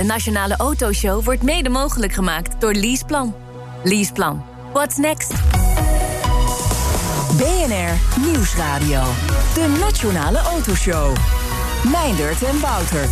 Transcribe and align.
De 0.00 0.06
Nationale 0.06 0.56
Autoshow 0.56 1.24
wordt 1.24 1.42
mede 1.42 1.68
mogelijk 1.68 2.12
gemaakt 2.12 2.60
door 2.60 2.72
Leaseplan. 2.72 3.34
Leaseplan. 3.84 4.44
What's 4.72 4.96
next? 4.96 5.32
BNR 7.36 8.20
Nieuwsradio. 8.26 9.02
De 9.54 9.76
Nationale 9.80 10.38
Autoshow. 10.38 11.16
Meindert 11.92 12.42
en 12.42 12.60
Wouter. 12.60 13.08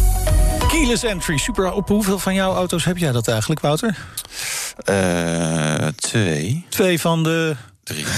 Keyless 0.69 1.03
entry, 1.03 1.37
super. 1.37 1.72
Op 1.72 1.88
hoeveel 1.88 2.18
van 2.18 2.34
jouw 2.34 2.54
auto's 2.54 2.84
heb 2.84 2.98
jij 2.98 3.12
dat 3.12 3.29
eigenlijk, 3.29 3.61
Wouter? 3.61 3.96
Uh, 4.91 5.86
twee. 5.86 6.66
Twee 6.68 7.00
van 7.00 7.23
de 7.23 7.57
Drie. 7.89 8.05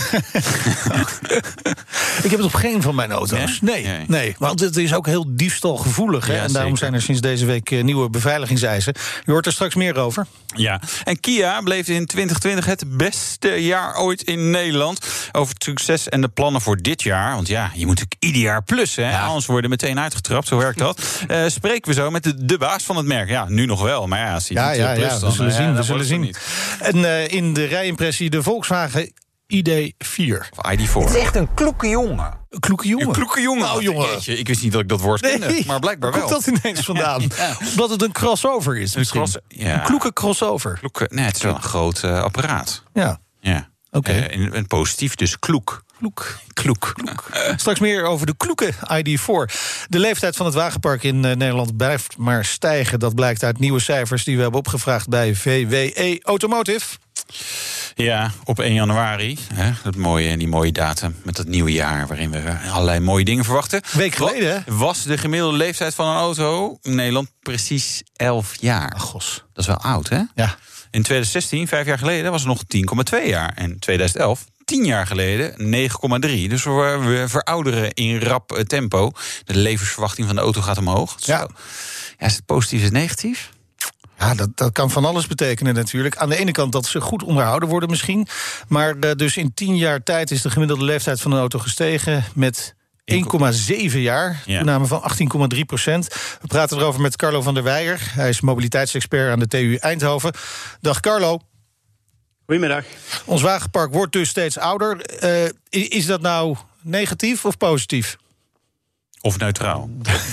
ik 2.25 2.31
heb 2.31 2.33
het 2.39 2.43
op 2.43 2.55
geen 2.55 2.83
van 2.83 2.95
mijn 2.95 3.11
auto's. 3.11 3.61
Nee, 3.61 3.85
nee, 3.85 4.05
nee. 4.07 4.35
want 4.39 4.61
het 4.61 4.77
is 4.77 4.95
ook 4.95 5.07
heel 5.07 5.25
diefstalgevoelig. 5.29 6.27
Hè? 6.27 6.37
en 6.37 6.53
daarom 6.53 6.77
zijn 6.77 6.95
er 6.95 7.03
sinds 7.03 7.21
deze 7.21 7.47
week 7.47 7.71
eh, 7.71 7.83
nieuwe 7.83 8.11
beveiligingseisen. 8.11 8.95
Je 9.25 9.33
hoort 9.33 9.47
er 9.47 9.53
straks 9.53 9.75
meer 9.75 9.97
over. 9.97 10.27
Ja, 10.57 10.81
en 11.05 11.21
Kia 11.21 11.61
bleef 11.61 11.89
in 11.89 12.07
2020 12.07 12.65
het 12.65 12.97
beste 12.97 13.49
jaar 13.49 13.97
ooit 13.97 14.23
in 14.23 14.51
Nederland. 14.51 15.07
Over 15.33 15.55
het 15.55 15.65
succes 15.65 16.09
en 16.09 16.21
de 16.21 16.29
plannen 16.29 16.61
voor 16.61 16.77
dit 16.77 17.03
jaar. 17.03 17.35
Want 17.35 17.49
ja, 17.49 17.71
je 17.75 17.87
moet 17.87 17.99
natuurlijk 17.99 18.17
ieder 18.19 18.43
jaar 18.43 18.63
plus, 18.63 18.97
hè? 18.97 19.11
Ja. 19.11 19.27
anders 19.27 19.47
worden 19.47 19.71
meteen 19.71 19.99
uitgetrapt. 19.99 20.49
Zo 20.49 20.57
werkt 20.57 20.79
dat. 20.79 21.03
uh, 21.31 21.43
spreken 21.59 21.89
we 21.89 21.95
zo 21.95 22.11
met 22.11 22.23
de, 22.23 22.45
de, 22.45 22.59
baas 22.59 22.83
van 22.83 22.97
het 22.97 23.07
merk. 23.07 23.29
Ja, 23.29 23.45
nu 23.49 23.67
nog 23.67 23.83
wel, 23.83 24.07
maar 24.07 24.19
ja, 24.19 24.35
als 24.35 24.49
hij 24.49 24.57
ja, 24.57 24.71
ja, 24.71 24.95
plus, 24.95 25.05
ja, 25.05 25.19
dan, 25.19 25.29
we 25.29 25.35
zullen 25.35 25.53
zien. 25.53 25.75
We 25.75 25.83
zullen 25.83 26.05
zien. 26.05 26.35
En 26.81 26.97
uh, 26.97 27.29
in 27.29 27.55
de 27.55 27.65
rijimpressie 27.65 28.31
de 28.31 28.43
Volkswagen 28.43 29.13
ID4. 29.55 30.49
Of 30.57 30.73
ID4. 30.73 30.93
Het 30.93 31.15
is 31.15 31.17
echt 31.17 31.37
een 31.37 31.55
kloeke 31.55 31.89
jongen. 31.89 32.39
Een 32.51 32.61
kloeke 32.61 32.89
jongen? 32.89 33.07
Een 33.07 33.13
kloeke 33.13 33.41
jongen. 33.41 33.63
Nou, 33.63 33.83
jongen. 33.83 34.09
Jeetje, 34.09 34.39
ik 34.39 34.47
wist 34.47 34.63
niet 34.63 34.73
dat 34.73 34.81
ik 34.81 34.89
dat 34.89 35.01
woord 35.01 35.21
nee. 35.21 35.39
kende, 35.39 35.63
maar 35.67 35.79
blijkbaar 35.81 36.13
wel. 36.13 36.21
Komt 36.21 36.45
dat 36.45 36.57
ineens 36.57 36.81
vandaan? 36.81 37.21
ja. 37.37 37.57
Omdat 37.71 37.91
het 37.91 38.03
een 38.03 38.13
crossover 38.13 38.77
is 38.77 38.95
een, 38.95 39.07
cross, 39.07 39.37
ja. 39.49 39.75
een 39.75 39.83
kloeke 39.83 40.13
crossover. 40.13 40.79
Kloeke, 40.79 41.07
nee, 41.11 41.25
het 41.25 41.37
is 41.37 41.43
wel 41.43 41.55
een 41.55 41.63
groot 41.63 42.03
uh, 42.05 42.23
apparaat. 42.23 42.83
Ja. 42.93 43.21
Ja. 43.41 43.69
Oké. 43.91 44.11
Okay. 44.11 44.37
Uh, 44.37 44.57
en, 44.57 44.67
positief, 44.67 45.15
dus 45.15 45.39
kloek. 45.39 45.85
Kloek. 45.99 46.39
Kloek. 46.53 46.93
kloek. 46.95 47.29
Straks 47.57 47.81
meer 47.81 48.05
over 48.05 48.27
de 48.27 48.35
kloeke 48.37 48.73
ID4. 48.75 49.55
De 49.89 49.99
leeftijd 49.99 50.37
van 50.37 50.47
het 50.47 50.55
wagenpark 50.55 51.03
in 51.03 51.17
uh, 51.17 51.23
Nederland 51.23 51.77
blijft 51.77 52.17
maar 52.17 52.45
stijgen. 52.45 52.99
Dat 52.99 53.15
blijkt 53.15 53.45
uit 53.45 53.59
nieuwe 53.59 53.81
cijfers 53.81 54.25
die 54.25 54.37
we 54.37 54.43
hebben 54.43 54.61
opgevraagd 54.61 55.09
bij 55.09 55.35
VWE 55.35 56.19
Automotive. 56.23 56.87
Ja, 57.95 58.31
op 58.45 58.59
1 58.59 58.75
januari. 58.75 59.39
Hè, 59.55 59.71
dat 59.83 59.97
mooie, 59.97 60.37
die 60.37 60.49
mooie 60.49 60.73
datum 60.73 61.17
met 61.23 61.37
dat 61.37 61.47
nieuwe 61.47 61.73
jaar... 61.73 62.07
waarin 62.07 62.31
we 62.31 62.57
allerlei 62.71 63.01
mooie 63.01 63.25
dingen 63.25 63.45
verwachten. 63.45 63.83
Week 63.93 64.15
geleden, 64.15 64.53
hè? 64.53 64.75
Was 64.75 65.03
de 65.03 65.19
gemiddelde 65.19 65.57
leeftijd 65.57 65.95
van 65.95 66.07
een 66.07 66.17
auto 66.17 66.79
in 66.83 66.95
Nederland 66.95 67.29
precies 67.43 68.03
11 68.17 68.55
jaar. 68.61 68.93
Ach, 68.95 69.03
gos. 69.03 69.45
Dat 69.53 69.65
is 69.65 69.67
wel 69.67 69.77
oud, 69.77 70.09
hè? 70.09 70.23
Ja. 70.35 70.57
In 70.91 71.03
2016, 71.03 71.69
vijf 71.69 71.87
jaar 71.87 71.99
geleden, 71.99 72.31
was 72.31 72.45
het 72.45 72.51
nog 72.51 72.63
10,2 73.23 73.27
jaar. 73.27 73.53
En 73.55 73.79
2011, 73.79 74.45
10 74.65 74.85
jaar 74.85 75.07
geleden, 75.07 75.55
9,3. 75.59 76.49
Dus 76.49 76.65
we, 76.65 76.99
we 77.05 77.25
verouderen 77.29 77.93
in 77.93 78.21
rap 78.21 78.63
tempo. 78.67 79.11
De 79.45 79.57
levensverwachting 79.57 80.27
van 80.27 80.37
de 80.37 80.43
auto 80.43 80.61
gaat 80.61 80.79
omhoog. 80.79 81.17
Ja. 81.19 81.49
ja 82.19 82.27
is 82.27 82.35
het 82.35 82.47
positief, 82.47 82.79
is 82.79 82.85
het 82.85 82.93
negatief? 82.93 83.51
Ja, 84.21 84.35
dat, 84.35 84.49
dat 84.55 84.73
kan 84.73 84.91
van 84.91 85.05
alles 85.05 85.27
betekenen 85.27 85.75
natuurlijk. 85.75 86.17
Aan 86.17 86.29
de 86.29 86.37
ene 86.37 86.53
kant 86.53 86.73
dat 86.73 86.87
ze 86.87 87.01
goed 87.01 87.23
onderhouden 87.23 87.69
worden 87.69 87.91
misschien. 87.91 88.27
Maar 88.69 88.97
uh, 89.01 89.11
dus 89.13 89.37
in 89.37 89.55
tien 89.55 89.77
jaar 89.77 90.03
tijd 90.03 90.31
is 90.31 90.43
de 90.43 90.51
gemiddelde 90.51 90.85
leeftijd 90.85 91.21
van 91.21 91.33
een 91.33 91.39
auto 91.39 91.59
gestegen 91.59 92.25
met 92.35 92.75
1,7 93.15 93.23
jaar. 93.93 94.43
Ja. 94.45 94.57
Toename 94.57 94.87
van 94.87 95.03
18,3 95.55 95.61
procent. 95.67 96.09
We 96.41 96.47
praten 96.47 96.79
erover 96.79 97.01
met 97.01 97.17
Carlo 97.17 97.43
van 97.43 97.55
der 97.55 97.63
Weijer. 97.63 98.01
Hij 98.03 98.29
is 98.29 98.41
mobiliteitsexpert 98.41 99.33
aan 99.33 99.39
de 99.39 99.47
TU 99.47 99.75
Eindhoven. 99.75 100.33
Dag 100.81 101.01
Carlo. 101.01 101.41
Goedemiddag. 102.47 102.85
Ons 103.25 103.43
wagenpark 103.43 103.93
wordt 103.93 104.13
dus 104.13 104.29
steeds 104.29 104.59
ouder. 104.59 105.23
Uh, 105.25 105.89
is 105.89 106.07
dat 106.07 106.21
nou 106.21 106.57
negatief 106.83 107.45
of 107.45 107.57
positief? 107.57 108.17
Of 109.23 109.39
neutraal? 109.39 109.89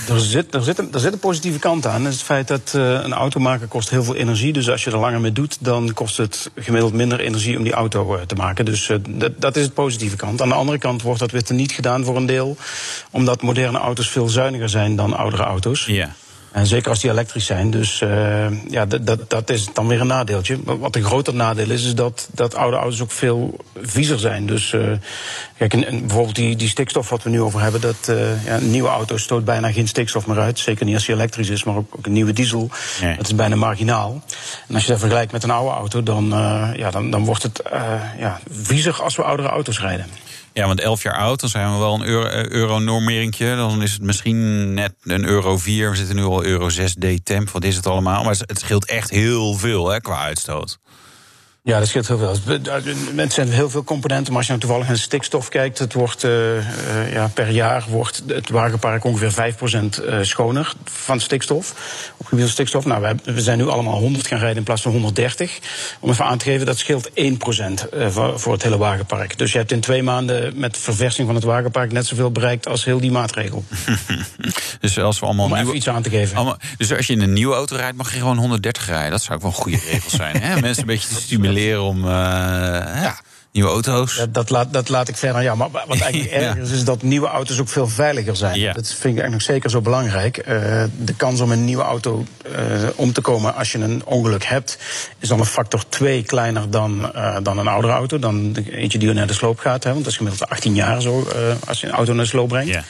Er 0.08 0.20
zit, 0.20 0.54
er, 0.54 0.62
zit 0.62 0.78
een, 0.78 0.92
er 0.92 1.00
zit 1.00 1.12
een 1.12 1.18
positieve 1.18 1.58
kant 1.58 1.86
aan. 1.86 2.02
Dat 2.02 2.12
is 2.12 2.18
het 2.18 2.26
feit 2.26 2.48
dat 2.48 2.72
uh, 2.76 2.92
een 2.92 3.12
auto 3.12 3.40
maken 3.40 3.68
kost 3.68 3.90
heel 3.90 4.02
veel 4.02 4.14
energie. 4.14 4.52
Dus 4.52 4.70
als 4.70 4.84
je 4.84 4.90
er 4.90 4.98
langer 4.98 5.20
mee 5.20 5.32
doet, 5.32 5.56
dan 5.60 5.92
kost 5.92 6.16
het 6.16 6.50
gemiddeld 6.54 6.92
minder 6.92 7.20
energie 7.20 7.56
om 7.56 7.62
die 7.62 7.72
auto 7.72 8.14
uh, 8.14 8.20
te 8.20 8.34
maken. 8.34 8.64
Dus 8.64 8.88
uh, 8.88 8.96
dat, 9.08 9.40
dat 9.40 9.56
is 9.56 9.64
het 9.64 9.74
positieve 9.74 10.16
kant. 10.16 10.42
Aan 10.42 10.48
de 10.48 10.54
andere 10.54 10.78
kant 10.78 11.02
wordt 11.02 11.20
dat 11.20 11.30
weer 11.30 11.44
teniet 11.44 11.72
gedaan 11.72 12.04
voor 12.04 12.16
een 12.16 12.26
deel. 12.26 12.56
Omdat 13.10 13.42
moderne 13.42 13.78
auto's 13.78 14.08
veel 14.08 14.28
zuiniger 14.28 14.68
zijn 14.68 14.96
dan 14.96 15.16
oudere 15.16 15.42
auto's. 15.42 15.84
Ja. 15.86 16.14
En 16.52 16.66
zeker 16.66 16.90
als 16.90 17.00
die 17.00 17.10
elektrisch 17.10 17.46
zijn. 17.46 17.70
Dus 17.70 18.00
uh, 18.00 18.70
ja, 18.70 18.86
dat, 18.86 19.30
dat 19.30 19.50
is 19.50 19.68
dan 19.72 19.86
weer 19.86 20.00
een 20.00 20.06
nadeeltje. 20.06 20.58
Wat 20.64 20.96
een 20.96 21.04
groter 21.04 21.34
nadeel 21.34 21.70
is, 21.70 21.84
is 21.84 21.94
dat, 21.94 22.28
dat 22.32 22.54
oude 22.54 22.76
auto's 22.76 23.00
ook 23.00 23.10
veel 23.10 23.56
viezer 23.82 24.18
zijn. 24.18 24.46
Dus 24.46 24.72
uh, 24.72 24.92
kijk, 25.58 25.72
en, 25.72 25.86
en 25.86 26.00
bijvoorbeeld 26.00 26.34
die, 26.34 26.56
die 26.56 26.68
stikstof 26.68 27.08
wat 27.08 27.22
we 27.22 27.30
nu 27.30 27.40
over 27.40 27.60
hebben. 27.60 27.80
Dat, 27.80 28.06
uh, 28.10 28.44
ja, 28.44 28.56
een 28.56 28.70
nieuwe 28.70 28.88
auto 28.88 29.16
stoot 29.16 29.44
bijna 29.44 29.72
geen 29.72 29.88
stikstof 29.88 30.26
meer 30.26 30.38
uit. 30.38 30.58
Zeker 30.58 30.84
niet 30.86 30.94
als 30.94 31.06
die 31.06 31.14
elektrisch 31.14 31.48
is, 31.48 31.64
maar 31.64 31.76
ook, 31.76 31.94
ook 31.96 32.06
een 32.06 32.12
nieuwe 32.12 32.32
diesel. 32.32 32.70
Nee. 33.00 33.16
Dat 33.16 33.26
is 33.26 33.34
bijna 33.34 33.56
marginaal. 33.56 34.22
En 34.68 34.74
als 34.74 34.84
je 34.84 34.90
dat 34.90 35.00
vergelijkt 35.00 35.32
met 35.32 35.42
een 35.42 35.50
oude 35.50 35.74
auto, 35.74 36.02
dan, 36.02 36.28
ja, 36.76 36.90
dan, 36.90 37.10
dan 37.10 37.24
wordt 37.24 37.42
het 37.42 37.62
ja, 38.18 38.40
viezer 38.50 39.02
als 39.02 39.16
we 39.16 39.22
oudere 39.22 39.48
auto's 39.48 39.80
rijden. 39.80 40.06
Ja, 40.58 40.66
want 40.66 40.80
11 40.80 41.02
jaar 41.02 41.16
oud, 41.16 41.40
dan 41.40 41.48
zijn 41.48 41.72
we 41.72 41.78
wel 41.78 41.94
een 41.94 42.52
euro-normeringje. 42.52 43.44
Euro 43.44 43.68
dan 43.68 43.82
is 43.82 43.92
het 43.92 44.02
misschien 44.02 44.74
net 44.74 44.94
een 45.02 45.24
euro 45.24 45.58
4. 45.58 45.90
We 45.90 45.96
zitten 45.96 46.16
nu 46.16 46.22
al 46.22 46.44
euro 46.44 46.68
6 46.68 46.94
D-temp. 46.94 47.50
Wat 47.50 47.64
is 47.64 47.76
het 47.76 47.86
allemaal? 47.86 48.24
Maar 48.24 48.36
het 48.38 48.58
scheelt 48.58 48.86
echt 48.86 49.10
heel 49.10 49.54
veel 49.54 49.88
hè, 49.88 50.00
qua 50.00 50.16
uitstoot. 50.16 50.78
Ja, 51.68 51.78
dat 51.78 51.88
scheelt 51.88 52.08
heel 52.08 52.18
veel. 52.18 52.58
Het 53.16 53.32
zijn 53.32 53.50
heel 53.50 53.70
veel 53.70 53.84
componenten, 53.84 54.26
maar 54.26 54.36
als 54.36 54.46
je 54.46 54.52
nou 54.52 54.64
toevallig 54.64 54.88
naar 54.88 54.98
stikstof 54.98 55.48
kijkt, 55.48 55.78
het 55.78 55.92
wordt 55.92 56.24
uh, 56.24 56.56
uh, 56.56 57.12
ja, 57.12 57.30
per 57.34 57.50
jaar 57.50 57.84
wordt 57.88 58.22
het 58.26 58.50
wagenpark 58.50 59.04
ongeveer 59.04 59.54
5% 59.54 60.04
uh, 60.04 60.18
schoner 60.22 60.72
van 60.84 61.20
stikstof. 61.20 61.74
Op 62.16 62.26
gebied 62.26 62.44
van 62.44 62.52
stikstof. 62.52 62.84
Nou, 62.84 63.02
we, 63.02 63.32
we, 63.32 63.40
zijn 63.40 63.58
nu 63.58 63.68
allemaal 63.68 63.98
100 63.98 64.26
gaan 64.26 64.38
rijden 64.38 64.56
in 64.56 64.62
plaats 64.62 64.82
van 64.82 64.92
130. 64.92 65.58
Om 66.00 66.10
even 66.10 66.24
aan 66.24 66.38
te 66.38 66.44
geven, 66.44 66.66
dat 66.66 66.78
scheelt 66.78 67.10
1% 67.10 67.12
voor, 68.08 68.40
voor 68.40 68.52
het 68.52 68.62
hele 68.62 68.78
wagenpark. 68.78 69.38
Dus 69.38 69.52
je 69.52 69.58
hebt 69.58 69.72
in 69.72 69.80
twee 69.80 70.02
maanden 70.02 70.58
met 70.58 70.76
verversing 70.76 71.26
van 71.26 71.34
het 71.34 71.44
wagenpark 71.44 71.92
net 71.92 72.06
zoveel 72.06 72.30
bereikt 72.30 72.68
als 72.68 72.84
heel 72.84 73.00
die 73.00 73.10
maatregel. 73.10 73.64
dus 74.80 74.98
als 74.98 75.18
we 75.18 75.26
allemaal 75.26 75.44
Om 75.44 75.52
nieuwe, 75.52 75.66
even 75.66 75.76
iets 75.76 75.88
aan 75.88 76.02
te 76.02 76.10
geven. 76.10 76.36
Allemaal, 76.36 76.58
dus 76.76 76.92
als 76.92 77.06
je 77.06 77.12
in 77.12 77.20
een 77.20 77.32
nieuwe 77.32 77.54
auto 77.54 77.76
rijdt, 77.76 77.96
mag 77.96 78.12
je 78.12 78.18
gewoon 78.18 78.38
130 78.38 78.86
rijden. 78.86 79.10
Dat 79.10 79.22
zou 79.22 79.34
ook 79.34 79.42
wel 79.42 79.50
een 79.50 79.56
goede 79.56 79.78
regel 79.90 80.10
zijn. 80.10 80.40
Hè? 80.40 80.60
Mensen 80.60 80.82
een 80.82 80.86
beetje 80.86 81.08
te 81.08 81.20
stimuleren 81.20 81.56
om 81.78 82.04
uh, 82.04 83.02
ja. 83.02 83.14
Nieuwe 83.52 83.70
auto's. 83.70 84.16
Ja, 84.16 84.26
dat, 84.26 84.50
laat, 84.50 84.72
dat 84.72 84.88
laat 84.88 85.08
ik 85.08 85.16
verder. 85.16 85.42
Ja, 85.42 85.54
maar 85.54 85.70
wat 85.70 86.00
eigenlijk 86.00 86.30
ja. 86.34 86.36
erger 86.36 86.62
is, 86.62 86.70
is 86.70 86.84
dat 86.84 87.02
nieuwe 87.02 87.26
auto's 87.26 87.60
ook 87.60 87.68
veel 87.68 87.88
veiliger 87.88 88.36
zijn. 88.36 88.58
Ja. 88.58 88.72
Dat 88.72 88.86
vind 88.86 88.98
ik 88.98 89.04
eigenlijk 89.04 89.32
nog 89.32 89.42
zeker 89.42 89.70
zo 89.70 89.80
belangrijk. 89.80 90.36
Uh, 90.38 90.44
de 90.98 91.14
kans 91.16 91.40
om 91.40 91.52
een 91.52 91.64
nieuwe 91.64 91.82
auto 91.82 92.24
uh, 92.46 92.88
om 92.94 93.12
te 93.12 93.20
komen 93.20 93.54
als 93.54 93.72
je 93.72 93.78
een 93.78 94.02
ongeluk 94.04 94.44
hebt, 94.44 94.78
is 95.18 95.28
dan 95.28 95.38
een 95.38 95.46
factor 95.46 95.88
2 95.88 96.22
kleiner 96.22 96.70
dan, 96.70 97.12
dan 97.42 97.58
een 97.58 97.68
oudere 97.68 97.92
auto. 97.92 98.18
Dan 98.18 98.56
eentje 98.70 98.98
die 98.98 99.12
naar 99.12 99.26
de 99.26 99.32
sloop 99.32 99.58
gaat. 99.58 99.84
Hè, 99.84 99.90
want 99.90 100.02
dat 100.02 100.12
is 100.12 100.18
gemiddeld 100.18 100.50
18 100.50 100.74
jaar 100.74 101.00
zo 101.00 101.28
als 101.66 101.80
je 101.80 101.86
een 101.86 101.92
auto 101.92 102.12
naar 102.12 102.24
de 102.24 102.30
sloop 102.30 102.48
brengt. 102.48 102.68
Ja. 102.68 102.84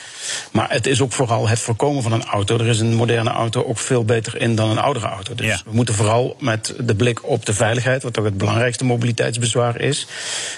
Maar 0.51 0.71
het 0.71 0.87
is 0.87 1.01
ook 1.01 1.11
vooral 1.11 1.47
het 1.47 1.59
voorkomen 1.59 2.03
van 2.03 2.11
een 2.11 2.25
auto. 2.25 2.57
Er 2.57 2.67
is 2.67 2.79
een 2.79 2.93
moderne 2.93 3.29
auto 3.29 3.63
ook 3.63 3.77
veel 3.77 4.05
beter 4.05 4.41
in 4.41 4.55
dan 4.55 4.69
een 4.69 4.79
oudere 4.79 5.07
auto. 5.07 5.35
Dus 5.35 5.63
we 5.65 5.71
moeten 5.73 5.95
vooral 5.95 6.35
met 6.39 6.73
de 6.79 6.95
blik 6.95 7.27
op 7.27 7.45
de 7.45 7.53
veiligheid, 7.53 8.03
wat 8.03 8.13
toch 8.13 8.23
het 8.23 8.37
belangrijkste 8.37 8.85
mobiliteitsbezwaar 8.85 9.81
is, 9.81 10.07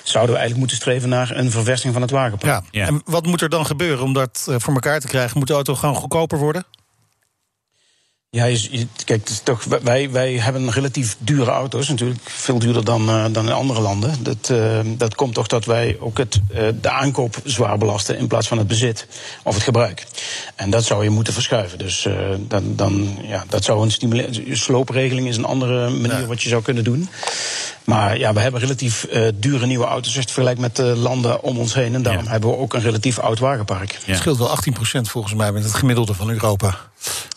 zouden 0.04 0.36
we 0.36 0.42
eigenlijk 0.42 0.58
moeten 0.58 0.78
streven 0.78 1.10
naar 1.10 1.38
een 1.38 1.52
verversing 1.52 1.94
van 1.94 2.02
het 2.02 2.12
wagenpark. 2.12 2.64
Ja. 2.72 2.82
ja. 2.82 2.88
En 2.88 3.02
wat 3.06 3.26
moet 3.26 3.42
er 3.42 3.50
dan 3.50 3.66
gebeuren 3.66 4.04
om 4.04 4.14
dat 4.14 4.48
voor 4.58 4.74
elkaar 4.74 5.00
te 5.00 5.08
krijgen? 5.08 5.38
Moet 5.38 5.48
de 5.48 5.54
auto 5.54 5.76
gewoon 5.76 5.96
goedkoper 5.96 6.38
worden? 6.38 6.66
Ja, 8.38 8.46
je, 8.46 8.78
je, 8.78 8.88
kijk, 9.06 9.20
het 9.20 9.30
is 9.30 9.40
toch, 9.40 9.64
wij, 9.64 10.12
wij 10.12 10.34
hebben 10.34 10.72
relatief 10.72 11.16
dure 11.20 11.52
auto's, 11.52 11.90
natuurlijk 11.90 12.20
veel 12.24 12.60
duurder 12.60 12.86
dan, 12.86 13.10
uh, 13.10 13.26
dan 13.32 13.46
in 13.46 13.52
andere 13.52 13.82
landen. 13.82 14.24
Dat, 14.24 14.50
uh, 14.52 14.80
dat 14.86 15.16
komt 15.16 15.34
toch 15.34 15.48
dat 15.48 15.66
wij 15.66 15.98
ook 16.00 16.18
het, 16.18 16.40
uh, 16.52 16.68
de 16.82 16.90
aankoop 16.90 17.36
zwaar 17.44 17.78
belasten 17.78 18.18
in 18.18 18.28
plaats 18.28 18.48
van 18.48 18.58
het 18.58 18.68
bezit 18.68 19.08
of 19.44 19.54
het 19.54 19.64
gebruik. 19.64 20.06
En 20.56 20.70
dat 20.70 20.84
zou 20.84 21.04
je 21.04 21.10
moeten 21.10 21.34
verschuiven. 21.34 21.78
Dus 21.78 22.08
dan, 22.48 22.76
dan, 22.76 23.18
ja, 23.22 23.44
dat 23.50 23.64
zou 23.64 23.84
een 23.84 23.92
stimuleren. 23.92 24.58
Sloopregeling 24.58 25.28
is 25.28 25.38
een 25.38 25.46
andere 25.46 25.90
manier 25.90 26.20
ja. 26.20 26.26
wat 26.26 26.42
je 26.42 26.50
zou 26.50 26.62
kunnen 26.62 26.84
doen. 26.84 27.10
Maar 27.84 28.18
ja, 28.18 28.34
we 28.34 28.40
hebben 28.40 28.62
relatief 28.62 29.08
dure 29.36 29.66
nieuwe 29.66 29.86
auto's 29.86 30.06
als 30.06 30.14
je 30.14 30.20
het 30.20 30.32
vergelijkt 30.32 30.60
met 30.60 30.76
de 30.76 30.96
landen 30.96 31.44
om 31.44 31.58
ons 31.58 31.74
heen. 31.74 31.94
En 31.94 32.04
daarom 32.04 32.24
ja. 32.26 32.32
hebben 32.32 32.50
we 32.50 32.58
ook 32.58 32.74
een 32.74 32.82
relatief 32.82 33.20
oud 33.20 33.40
wagenpark. 33.40 34.00
Het 34.06 34.18
scheelt 34.18 34.38
wel 34.38 34.58
18% 34.58 35.02
volgens 35.02 35.34
mij 35.34 35.52
met 35.52 35.64
het 35.64 35.74
gemiddelde 35.74 36.14
van 36.14 36.30
Europa. 36.30 36.91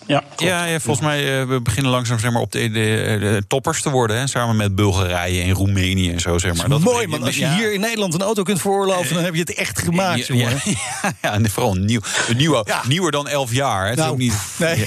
Ja, 0.07 0.23
ja, 0.37 0.65
ja, 0.65 0.81
volgens 0.81 1.07
mij 1.07 1.41
uh, 1.41 1.49
we 1.49 1.61
beginnen 1.61 1.93
langzaam 1.93 2.19
zeg 2.19 2.31
maar, 2.31 2.41
op 2.41 2.53
de, 2.53 2.71
de, 2.71 3.17
de 3.21 3.45
toppers 3.49 3.83
te 3.83 3.91
worden. 3.91 4.19
Hè, 4.19 4.27
samen 4.27 4.57
met 4.57 4.75
Bulgarije 4.75 5.43
en 5.43 5.51
Roemenië 5.51 6.11
en 6.13 6.21
zo. 6.21 6.39
Zeg 6.39 6.55
maar. 6.55 6.69
Dat 6.69 6.79
is 6.79 6.85
mooi, 6.85 7.07
man. 7.07 7.23
Als 7.23 7.35
je 7.35 7.41
ja. 7.41 7.55
hier 7.57 7.73
in 7.73 7.81
Nederland 7.81 8.15
een 8.15 8.23
auto 8.23 8.43
kunt 8.43 8.61
veroorloven, 8.61 9.15
dan 9.15 9.25
heb 9.25 9.35
je 9.35 9.41
het 9.41 9.55
echt 9.55 9.79
gemaakt, 9.79 10.27
ja, 10.27 10.35
jongen. 10.35 10.61
Ja, 11.03 11.13
ja, 11.23 11.33
en 11.33 11.51
vooral 11.51 11.75
nieuw, 11.75 12.01
nieuw, 12.37 12.65
nieuwer 12.89 13.11
dan 13.11 13.29
11 13.29 13.53
jaar. 13.53 13.89
Hè. 13.89 13.95
Nou, 13.95 14.11
ook 14.11 14.19
niet, 14.19 14.35
nee. 14.59 14.87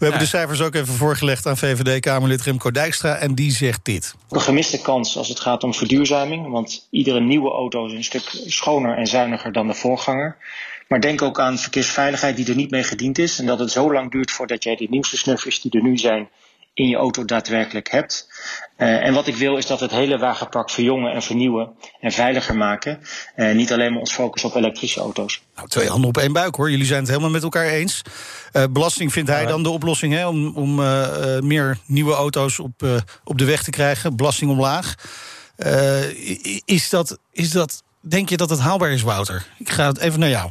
We 0.00 0.06
hebben 0.06 0.24
de 0.24 0.30
cijfers 0.30 0.60
ook 0.60 0.74
even 0.74 0.94
voorgelegd 0.94 1.46
aan 1.46 1.56
VVD-Kamerlid 1.56 2.42
Remco 2.42 2.70
Dijkstra. 2.70 3.14
En 3.16 3.34
die 3.34 3.52
zegt 3.52 3.80
dit. 3.82 4.14
Een 4.28 4.40
gemiste 4.40 4.80
kans 4.80 5.16
als 5.16 5.28
het 5.28 5.40
gaat 5.40 5.62
om 5.62 5.74
verduurzaming. 5.74 6.50
Want 6.50 6.86
iedere 6.90 7.20
nieuwe 7.20 7.50
auto 7.50 7.86
is 7.86 7.92
een 7.92 8.04
stuk 8.04 8.42
schoner 8.46 8.96
en 8.96 9.06
zuiniger 9.06 9.52
dan 9.52 9.66
de 9.66 9.74
voorganger. 9.74 10.36
Maar 10.90 11.00
denk 11.00 11.22
ook 11.22 11.40
aan 11.40 11.58
verkeersveiligheid 11.58 12.36
die 12.36 12.48
er 12.48 12.54
niet 12.54 12.70
mee 12.70 12.82
gediend 12.82 13.18
is. 13.18 13.38
En 13.38 13.46
dat 13.46 13.58
het 13.58 13.70
zo 13.70 13.92
lang 13.92 14.10
duurt 14.10 14.30
voordat 14.30 14.64
jij 14.64 14.76
die 14.76 14.90
nieuwste 14.90 15.16
snuffers 15.16 15.60
die 15.60 15.70
er 15.70 15.82
nu 15.82 15.98
zijn 15.98 16.28
in 16.74 16.88
je 16.88 16.96
auto 16.96 17.24
daadwerkelijk 17.24 17.90
hebt. 17.90 18.28
Uh, 18.78 19.06
en 19.06 19.14
wat 19.14 19.26
ik 19.26 19.36
wil 19.36 19.56
is 19.56 19.66
dat 19.66 19.80
het 19.80 19.90
hele 19.90 20.18
wagenpark 20.18 20.70
verjongen 20.70 21.12
en 21.12 21.22
vernieuwen 21.22 21.72
en 22.00 22.12
veiliger 22.12 22.56
maken. 22.56 23.00
Uh, 23.36 23.54
niet 23.54 23.72
alleen 23.72 23.90
maar 23.90 24.00
ons 24.00 24.12
focussen 24.12 24.50
op 24.50 24.56
elektrische 24.56 25.00
auto's. 25.00 25.42
Nou, 25.54 25.68
twee 25.68 25.88
handen 25.88 26.08
op 26.08 26.16
één 26.16 26.32
buik 26.32 26.54
hoor. 26.54 26.70
Jullie 26.70 26.86
zijn 26.86 27.00
het 27.00 27.08
helemaal 27.08 27.30
met 27.30 27.42
elkaar 27.42 27.66
eens. 27.66 28.02
Uh, 28.52 28.64
belasting 28.70 29.12
vindt 29.12 29.30
hij 29.30 29.46
dan 29.46 29.62
de 29.62 29.70
oplossing 29.70 30.14
hè, 30.14 30.26
om, 30.26 30.56
om 30.56 30.74
meer 31.46 31.78
nieuwe 31.86 32.14
auto's 32.14 32.58
op, 32.58 33.02
op 33.24 33.38
de 33.38 33.44
weg 33.44 33.62
te 33.62 33.70
krijgen. 33.70 34.16
Belasting 34.16 34.50
omlaag. 34.50 34.94
is, 36.64 36.88
dat, 36.88 37.18
is 37.32 37.50
dat, 37.50 37.82
denk 38.00 38.28
je 38.28 38.36
dat 38.36 38.50
het 38.50 38.58
haalbaar 38.58 38.90
is, 38.90 39.02
Wouter? 39.02 39.46
Ik 39.58 39.70
ga 39.70 39.86
het 39.86 39.98
even 39.98 40.20
naar 40.20 40.28
jou. 40.28 40.50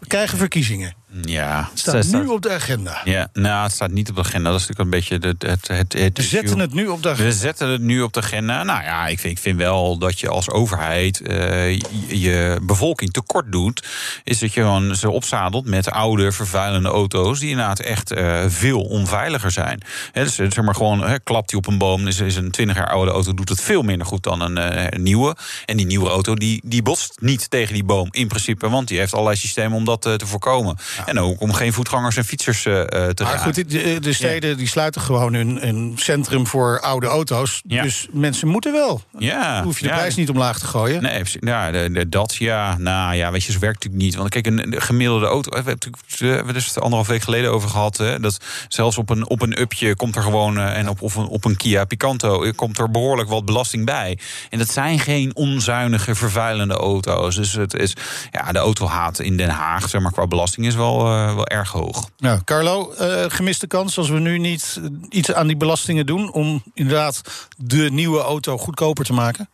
We 0.00 0.06
krijgen 0.06 0.38
verkiezingen. 0.38 0.97
Ja, 1.22 1.68
het 1.70 1.78
staat 1.78 2.06
nu 2.06 2.26
op 2.26 2.42
de 2.42 2.50
agenda. 2.50 3.00
Ja, 3.04 3.28
nou, 3.32 3.62
het 3.62 3.72
staat 3.72 3.90
niet 3.90 4.08
op 4.08 4.14
de 4.14 4.20
agenda. 4.20 4.50
Dat 4.50 4.60
is 4.60 4.66
natuurlijk 4.66 4.94
een 4.94 4.98
beetje 5.00 5.28
het. 5.28 5.42
het, 5.42 5.68
het, 5.68 5.92
het 5.92 6.16
We 6.16 6.22
zetten 6.22 6.58
het 6.58 6.74
nu 6.74 6.86
op 6.86 7.02
de 7.02 7.08
agenda. 7.08 7.30
We 7.30 7.36
zetten 7.36 7.68
het 7.68 7.80
nu 7.80 8.02
op 8.02 8.12
de 8.12 8.20
agenda. 8.20 8.62
Nou 8.62 8.82
ja, 8.82 9.06
ik 9.06 9.18
vind, 9.18 9.36
ik 9.36 9.42
vind 9.42 9.58
wel 9.58 9.98
dat 9.98 10.20
je 10.20 10.28
als 10.28 10.50
overheid 10.50 11.20
uh, 11.20 11.78
je 12.08 12.60
bevolking 12.62 13.12
tekort 13.12 13.52
doet. 13.52 13.86
Is 14.24 14.38
dat 14.38 14.54
je 14.54 14.60
gewoon 14.60 14.96
ze 14.96 15.10
opzadelt 15.10 15.66
met 15.66 15.90
oude, 15.90 16.32
vervuilende 16.32 16.88
auto's. 16.88 17.40
die 17.40 17.50
inderdaad 17.50 17.80
echt 17.80 18.12
uh, 18.12 18.44
veel 18.46 18.80
onveiliger 18.80 19.50
zijn. 19.50 19.82
He, 20.12 20.22
dus 20.22 20.34
zeg 20.34 20.62
maar 20.62 20.74
gewoon, 20.74 21.00
he, 21.00 21.18
klapt 21.18 21.48
die 21.48 21.58
op 21.58 21.66
een 21.66 21.78
boom. 21.78 22.06
Is, 22.06 22.20
is 22.20 22.36
een 22.36 22.50
20 22.50 22.76
jaar 22.76 22.90
oude 22.90 23.10
auto, 23.10 23.34
doet 23.34 23.48
het 23.48 23.60
veel 23.60 23.82
minder 23.82 24.06
goed 24.06 24.22
dan 24.22 24.40
een, 24.40 24.56
uh, 24.58 24.86
een 24.88 25.02
nieuwe. 25.02 25.36
En 25.64 25.76
die 25.76 25.86
nieuwe 25.86 26.08
auto 26.08 26.34
die, 26.34 26.60
die 26.64 26.82
botst 26.82 27.14
niet 27.20 27.50
tegen 27.50 27.74
die 27.74 27.84
boom 27.84 28.08
in 28.10 28.28
principe. 28.28 28.68
Want 28.68 28.88
die 28.88 28.98
heeft 28.98 29.12
allerlei 29.12 29.36
systemen 29.36 29.76
om 29.76 29.84
dat 29.84 30.02
te 30.02 30.26
voorkomen. 30.26 30.76
Ja. 30.96 31.07
En 31.08 31.18
ook 31.18 31.40
om 31.40 31.52
geen 31.52 31.72
voetgangers 31.72 32.16
en 32.16 32.24
fietsers 32.24 32.64
uh, 32.64 32.82
te 32.82 33.22
maar 33.22 33.32
raken. 33.32 33.54
goed, 33.54 33.70
de, 33.70 34.00
de 34.00 34.12
steden 34.12 34.50
ja. 34.50 34.56
die 34.56 34.66
sluiten 34.66 35.00
gewoon 35.00 35.34
een, 35.34 35.68
een, 35.68 35.92
centrum 35.96 36.46
voor 36.46 36.80
oude 36.80 37.06
auto's. 37.06 37.62
Ja. 37.66 37.82
Dus 37.82 38.06
mensen 38.10 38.48
moeten 38.48 38.72
wel. 38.72 39.02
Ja. 39.18 39.62
Hoef 39.62 39.78
je 39.78 39.86
de 39.86 39.92
prijs 39.92 40.14
niet 40.14 40.30
omlaag 40.30 40.58
te 40.58 40.66
gooien. 40.66 41.02
Nee, 41.02 41.22
ja, 41.40 41.70
de, 41.70 41.90
de, 41.92 42.08
dat 42.08 42.34
ja. 42.34 42.78
Nou 42.78 43.14
ja, 43.14 43.30
weet 43.30 43.44
je, 43.44 43.52
zo 43.52 43.58
werkt 43.58 43.84
natuurlijk 43.84 44.04
niet. 44.04 44.14
Want 44.14 44.28
kijk, 44.30 44.46
een 44.46 44.74
gemiddelde 44.82 45.26
auto. 45.26 45.50
We 45.50 45.56
hebben 45.56 46.46
het 46.46 46.54
dus 46.54 46.78
anderhalf 46.78 47.06
week 47.06 47.22
geleden 47.22 47.50
over 47.50 47.68
gehad. 47.68 47.96
Hè, 47.96 48.20
dat 48.20 48.38
zelfs 48.68 48.98
op 48.98 49.10
een, 49.10 49.28
op 49.28 49.42
een 49.42 49.60
upje 49.60 49.96
komt 49.96 50.16
er 50.16 50.22
gewoon. 50.22 50.58
En 50.58 50.88
op, 50.88 51.02
op, 51.02 51.14
een, 51.14 51.26
op 51.26 51.44
een 51.44 51.56
Kia 51.56 51.84
Picanto 51.84 52.52
komt 52.54 52.78
er 52.78 52.90
behoorlijk 52.90 53.28
wat 53.28 53.44
belasting 53.44 53.84
bij. 53.84 54.18
En 54.50 54.58
dat 54.58 54.70
zijn 54.70 54.98
geen 54.98 55.36
onzuinige, 55.36 56.14
vervuilende 56.14 56.74
auto's. 56.74 57.34
Dus 57.34 57.52
het 57.52 57.74
is. 57.74 57.92
Ja, 58.30 58.52
de 58.52 58.58
autohaat 58.58 59.18
in 59.18 59.36
Den 59.36 59.48
Haag, 59.48 59.88
zeg 59.88 60.00
maar, 60.00 60.12
qua 60.12 60.26
belasting 60.26 60.66
is 60.66 60.74
wel. 60.74 60.87
Uh, 60.96 61.34
wel 61.34 61.46
erg 61.46 61.70
hoog. 61.70 62.08
Ja, 62.16 62.40
Carlo, 62.44 62.92
uh, 63.00 63.24
gemiste 63.28 63.66
kans 63.66 63.98
als 63.98 64.08
we 64.08 64.18
nu 64.18 64.38
niet 64.38 64.80
iets 65.08 65.32
aan 65.32 65.46
die 65.46 65.56
belastingen 65.56 66.06
doen 66.06 66.32
om 66.32 66.62
inderdaad 66.74 67.22
de 67.56 67.90
nieuwe 67.90 68.20
auto 68.20 68.58
goedkoper 68.58 69.04
te 69.04 69.12
maken? 69.12 69.48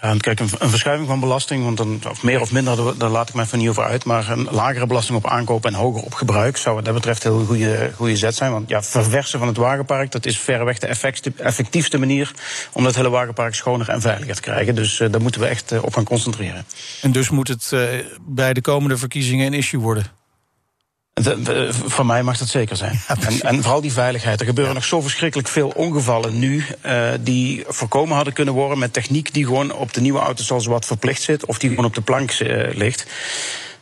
Ja, 0.00 0.16
kijk, 0.18 0.40
een, 0.40 0.48
een, 0.58 0.70
verschuiving 0.70 1.08
van 1.08 1.20
belasting, 1.20 1.64
want 1.64 1.76
dan, 1.76 2.00
of 2.10 2.22
meer 2.22 2.40
of 2.40 2.52
minder, 2.52 2.98
daar 2.98 3.08
laat 3.08 3.28
ik 3.28 3.34
mij 3.34 3.44
van 3.44 3.58
niet 3.58 3.68
over 3.68 3.84
uit. 3.84 4.04
Maar 4.04 4.30
een 4.30 4.48
lagere 4.50 4.86
belasting 4.86 5.18
op 5.18 5.26
aankoop 5.26 5.64
en 5.64 5.74
hoger 5.74 6.02
op 6.02 6.14
gebruik 6.14 6.56
zou 6.56 6.74
wat 6.74 6.84
dat 6.84 6.94
betreft 6.94 7.24
een 7.24 7.32
heel 7.32 7.44
goede, 7.44 7.90
goede 7.94 8.16
zet 8.16 8.34
zijn. 8.34 8.52
Want 8.52 8.68
ja, 8.68 8.82
verversen 8.82 9.38
van 9.38 9.48
het 9.48 9.56
wagenpark, 9.56 10.10
dat 10.10 10.26
is 10.26 10.38
verreweg 10.38 10.78
de 10.78 10.86
effectiefste 11.36 11.98
manier 11.98 12.32
om 12.72 12.84
dat 12.84 12.94
hele 12.94 13.10
wagenpark 13.10 13.54
schoner 13.54 13.88
en 13.88 14.00
veiliger 14.00 14.34
te 14.34 14.40
krijgen. 14.40 14.74
Dus 14.74 15.00
uh, 15.00 15.12
daar 15.12 15.22
moeten 15.22 15.40
we 15.40 15.46
echt 15.46 15.72
uh, 15.72 15.84
op 15.84 15.94
gaan 15.94 16.04
concentreren. 16.04 16.66
En 17.02 17.12
dus 17.12 17.30
moet 17.30 17.48
het 17.48 17.70
uh, 17.74 17.82
bij 18.20 18.52
de 18.52 18.60
komende 18.60 18.96
verkiezingen 18.96 19.46
een 19.46 19.52
issue 19.52 19.80
worden? 19.80 20.23
De, 21.14 21.42
de, 21.42 21.68
van 21.72 22.06
mij 22.06 22.22
mag 22.22 22.38
dat 22.38 22.48
zeker 22.48 22.76
zijn. 22.76 23.00
Ja, 23.08 23.16
en, 23.20 23.40
en, 23.40 23.62
vooral 23.62 23.80
die 23.80 23.92
veiligheid. 23.92 24.40
Er 24.40 24.46
gebeuren 24.46 24.72
ja. 24.72 24.78
nog 24.78 24.88
zo 24.88 25.00
verschrikkelijk 25.00 25.48
veel 25.48 25.68
ongevallen 25.68 26.38
nu. 26.38 26.64
Uh, 26.86 27.08
die 27.20 27.64
voorkomen 27.66 28.16
hadden 28.16 28.34
kunnen 28.34 28.54
worden 28.54 28.78
met 28.78 28.92
techniek 28.92 29.34
die 29.34 29.44
gewoon 29.44 29.72
op 29.72 29.92
de 29.92 30.00
nieuwe 30.00 30.18
auto's 30.18 30.50
al 30.50 30.64
wat 30.64 30.86
verplicht 30.86 31.22
zit. 31.22 31.46
of 31.46 31.58
die 31.58 31.68
gewoon 31.68 31.84
op 31.84 31.94
de 31.94 32.00
plank 32.00 32.38
uh, 32.40 32.74
ligt. 32.74 33.06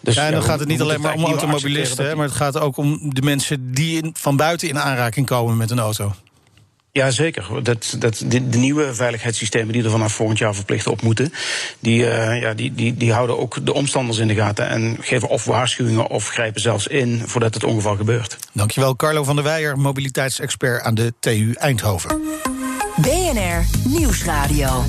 Dus 0.01 0.15
ja, 0.15 0.27
en 0.27 0.33
dan 0.33 0.41
ja, 0.41 0.47
gaat 0.47 0.59
het 0.59 0.69
niet 0.69 0.81
alleen 0.81 1.01
maar 1.01 1.15
om 1.15 1.25
automobilisten, 1.25 2.17
maar 2.17 2.27
het 2.27 2.35
gaat 2.35 2.59
ook 2.59 2.77
om 2.77 3.15
de 3.15 3.23
mensen 3.23 3.73
die 3.73 4.03
in, 4.03 4.15
van 4.19 4.37
buiten 4.37 4.69
in 4.69 4.79
aanraking 4.79 5.27
komen 5.27 5.57
met 5.57 5.71
een 5.71 5.79
auto. 5.79 6.15
Ja, 6.95 7.11
zeker. 7.11 7.63
Dat, 7.63 7.97
dat, 7.99 8.23
de, 8.27 8.49
de, 8.49 8.59
nieuwe 8.59 8.95
veiligheidssystemen 8.95 9.73
die 9.73 9.85
er 9.85 9.91
vanaf 9.91 10.13
volgend 10.13 10.39
jaar 10.39 10.55
verplicht 10.55 10.87
op 10.87 11.03
moeten, 11.03 11.33
die, 11.79 11.99
uh, 12.01 12.41
ja, 12.41 12.55
die, 12.55 12.75
die, 12.75 12.97
die 12.97 13.13
houden 13.13 13.39
ook 13.39 13.67
de 13.67 13.73
omstanders 13.73 14.19
in 14.19 14.29
de 14.29 14.35
gaten 14.35 14.69
en 14.69 14.97
geven 15.01 15.29
of 15.29 15.45
waarschuwingen 15.45 16.09
of 16.09 16.29
grijpen 16.29 16.61
zelfs 16.61 16.87
in 16.87 17.23
voordat 17.27 17.55
het 17.55 17.65
ongeval 17.65 17.97
gebeurt. 17.97 18.39
Dankjewel, 18.53 18.97
Carlo 18.97 19.25
van 19.25 19.35
der 19.35 19.45
Weijer, 19.45 19.79
mobiliteitsexpert 19.79 20.83
aan 20.83 20.95
de 20.95 21.15
TU 21.21 21.53
Eindhoven. 21.53 22.21
BNR 22.97 23.65
Nieuwsradio. 23.89 24.85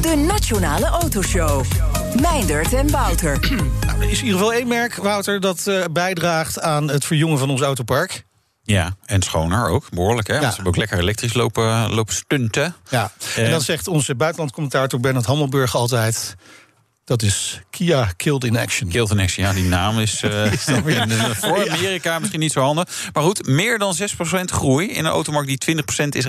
De 0.00 0.16
Nationale 0.16 0.86
Autoshow. 0.86 1.64
Meindert 2.20 2.72
en 2.72 2.90
Wouter. 2.90 3.38
Nou, 3.86 4.02
er 4.02 4.10
is 4.10 4.18
in 4.18 4.24
ieder 4.24 4.38
geval 4.38 4.54
één 4.54 4.68
merk, 4.68 4.94
Wouter, 4.94 5.40
dat 5.40 5.64
uh, 5.68 5.84
bijdraagt 5.92 6.60
aan 6.60 6.88
het 6.88 7.04
verjongen 7.04 7.38
van 7.38 7.50
ons 7.50 7.60
autopark. 7.60 8.26
Ja, 8.70 8.96
en 9.04 9.22
schoner 9.22 9.68
ook, 9.68 9.90
behoorlijk. 9.90 10.28
Hè? 10.28 10.34
Ja. 10.34 10.40
Want 10.40 10.50
ze 10.50 10.56
hebben 10.56 10.72
ook 10.72 10.78
lekker 10.78 10.98
elektrisch 10.98 11.34
lopen, 11.34 11.94
lopen 11.94 12.14
stunten. 12.14 12.74
Ja, 12.88 13.12
en 13.36 13.44
uh, 13.44 13.50
dan 13.50 13.60
zegt 13.60 13.88
onze 13.88 14.14
buitenlandcommentator 14.14 15.00
Bernard 15.00 15.26
Hammelburg 15.26 15.74
altijd... 15.74 16.36
Dat 17.04 17.22
is 17.22 17.60
Kia 17.70 18.12
Killed 18.16 18.44
in 18.44 18.58
Action. 18.58 18.88
Killed 18.88 19.10
in 19.10 19.20
Action, 19.20 19.44
ja, 19.44 19.52
die 19.52 19.64
naam 19.64 19.98
is, 19.98 20.22
uh, 20.22 20.52
is 20.52 20.62
voor 21.40 21.70
Amerika 21.70 22.18
misschien 22.18 22.40
niet 22.40 22.52
zo 22.52 22.60
handig. 22.60 23.10
Maar 23.12 23.22
goed, 23.22 23.46
meer 23.46 23.78
dan 23.78 23.96
6% 23.96 24.00
groei 24.44 24.90
in 24.90 25.04
een 25.04 25.10
automarkt 25.10 25.66
die 25.66 25.76
20% 26.04 26.08
is. 26.08 26.24
20% 26.24 26.28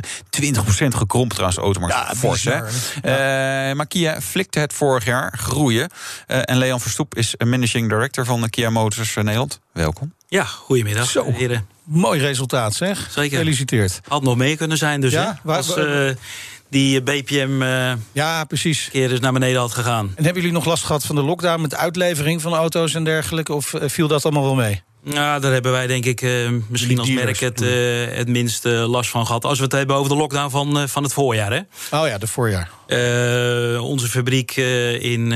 gekrompen 0.88 1.36
trouwens, 1.36 1.56
de 1.56 1.62
automarkt. 1.62 1.96
Ja, 1.96 2.16
fors, 2.16 2.44
hè? 2.44 2.56
Ja. 3.02 3.70
Uh, 3.70 3.76
maar 3.76 3.88
Kia 3.88 4.22
flikte 4.22 4.60
het 4.60 4.74
vorig 4.74 5.06
jaar 5.06 5.38
groeien. 5.38 5.90
En 6.26 6.58
Leon 6.58 6.80
Verstoep 6.80 7.16
is 7.16 7.36
managing 7.38 7.90
director 7.90 8.26
van 8.26 8.50
Kia 8.50 8.70
Motors 8.70 9.16
Nederland. 9.16 9.60
Welkom. 9.74 10.14
Ja, 10.30 10.44
goedemiddag, 10.44 11.10
Zo. 11.10 11.32
heren. 11.32 11.68
Mooi 11.84 12.20
resultaat, 12.20 12.74
zeg. 12.76 13.08
Zeker. 13.12 13.38
Gefeliciteerd. 13.38 14.00
Had 14.08 14.24
nog 14.24 14.36
meer 14.36 14.58
kunnen 14.58 14.78
zijn, 14.78 15.02
dus. 15.02 15.12
Ja, 15.12 15.26
hè? 15.26 15.32
Waar, 15.44 15.58
Als, 15.58 15.78
uh, 15.78 16.10
die 16.70 17.02
BPM 17.02 17.62
uh, 17.62 17.92
ja, 18.12 18.44
precies. 18.44 18.90
keer 18.92 19.10
dus 19.10 19.20
naar 19.20 19.34
beneden 19.34 19.60
had 19.60 19.74
gegaan. 19.74 20.06
En 20.16 20.24
hebben 20.24 20.42
jullie 20.42 20.58
nog 20.58 20.66
last 20.66 20.84
gehad 20.84 21.06
van 21.06 21.16
de 21.16 21.22
lockdown 21.22 21.62
met 21.62 21.76
uitlevering 21.76 22.42
van 22.42 22.54
auto's 22.54 22.94
en 22.94 23.04
dergelijke? 23.04 23.54
Of 23.54 23.74
viel 23.86 24.08
dat 24.08 24.24
allemaal 24.26 24.44
wel 24.44 24.56
mee? 24.56 24.82
Nou, 25.04 25.42
daar 25.42 25.52
hebben 25.52 25.72
wij 25.72 25.88
denk 25.88 26.06
ik 26.06 26.22
uh, 26.22 26.50
misschien 26.68 26.90
die 26.90 27.00
als 27.00 27.10
merk 27.10 27.40
het, 27.40 27.62
uh, 27.62 27.70
het 28.10 28.28
minst 28.28 28.66
uh, 28.66 28.90
last 28.90 29.10
van 29.10 29.26
gehad. 29.26 29.46
Als 29.46 29.58
we 29.58 29.64
het 29.64 29.74
hebben 29.74 29.96
over 29.96 30.10
de 30.12 30.18
lockdown 30.18 30.50
van, 30.50 30.90
van 30.90 31.04
het 31.04 31.14
voorjaar. 31.14 31.52
Hè? 31.52 31.60
Oh 31.98 32.08
ja, 32.08 32.18
de 32.18 32.28
voorjaar. 32.28 32.70
onze 33.80 34.08
fabriek 34.08 34.56
in 35.02 35.34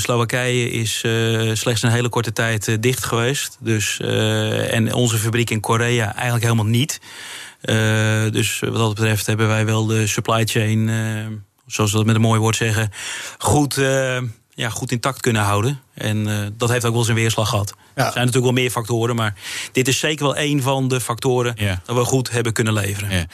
Slowakije 0.00 0.70
is 0.70 1.04
slechts 1.52 1.82
een 1.82 1.90
hele 1.90 2.08
korte 2.08 2.32
tijd 2.32 2.82
dicht 2.82 3.04
geweest. 3.04 3.56
Dus, 3.60 4.00
en 4.00 4.94
onze 4.94 5.16
fabriek 5.16 5.50
in 5.50 5.60
Korea 5.60 6.14
eigenlijk 6.14 6.44
helemaal 6.44 6.64
niet. 6.64 7.00
Dus 8.32 8.60
wat 8.60 8.76
dat 8.76 8.94
betreft 8.94 9.26
hebben 9.26 9.48
wij 9.48 9.66
wel 9.66 9.86
de 9.86 10.06
supply 10.06 10.44
chain, 10.44 10.90
zoals 11.66 11.90
we 11.90 11.96
dat 11.96 12.06
met 12.06 12.14
een 12.14 12.20
mooi 12.20 12.40
woord 12.40 12.56
zeggen, 12.56 12.90
goed, 13.38 13.74
ja, 14.54 14.68
goed 14.68 14.92
intact 14.92 15.20
kunnen 15.20 15.42
houden. 15.42 15.80
En 15.94 16.52
dat 16.56 16.68
heeft 16.68 16.84
ook 16.84 16.94
wel 16.94 17.04
zijn 17.04 17.16
weerslag 17.16 17.48
gehad. 17.48 17.70
Ja. 17.70 18.06
Er 18.06 18.12
zijn 18.12 18.26
natuurlijk 18.26 18.54
wel 18.54 18.62
meer 18.62 18.70
factoren, 18.70 19.16
maar 19.16 19.34
dit 19.72 19.88
is 19.88 19.98
zeker 19.98 20.24
wel 20.24 20.38
een 20.38 20.62
van 20.62 20.88
de 20.88 21.00
factoren 21.00 21.54
ja. 21.56 21.80
dat 21.84 21.96
we 21.96 22.04
goed 22.04 22.30
hebben 22.30 22.52
kunnen 22.52 22.72
leveren. 22.72 23.10
Ja. 23.10 23.26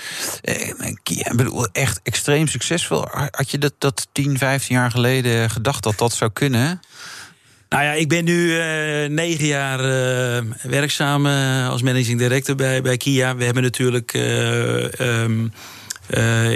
Ik 1.02 1.32
bedoel, 1.36 1.66
echt 1.72 2.00
extreem 2.02 2.48
succesvol. 2.48 3.06
Had 3.30 3.50
je 3.50 3.58
dat, 3.58 3.72
dat 3.78 4.08
10, 4.12 4.38
15 4.38 4.76
jaar 4.76 4.90
geleden 4.90 5.50
gedacht 5.50 5.82
dat 5.82 5.98
dat 5.98 6.12
zou 6.12 6.30
kunnen? 6.30 6.80
Nou 7.70 7.84
ja, 7.84 7.92
ik 7.92 8.08
ben 8.08 8.24
nu 8.24 8.46
uh, 8.46 9.08
negen 9.08 9.46
jaar 9.46 9.78
uh, 9.78 10.50
werkzaam 10.62 11.26
uh, 11.26 11.68
als 11.68 11.82
managing 11.82 12.18
director 12.18 12.54
bij, 12.54 12.82
bij 12.82 12.96
Kia. 12.96 13.36
We 13.36 13.44
hebben 13.44 13.62
natuurlijk 13.62 14.12
um, 15.00 15.52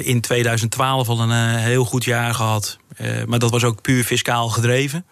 in 0.03 0.21
2012 0.21 1.09
al 1.09 1.21
een 1.21 1.57
heel 1.57 1.85
goed 1.85 2.05
jaar 2.05 2.35
gehad. 2.35 2.79
maar 3.27 3.39
dat 3.39 3.51
was 3.51 3.65
ook 3.65 3.83
puur 3.83 4.05
fiscaal 4.05 4.49
gedreven. 4.49 5.07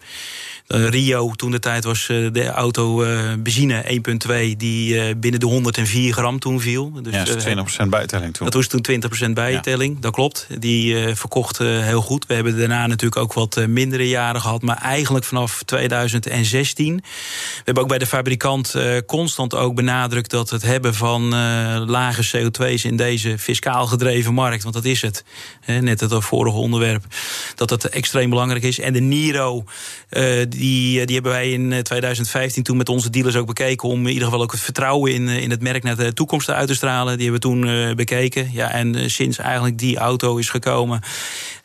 Uh, 0.68 0.88
Rio, 0.88 1.30
toen 1.30 1.50
de 1.50 1.58
tijd 1.58 1.84
was 1.84 2.08
uh, 2.08 2.32
de 2.32 2.46
auto 2.46 3.04
uh, 3.04 3.32
benzine 3.38 4.00
1.2 4.52 4.56
die 4.56 5.16
binnen 5.16 5.40
de 5.40 5.46
104 5.46 6.12
gram 6.12 6.38
toen 6.38 6.60
viel. 6.60 6.92
Dus, 7.02 7.14
ja, 7.14 7.64
20% 7.84 7.88
bijtelling 7.88 8.34
toen. 8.34 8.44
Dat 8.50 8.54
was 8.54 8.66
toen 8.66 8.86
20% 9.28 9.30
bijtelling, 9.32 9.94
ja. 9.94 10.00
dat 10.00 10.12
klopt. 10.12 10.46
Die 10.58 11.14
verkocht 11.14 11.58
heel 11.58 12.00
goed. 12.00 12.26
We 12.26 12.34
hebben 12.34 12.58
daarna 12.58 12.86
natuurlijk 12.86 13.20
ook 13.20 13.32
wat 13.32 13.66
mindere 13.68 14.08
jaren 14.08 14.40
gehad. 14.40 14.62
Maar 14.62 14.76
eigenlijk 14.76 15.24
vanaf 15.24 15.62
2016. 15.62 16.96
We 16.96 17.02
hebben 17.64 17.82
ook 17.82 17.88
bij 17.88 17.98
de 17.98 18.06
fabrikant 18.06 18.74
constant 19.06 19.54
ook 19.54 19.74
benadrukt 19.74 20.30
dat 20.30 20.50
het 20.50 20.62
hebben 20.62 20.94
van 20.94 21.28
lage 21.86 22.26
CO2's 22.36 22.84
in 22.84 22.96
deze 22.96 23.38
fiscaal 23.38 23.86
gedreven 23.86 24.34
markt, 24.34 24.62
want 24.62 24.74
dat 24.74 24.84
is 24.84 25.02
het. 25.02 25.24
net 25.66 26.00
het 26.00 26.14
vorige 26.18 26.56
onderwerp. 26.56 27.04
Dat 27.54 27.68
dat 27.68 27.84
extreem 27.84 28.30
belangrijk 28.30 28.64
is. 28.64 28.80
En 28.80 28.92
de 28.92 29.00
Niro 29.00 29.64
die, 30.58 31.00
eh, 31.00 31.06
die 31.06 31.14
hebben 31.14 31.32
wij 31.32 31.50
in 31.50 31.82
2015 31.82 32.58
eh, 32.62 32.68
toen 32.68 32.76
met 32.76 32.88
onze 32.88 33.10
dealers 33.10 33.36
ook 33.36 33.46
bekeken... 33.46 33.88
om 33.88 34.00
in 34.00 34.12
ieder 34.12 34.24
geval 34.24 34.42
ook 34.42 34.52
het 34.52 34.60
vertrouwen 34.60 35.12
in, 35.14 35.28
eh, 35.28 35.42
in 35.42 35.50
het 35.50 35.62
merk 35.62 35.82
naar 35.82 35.96
de 35.96 36.12
toekomst 36.12 36.50
uit 36.50 36.68
te 36.68 36.74
stralen. 36.74 37.18
Die 37.18 37.30
hebben 37.30 37.50
we 37.50 37.56
toen 37.56 37.96
bekeken. 37.96 38.52
Ja, 38.52 38.70
en 38.70 39.10
sinds 39.10 39.38
eigenlijk 39.38 39.78
die 39.78 39.96
auto 39.96 40.36
is 40.36 40.48
gekomen... 40.48 41.00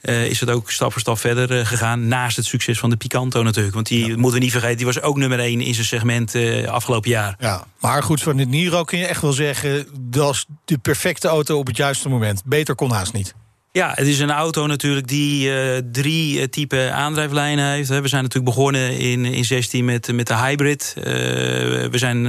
is 0.02 0.40
het 0.40 0.50
ook 0.50 0.72
stap 0.72 0.92
voor 0.92 1.02
stap 1.02 1.20
verder 1.20 1.66
gegaan. 1.66 2.08
Naast 2.08 2.36
het 2.36 2.46
succes 2.46 2.80
van 2.80 2.90
de 2.90 2.96
Picanto 2.96 3.44
natuurlijk. 3.44 3.76
Want 3.76 3.88
die 3.88 4.08
moeten 4.08 4.40
we 4.40 4.40
niet 4.40 4.52
vergeten, 4.52 4.78
die 4.78 4.86
was 4.86 5.02
ook 5.02 5.18
nummer 5.18 5.40
1 5.40 5.62
in 5.62 5.74
zijn 5.74 5.86
segment 5.86 6.36
afgelopen 6.68 7.10
jaar. 7.10 7.36
Ja, 7.40 7.66
maar 7.80 8.04
goed, 8.04 8.22
van 8.22 8.38
dit 8.38 8.50
Niro 8.50 8.84
kun 8.84 8.98
je 8.98 9.06
echt 9.06 9.22
wel 9.22 9.34
zeggen... 9.34 9.88
dat 10.00 10.34
is 10.34 10.46
de 10.66 10.78
perfecte 10.78 11.28
auto 11.28 11.58
op 11.58 11.68
het 11.68 11.78
juiste 11.78 12.10
moment. 12.10 12.42
Beter 12.46 12.76
kon 12.76 12.92
haast 12.92 13.14
niet. 13.14 13.34
Ja, 13.78 13.92
het 13.96 14.08
is 14.08 14.20
een 14.20 14.32
auto 14.32 14.68
natuurlijk 14.68 15.08
die 15.08 15.50
uh, 15.50 15.78
drie 15.92 16.40
uh, 16.40 16.44
type 16.44 16.92
aandrijflijnen 16.94 17.66
heeft. 17.66 17.90
We 17.90 18.08
zijn 18.08 18.24
natuurlijk 18.24 18.56
begonnen 18.56 18.98
in, 18.98 19.26
in 19.26 19.46
16 19.46 19.86
met, 19.86 20.12
met 20.14 20.28
de 20.28 20.36
hybrid. 20.36 20.94
Uh, 20.98 21.04
we 21.04 21.90
zijn 21.92 22.26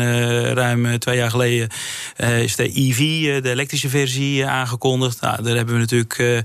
ruim 0.54 0.98
twee 0.98 1.16
jaar 1.16 1.30
geleden 1.30 1.68
is 2.16 2.56
de 2.56 2.70
EV, 2.74 2.98
de 3.42 3.50
elektrische 3.50 3.88
versie, 3.88 4.46
aangekondigd. 4.46 5.20
Nou, 5.20 5.42
daar 5.42 5.56
hebben 5.56 5.74
we 5.74 5.80
natuurlijk 5.80 6.44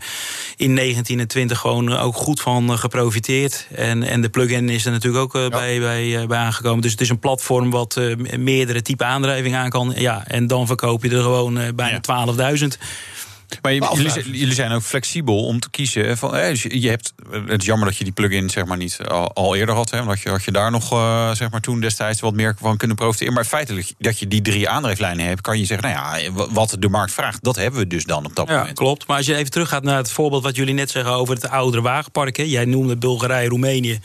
in 0.58 0.74
19 0.74 1.20
en 1.20 1.28
20 1.28 1.60
gewoon 1.60 1.98
ook 1.98 2.16
goed 2.16 2.42
van 2.42 2.78
geprofiteerd. 2.80 3.68
En, 3.76 4.04
en 4.04 4.22
de 4.22 4.30
plug-in 4.30 4.70
is 4.70 4.86
er 4.86 4.92
natuurlijk 4.92 5.24
ook 5.24 5.50
bij, 5.50 5.80
bij, 5.80 6.28
bij 6.28 6.38
aangekomen. 6.38 6.82
Dus 6.82 6.92
het 6.92 7.02
is 7.02 7.10
een 7.10 7.20
platform 7.20 7.70
wat 7.70 8.00
meerdere 8.38 8.82
type 8.82 9.04
aandrijving 9.04 9.56
aan 9.56 9.70
kan. 9.70 9.94
Ja, 9.96 10.24
en 10.28 10.48
dan 10.48 10.68
verkoop 10.68 11.04
je 11.04 11.10
er 11.10 11.22
gewoon 11.22 11.60
bijna 11.76 12.00
ja. 12.02 12.58
12.000. 12.58 12.68
Maar 13.62 13.74
jullie, 13.74 14.40
jullie, 14.40 14.54
zijn 14.54 14.72
ook 14.72 14.82
flexibel 14.82 15.46
om 15.46 15.60
te 15.60 15.70
kiezen. 15.70 16.18
Van, 16.18 16.32
dus 16.32 16.62
je 16.62 16.90
hebt, 16.90 17.14
het 17.48 17.62
is 17.62 17.66
jammer 17.66 17.88
dat 17.88 17.98
je 17.98 18.04
die 18.04 18.14
plug-in 18.14 18.50
zeg 18.50 18.66
maar, 18.66 18.78
niet 18.78 18.98
al, 19.34 19.56
eerder 19.56 19.76
had. 19.76 19.90
Hè, 19.90 20.02
had, 20.02 20.22
je, 20.22 20.30
had 20.30 20.44
je 20.44 20.52
daar 20.52 20.72
nog 20.72 20.94
uh, 20.94 21.32
zeg 21.32 21.52
maar, 21.52 21.62
toen 21.62 21.80
destijds 21.80 22.22
wat 22.22 22.34
meer 22.34 22.56
van 22.60 22.78
kunnen 22.78 22.96
profiteren. 22.96 23.34
Maar 23.34 23.46
feitelijk 23.46 23.94
dat 23.98 24.20
je 24.20 24.28
die 24.28 24.42
drie 24.42 24.70
aandrijflijnen 24.70 25.26
hebt, 25.26 25.42
kan 25.42 25.60
je 25.60 25.66
zeggen: 25.66 25.92
nou 25.92 26.20
ja, 26.20 26.32
wat 26.32 26.76
de 26.80 26.90
markt 26.90 27.14
vraagt, 27.14 27.44
dat 27.44 27.56
hebben 27.56 27.80
we 27.80 27.88
dus 27.88 28.04
dan 28.04 28.26
op 28.26 28.36
dat 28.36 28.48
ja, 28.48 28.58
moment. 28.58 28.78
Klopt. 28.78 29.08
Maar 29.08 29.18
als 29.18 29.26
je 29.26 29.36
even 29.36 29.52
teruggaat 29.52 29.84
naar 29.84 29.98
het 29.98 30.12
voorbeeld 30.12 30.44
wat 30.44 30.56
jullie 30.56 30.74
net 30.74 30.92
zeggen 30.92 31.14
over 31.14 31.36
het 31.36 31.50
oudere 31.50 31.84
wagenpark. 31.84 32.38
Hè. 32.38 32.44
Jij 32.44 32.66
noemde 32.66 32.98
Bulgarije, 32.98 33.48
Roemenië. 33.48 34.00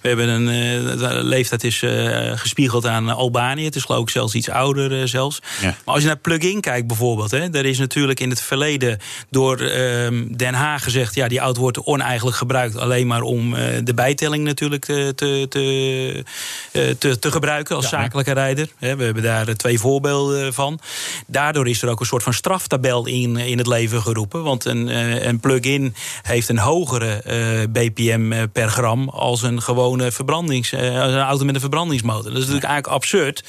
We 0.00 0.08
hebben 0.08 0.28
een 0.28 0.48
uh, 0.48 1.22
leeftijd 1.22 1.64
is 1.64 1.82
uh, 1.82 2.32
gespiegeld 2.34 2.86
aan 2.86 3.08
Albanië. 3.08 3.64
Het 3.64 3.76
is 3.76 3.84
geloof 3.84 4.02
ik 4.02 4.10
zelfs 4.10 4.34
iets 4.34 4.48
ouder 4.48 5.08
zelfs. 5.08 5.40
Maar 5.62 5.74
als 5.84 6.00
je 6.00 6.06
naar 6.06 6.16
plug-in 6.16 6.60
kijkt 6.60 6.86
bijvoorbeeld, 6.86 7.30
hè, 7.30 7.52
er 7.52 7.64
is 7.64 7.78
natuurlijk 7.78 8.20
in 8.20 8.30
het 8.30 8.40
verleden 8.40 8.91
door 9.30 9.58
ehm, 9.58 10.24
Den 10.36 10.54
Haag 10.54 10.82
gezegd... 10.82 11.14
ja, 11.14 11.28
die 11.28 11.38
auto 11.38 11.60
wordt 11.60 11.84
oneigenlijk 11.84 12.36
gebruikt... 12.36 12.76
alleen 12.76 13.06
maar 13.06 13.22
om 13.22 13.54
eh, 13.54 13.64
de 13.84 13.94
bijtelling 13.94 14.44
natuurlijk 14.44 14.84
te, 14.84 15.12
te, 15.14 15.46
te, 15.48 16.24
eh, 16.72 16.82
te, 16.98 17.18
te 17.18 17.32
gebruiken 17.32 17.76
als 17.76 17.88
zakelijke 17.88 18.32
rijder. 18.32 18.68
We 18.78 18.86
hebben 18.86 19.22
daar 19.22 19.54
twee 19.56 19.78
voorbeelden 19.78 20.54
van. 20.54 20.78
Daardoor 21.26 21.68
is 21.68 21.82
er 21.82 21.88
ook 21.88 22.00
een 22.00 22.06
soort 22.06 22.22
van 22.22 22.34
straftabel 22.34 23.06
in, 23.06 23.36
in 23.36 23.58
het 23.58 23.66
leven 23.66 24.02
geroepen. 24.02 24.42
Want 24.42 24.64
een, 24.64 24.88
eh, 24.88 25.24
een 25.24 25.40
plug-in 25.40 25.94
heeft 26.22 26.48
een 26.48 26.58
hogere 26.58 27.22
BPM 27.68 28.46
per 28.52 28.68
gram... 28.68 29.08
als 29.08 29.42
een 29.42 29.62
gewone 29.62 30.12
verbrandings, 30.12 30.74
als 30.74 31.12
een 31.12 31.18
auto 31.18 31.44
met 31.44 31.54
een 31.54 31.60
verbrandingsmotor. 31.60 32.22
Dat 32.22 32.32
is 32.32 32.38
natuurlijk 32.38 32.64
eigenlijk 32.64 32.94
absurd. 32.94 33.44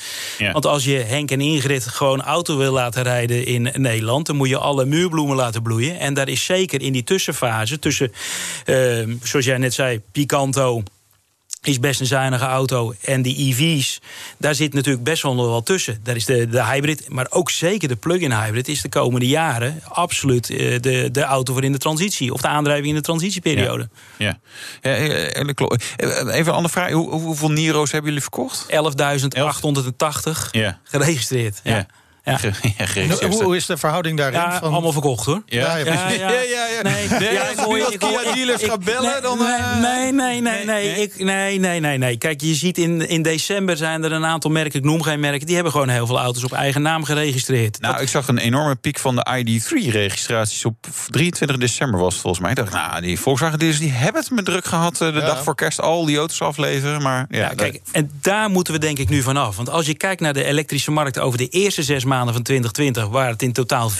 Want 0.51 0.65
als 0.65 0.83
je 0.83 0.95
Henk 0.97 1.31
en 1.31 1.41
Ingrid 1.41 1.87
gewoon 1.87 2.21
auto 2.21 2.57
wil 2.57 2.71
laten 2.71 3.03
rijden 3.03 3.45
in 3.45 3.69
Nederland... 3.73 4.25
dan 4.25 4.35
moet 4.35 4.49
je 4.49 4.57
alle 4.57 4.85
muurbloemen 4.85 5.32
laten 5.35 5.61
bloeien. 5.61 5.99
En 5.99 6.13
daar 6.13 6.29
is 6.29 6.45
zeker 6.45 6.81
in 6.81 6.93
die 6.93 7.03
tussenfase 7.03 7.79
tussen, 7.79 8.11
uh, 8.65 9.15
zoals 9.23 9.45
jij 9.45 9.57
net 9.57 9.73
zei, 9.73 10.01
Picanto 10.11 10.83
is 11.63 11.79
best 11.79 11.99
een 11.99 12.05
zuinige 12.05 12.45
auto. 12.45 12.93
En 13.01 13.21
die 13.21 13.37
EV's, 13.37 14.01
daar 14.37 14.55
zit 14.55 14.73
natuurlijk 14.73 15.03
best 15.03 15.23
wel 15.23 15.35
wel 15.35 15.63
tussen. 15.63 15.99
Daar 16.03 16.15
is 16.15 16.25
de, 16.25 16.49
de 16.49 16.65
hybrid, 16.65 17.09
maar 17.09 17.27
ook 17.29 17.49
zeker 17.49 17.87
de 17.87 17.95
plug-in 17.95 18.31
hybrid... 18.31 18.67
is 18.67 18.81
de 18.81 18.89
komende 18.89 19.27
jaren 19.27 19.81
absoluut 19.87 20.49
uh, 20.49 20.79
de, 20.79 21.09
de 21.11 21.21
auto 21.21 21.53
voor 21.53 21.63
in 21.63 21.71
de 21.71 21.77
transitie... 21.77 22.33
of 22.33 22.41
de 22.41 22.47
aandrijving 22.47 22.87
in 22.87 22.95
de 22.95 23.01
transitieperiode. 23.01 23.89
Ja, 24.17 24.39
ja. 24.81 24.89
ja 24.91 24.95
eh, 24.95 25.43
even 26.35 26.47
een 26.47 26.47
andere 26.47 26.69
vraag. 26.69 26.91
Hoe, 26.91 27.11
hoeveel 27.11 27.51
Niro's 27.51 27.91
hebben 27.91 28.09
jullie 28.09 28.27
verkocht? 28.29 28.65
11.880 28.71 30.49
ja. 30.51 30.79
geregistreerd. 30.83 31.59
ja. 31.63 31.75
Ja. 31.75 31.87
hoe, 33.29 33.43
hoe, 33.43 33.55
is 33.55 33.65
de 33.65 33.77
verhouding 33.77 34.17
daarin? 34.17 34.39
Ja, 34.39 34.59
van... 34.59 34.71
allemaal 34.71 34.91
verkocht 34.91 35.25
hoor. 35.25 35.41
Ja, 35.45 35.75
ja, 35.75 35.85
ja. 35.85 36.09
ja, 36.09 36.29
ja, 36.29 36.81
Nee, 36.83 37.07
nee, 37.09 37.33
ja, 37.33 37.47
als 38.53 38.63
gaat 38.63 38.83
bellen, 38.83 39.21
dan... 39.21 39.39
Nee, 39.81 40.11
nee, 40.11 40.41
nee, 40.41 40.65
nee, 40.65 41.01
ik, 41.01 41.23
nee, 41.23 41.59
nee, 41.59 41.79
nee, 41.79 41.97
nee. 41.97 42.17
Kijk, 42.17 42.41
je 42.41 42.55
ziet 42.55 42.77
in, 42.77 43.07
in 43.09 43.21
december 43.21 43.77
zijn 43.77 44.03
er 44.03 44.11
een 44.11 44.25
aantal 44.25 44.51
merken, 44.51 44.79
ik 44.79 44.85
noem 44.85 45.01
geen 45.01 45.19
merken... 45.19 45.45
die 45.45 45.55
hebben 45.55 45.73
gewoon 45.73 45.89
heel 45.89 46.05
veel 46.05 46.19
auto's 46.19 46.43
op 46.43 46.51
eigen 46.51 46.81
naam 46.81 47.03
geregistreerd. 47.03 47.81
Nou, 47.81 48.01
ik 48.01 48.07
zag 48.07 48.27
een 48.27 48.37
enorme 48.37 48.75
piek 48.75 48.99
van 48.99 49.15
de 49.15 49.25
ID3-registraties 49.39 50.65
op 50.65 50.75
23 51.09 51.57
december 51.57 51.99
was 51.99 52.13
het 52.13 52.21
volgens 52.21 52.41
mij. 52.41 52.51
Ik 52.51 52.57
dacht, 52.57 52.73
nou, 52.73 53.01
die 53.01 53.19
Volkswagen 53.19 53.59
dealers 53.59 53.79
die 53.79 53.91
hebben 53.91 54.21
het 54.21 54.31
me 54.31 54.43
druk 54.43 54.65
gehad... 54.65 54.97
de 54.97 55.11
dag 55.11 55.43
voor 55.43 55.55
kerst 55.55 55.81
al 55.81 56.05
die 56.05 56.17
auto's 56.17 56.41
afleveren, 56.41 57.01
maar... 57.01 57.25
Ja, 57.29 57.47
kijk, 57.47 57.81
en 57.91 58.11
daar 58.21 58.49
moeten 58.49 58.73
we 58.73 58.79
denk 58.79 58.99
ik 58.99 59.09
nu 59.09 59.21
vanaf. 59.21 59.55
Want 59.55 59.69
als 59.69 59.85
je 59.85 59.95
kijkt 59.95 60.21
naar 60.21 60.33
de 60.33 60.43
elektrische 60.43 60.91
markt 60.91 61.19
over 61.19 61.37
de 61.37 61.47
eerste 61.47 61.83
zes 61.83 62.03
maanden 62.03 62.12
maanden 62.13 62.33
van 62.33 62.43
2020 62.43 63.07
waren 63.07 63.31
het 63.31 63.41
in 63.41 63.53
totaal 63.53 63.91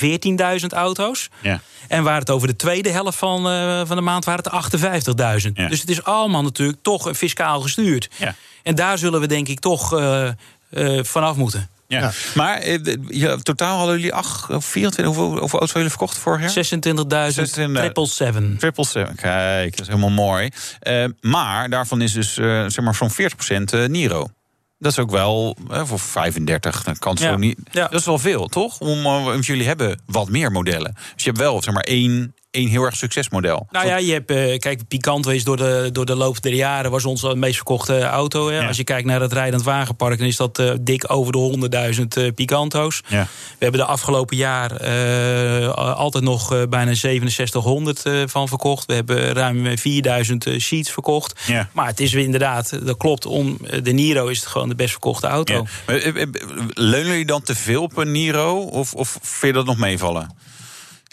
14.000 0.60 0.66
auto's. 0.70 1.30
Ja. 1.42 1.62
En 1.88 2.04
waar 2.04 2.20
het 2.20 2.30
over 2.30 2.48
de 2.48 2.56
tweede 2.56 2.90
helft 2.90 3.18
van, 3.18 3.52
uh, 3.52 3.82
van 3.86 3.96
de 3.96 4.02
maand 4.02 4.26
waren 4.26 4.44
het 4.44 5.46
58.000. 5.46 5.52
Ja. 5.54 5.68
Dus 5.68 5.80
het 5.80 5.90
is 5.90 6.04
allemaal 6.04 6.44
natuurlijk 6.44 6.78
toch 6.82 7.10
fiscaal 7.18 7.62
gestuurd. 7.62 8.10
Ja. 8.18 8.36
En 8.64 8.76
daar 8.76 8.98
zullen 8.98 9.20
we 9.20 9.28
denk 9.28 9.48
ik 9.48 9.60
toch 9.60 9.94
uh, 9.94 10.28
uh, 10.72 11.04
vanaf 11.04 11.36
moeten. 11.36 11.70
Ja. 11.88 12.12
Maar 12.34 12.68
ja, 13.08 13.36
totaal 13.36 13.78
hadden 13.78 13.96
jullie 13.96 14.14
8 14.14 14.50
of 14.50 14.66
24, 14.66 15.16
hoeveel, 15.16 15.40
hoeveel 15.40 15.60
auto's 15.60 15.72
jullie 15.72 15.90
verkocht 15.90 16.18
vorig 16.18 16.54
jaar? 16.54 16.66
26.000, 17.36 17.74
triple 17.74 18.08
seven. 18.08 18.56
Triple 18.60 18.86
seven, 18.86 19.16
kijk, 19.16 19.72
dat 19.72 19.82
is 19.82 19.88
helemaal 19.88 20.10
mooi. 20.10 20.50
Uh, 20.84 21.06
maar 21.22 21.70
daarvan 21.70 22.02
is 22.02 22.14
dus 22.14 22.38
uh, 22.38 22.66
zeg 22.68 22.82
maar 22.82 22.96
zo'n 22.96 23.12
40% 23.88 23.90
Niro. 23.90 24.30
Dat 24.84 24.92
is 24.92 25.00
ook 25.00 25.12
wel 25.12 25.58
hè, 25.68 25.86
voor 25.86 26.00
35. 26.00 26.84
Dan 26.84 26.98
kan 26.98 27.18
zo 27.18 27.38
niet. 27.38 27.60
Ja. 27.72 27.88
Dat 27.88 28.00
is 28.00 28.06
wel 28.06 28.20
veel, 28.20 28.48
toch? 28.48 28.80
Om, 28.80 29.06
uh, 29.06 29.42
jullie 29.42 29.68
hebben 29.68 30.02
wat 30.06 30.30
meer 30.30 30.52
modellen. 30.52 30.94
Dus 30.94 31.24
je 31.24 31.30
hebt 31.30 31.38
wel 31.38 31.62
zeg 31.62 31.74
maar 31.74 31.84
één 31.84 32.36
één 32.54 32.68
heel 32.68 32.84
erg 32.84 32.96
succesmodel. 32.96 33.68
Nou 33.72 33.88
ja, 33.88 33.98
je 33.98 34.12
hebt, 34.12 34.32
uh, 34.32 34.58
kijk, 34.58 34.88
Picanto 34.88 35.30
is 35.30 35.44
door 35.44 35.58
de, 35.58 35.90
door 35.92 36.06
de 36.06 36.16
loop 36.16 36.42
der 36.42 36.54
jaren 36.54 36.92
was 36.92 37.06
onze 37.06 37.36
meest 37.36 37.56
verkochte 37.56 38.02
auto. 38.02 38.50
Hè. 38.50 38.68
Als 38.68 38.78
je 38.78 38.84
kijkt 38.84 39.08
naar 39.08 39.22
het 39.22 39.34
rijdend 39.34 39.64
wagenpark, 39.64 40.18
dan 40.18 40.28
is 40.28 40.36
dat 40.36 40.60
uh, 40.60 40.72
dik 40.82 41.12
over 41.12 41.32
de 41.32 41.94
100.000 42.18 42.24
uh, 42.24 42.32
Picanto's. 42.36 43.02
Ja. 43.08 43.22
We 43.24 43.58
hebben 43.60 43.80
de 43.80 43.86
afgelopen 43.86 44.38
jaar 44.38 44.84
altijd 45.76 46.24
nog 46.24 46.68
bijna 46.70 46.94
6700 46.94 48.04
van 48.26 48.48
verkocht. 48.48 48.86
We 48.86 48.94
hebben 48.94 49.34
ruim 49.34 49.78
4000 49.78 50.48
sheets 50.60 50.92
verkocht. 50.92 51.42
Ja. 51.48 51.70
Maar 51.72 51.88
het 51.88 52.00
is 52.00 52.14
inderdaad, 52.14 52.86
dat 52.86 52.98
klopt, 52.98 53.26
om 53.26 53.58
de 53.84 53.92
Niro 53.92 54.28
is 54.28 54.40
het 54.40 54.48
gewoon 54.48 54.70
de 54.70 54.76
best 54.76 54.92
verkochte 54.92 55.28
auto. 55.28 55.66
Leunen 56.74 57.08
jullie 57.08 57.26
dan 57.26 57.42
te 57.42 57.56
veel 57.56 57.82
op 57.82 57.98
een 57.98 58.12
Niro? 58.12 58.58
Of, 58.60 58.94
of 58.94 59.18
vind 59.22 59.42
je 59.42 59.54
dat 59.54 59.66
nog 59.66 59.78
meevangen? 59.78 60.42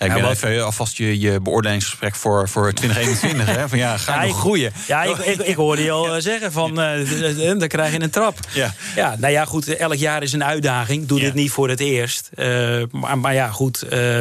Ik 0.07 0.13
ben 0.13 0.31
even 0.31 0.65
alvast 0.65 0.97
je, 0.97 1.19
je 1.21 1.41
beoordelingsgesprek 1.41 2.15
voor, 2.15 2.49
voor 2.49 2.73
2021. 2.73 3.57
hè? 3.57 3.69
Van 3.69 3.79
ja, 3.79 3.97
ga 3.97 4.23
je 4.23 4.29
nog 4.29 4.39
groeien? 4.39 4.73
Ja, 4.87 5.03
ik, 5.03 5.17
ik, 5.17 5.41
ik, 5.41 5.57
hoorde 5.57 5.83
je 5.83 5.91
al 5.91 6.15
eh, 6.15 6.23
zeggen 6.23 6.53
van 6.53 6.81
uh, 6.81 7.59
dan 7.59 7.69
krijg 7.69 7.93
je 7.93 8.01
een 8.01 8.11
trap. 8.11 8.39
Ja. 8.53 8.75
ja, 8.97 9.17
nou 9.19 9.33
ja, 9.33 9.45
goed, 9.45 9.77
elk 9.77 9.95
jaar 9.95 10.23
is 10.23 10.33
een 10.33 10.45
uitdaging. 10.45 11.07
Doe 11.07 11.21
dit 11.21 11.35
niet 11.35 11.51
voor 11.51 11.69
het 11.69 11.81
eerst. 11.81 12.31
Uh, 12.35 12.83
maar, 12.91 13.19
maar 13.19 13.35
ja, 13.35 13.49
goed, 13.49 13.85
uh, 13.93 14.21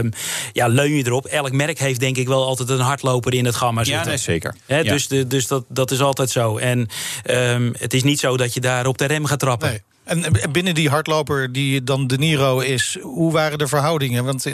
ja, 0.54 0.68
leun 0.68 0.92
je 0.92 1.06
erop. 1.06 1.26
Elk 1.26 1.52
merk 1.52 1.80
heeft 1.80 2.00
denk 2.00 2.18
ik 2.18 2.28
wel 2.28 2.46
altijd 2.46 2.70
een 2.70 2.80
hardloper 2.80 3.34
in 3.34 3.46
het 3.46 3.56
gamma 3.56 3.84
zitten. 3.84 4.04
Ja, 4.04 4.10
nee, 4.10 4.18
zeker. 4.18 4.56
He, 4.66 4.84
dus 4.84 5.08
de, 5.08 5.28
dus 5.28 5.48
dat, 5.48 5.66
dat 5.68 5.92
is 5.92 6.02
altijd 6.02 6.30
zo. 6.30 6.58
En 6.58 6.88
um, 7.26 7.74
het 7.78 7.94
is 7.94 8.04
niet 8.04 8.20
zo 8.20 8.38
dat 8.38 8.54
je 8.54 8.60
daar 8.60 8.86
op 8.86 8.98
de 8.98 9.06
rem 9.06 9.26
gaat 9.26 9.40
trappen. 9.40 9.70
Nee. 9.70 9.82
En 10.10 10.26
binnen 10.52 10.76
die 10.76 10.90
hardloper 10.90 11.52
die 11.52 11.84
dan 11.84 12.08
De 12.08 12.18
Niro 12.18 12.60
is, 12.60 12.98
hoe 13.02 13.32
waren 13.32 13.58
de 13.58 13.68
verhoudingen? 13.68 14.26
Want, 14.26 14.46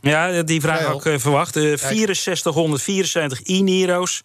ja, 0.00 0.42
die 0.42 0.60
vraag 0.60 0.92
ook 0.92 1.02
verwacht. 1.02 1.54
6474 1.54 3.40
e-Niro's 3.42 4.22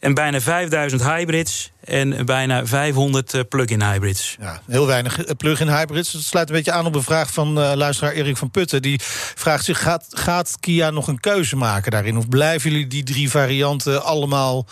en 0.00 0.14
bijna 0.14 0.40
5000 0.40 1.02
hybrids 1.02 1.70
en 1.84 2.26
bijna 2.26 2.66
500 2.66 3.48
plug-in 3.48 3.82
hybrids. 3.82 4.36
Ja, 4.40 4.62
heel 4.66 4.86
weinig 4.86 5.36
plug-in 5.36 5.68
hybrids. 5.68 6.12
Dat 6.12 6.22
sluit 6.22 6.48
een 6.48 6.54
beetje 6.54 6.72
aan 6.72 6.86
op 6.86 6.94
een 6.94 7.02
vraag 7.02 7.32
van 7.32 7.52
luisteraar 7.52 8.12
Erik 8.12 8.36
van 8.36 8.50
Putten. 8.50 8.82
Die 8.82 9.00
vraagt 9.34 9.64
zich, 9.64 9.82
gaat, 9.82 10.06
gaat 10.08 10.56
Kia 10.60 10.90
nog 10.90 11.08
een 11.08 11.20
keuze 11.20 11.56
maken 11.56 11.90
daarin? 11.90 12.16
Of 12.16 12.28
blijven 12.28 12.70
jullie 12.70 12.86
die 12.86 13.02
drie 13.02 13.30
varianten 13.30 14.04
allemaal 14.04 14.66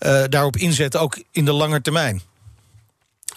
uh, 0.00 0.22
daarop 0.28 0.56
inzetten, 0.56 1.00
ook 1.00 1.22
in 1.30 1.44
de 1.44 1.52
lange 1.52 1.80
termijn? 1.80 2.22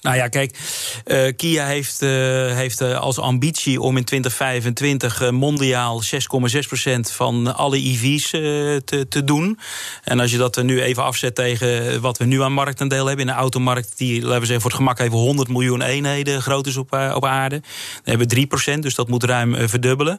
Nou 0.06 0.18
ja, 0.18 0.28
kijk, 0.28 0.58
uh, 1.06 1.32
Kia 1.36 1.66
heeft, 1.66 2.02
uh, 2.02 2.10
heeft 2.56 2.82
uh, 2.82 3.00
als 3.00 3.20
ambitie 3.20 3.82
om 3.82 3.98
in 3.98 4.04
2025 4.04 5.32
mondiaal 5.32 6.02
6,6% 6.04 7.00
van 7.00 7.56
alle 7.56 7.78
EV's 7.78 8.30
te, 8.30 9.06
te 9.10 9.24
doen. 9.24 9.60
En 10.04 10.20
als 10.20 10.32
je 10.32 10.38
dat 10.38 10.56
er 10.56 10.64
nu 10.64 10.82
even 10.82 11.04
afzet 11.04 11.36
tegen 11.36 12.02
wat 12.02 12.18
we 12.18 12.26
nu 12.26 12.42
aan 12.42 12.54
marktaandeel 12.54 13.06
hebben 13.06 13.26
in 13.26 13.32
de 13.32 13.38
automarkt, 13.38 13.98
die, 13.98 14.22
laten 14.22 14.40
we 14.40 14.46
zeggen, 14.46 14.62
voor 14.62 14.72
het 14.72 14.80
gemak 14.80 15.00
even 15.00 15.18
100 15.18 15.50
miljoen 15.50 15.82
eenheden 15.82 16.42
groot 16.42 16.68
is 16.68 16.78
op, 16.78 17.12
op 17.14 17.26
aarde. 17.26 17.60
Dan 18.04 18.18
hebben 18.18 18.30
we 18.30 18.74
3%, 18.76 18.80
dus 18.80 18.96
dat 18.96 19.08
moet 19.08 19.24
ruim 19.24 19.70
verdubbelen. 19.70 20.18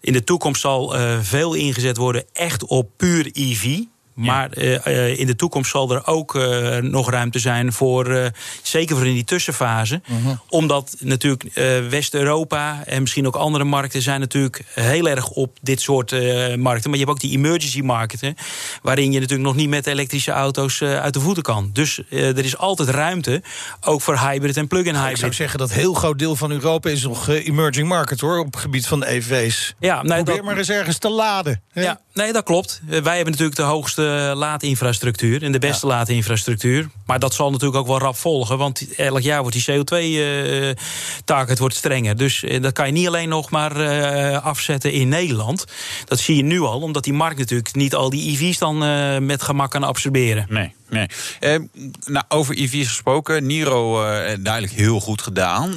In 0.00 0.12
de 0.12 0.24
toekomst 0.24 0.60
zal 0.60 0.96
veel 1.22 1.54
ingezet 1.54 1.96
worden 1.96 2.24
echt 2.32 2.64
op 2.64 2.90
puur 2.96 3.30
EV. 3.32 3.78
Maar 4.14 4.58
uh, 4.58 5.18
in 5.18 5.26
de 5.26 5.36
toekomst 5.36 5.70
zal 5.70 5.90
er 5.90 6.06
ook 6.06 6.34
uh, 6.34 6.76
nog 6.76 7.10
ruimte 7.10 7.38
zijn 7.38 7.72
voor, 7.72 8.10
uh, 8.10 8.26
zeker 8.62 8.96
voor 8.96 9.06
in 9.06 9.14
die 9.14 9.24
tussenfase. 9.24 10.00
-huh. 10.04 10.38
Omdat 10.48 10.96
natuurlijk 10.98 11.50
West-Europa 11.90 12.82
en 12.86 13.00
misschien 13.00 13.26
ook 13.26 13.36
andere 13.36 13.64
markten 13.64 14.02
zijn 14.02 14.20
natuurlijk 14.20 14.64
heel 14.74 15.08
erg 15.08 15.30
op 15.30 15.58
dit 15.62 15.80
soort 15.80 16.10
markten. 16.56 16.90
Maar 16.90 16.98
je 16.98 17.04
hebt 17.04 17.10
ook 17.10 17.20
die 17.20 17.32
emergency 17.32 17.80
markten, 17.80 18.36
waarin 18.82 19.12
je 19.12 19.20
natuurlijk 19.20 19.48
nog 19.48 19.56
niet 19.56 19.68
met 19.68 19.86
elektrische 19.86 20.30
auto's 20.30 20.82
uit 20.82 21.14
de 21.14 21.20
voeten 21.20 21.42
kan. 21.42 21.70
Dus 21.72 22.00
er 22.10 22.44
is 22.44 22.56
altijd 22.56 22.88
ruimte, 22.88 23.42
ook 23.80 24.00
voor 24.00 24.18
hybrid 24.18 24.56
en 24.56 24.68
plug-in 24.68 24.94
hybrid. 24.94 25.10
Ik 25.10 25.16
zou 25.16 25.32
zeggen 25.32 25.58
dat 25.58 25.70
een 25.70 25.76
heel 25.76 25.94
groot 25.94 26.18
deel 26.18 26.36
van 26.36 26.50
Europa 26.50 26.90
is 26.90 27.02
nog 27.02 27.28
emerging 27.28 27.88
market 27.88 28.20
hoor, 28.20 28.38
op 28.38 28.46
het 28.46 28.56
gebied 28.56 28.86
van 28.86 29.02
EV's. 29.02 29.74
Ja, 29.78 30.02
nee, 30.02 30.14
Probeer 30.14 30.36
dat... 30.36 30.44
maar 30.44 30.56
eens 30.56 30.70
ergens 30.70 30.98
te 30.98 31.10
laden. 31.10 31.62
Hè? 31.72 31.82
Ja, 31.82 32.00
nee, 32.12 32.32
dat 32.32 32.44
klopt. 32.44 32.80
wij 32.86 33.16
hebben 33.16 33.32
natuurlijk 33.32 33.56
de 33.56 33.62
hoogste 33.62 34.03
laadinfrastructuur 34.34 35.42
en 35.42 35.52
de 35.52 35.58
beste 35.58 35.86
ja. 35.86 35.92
laadinfrastructuur. 35.92 36.88
Maar 37.06 37.18
dat 37.18 37.34
zal 37.34 37.50
natuurlijk 37.50 37.80
ook 37.80 37.86
wel 37.86 37.98
rap 37.98 38.16
volgen, 38.16 38.58
want 38.58 38.94
elk 38.96 39.20
jaar 39.20 39.40
wordt 39.42 39.66
die 39.66 39.78
CO2-target 39.78 41.58
wordt 41.58 41.74
strenger. 41.74 42.16
Dus 42.16 42.42
uh, 42.42 42.62
dat 42.62 42.72
kan 42.72 42.86
je 42.86 42.92
niet 42.92 43.06
alleen 43.06 43.28
nog 43.28 43.50
maar 43.50 43.76
uh, 43.76 44.44
afzetten 44.44 44.92
in 44.92 45.08
Nederland. 45.08 45.64
Dat 46.04 46.18
zie 46.18 46.36
je 46.36 46.42
nu 46.42 46.60
al, 46.60 46.80
omdat 46.80 47.04
die 47.04 47.12
markt 47.12 47.38
natuurlijk 47.38 47.74
niet 47.74 47.94
al 47.94 48.10
die 48.10 48.30
EV's 48.30 48.58
dan 48.58 48.84
uh, 48.84 49.18
met 49.18 49.42
gemak 49.42 49.70
kan 49.70 49.82
absorberen. 49.82 50.46
Nee. 50.48 50.74
Nee. 50.88 51.06
Eh, 51.40 51.56
nou, 52.04 52.24
over 52.28 52.56
EV's 52.56 52.88
gesproken. 52.88 53.46
Niro 53.46 54.02
uh, 54.02 54.06
duidelijk 54.40 54.72
heel 54.72 55.00
goed 55.00 55.22
gedaan. 55.22 55.68
Uh, 55.68 55.76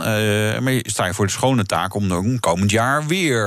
maar 0.60 0.72
je 0.72 0.84
sta 0.84 1.05
je 1.05 1.13
voor 1.13 1.25
de 1.25 1.31
schone 1.31 1.65
taak 1.65 1.93
om 1.93 2.07
dan 2.07 2.39
komend 2.39 2.72
jaar 2.72 3.07
weer 3.07 3.46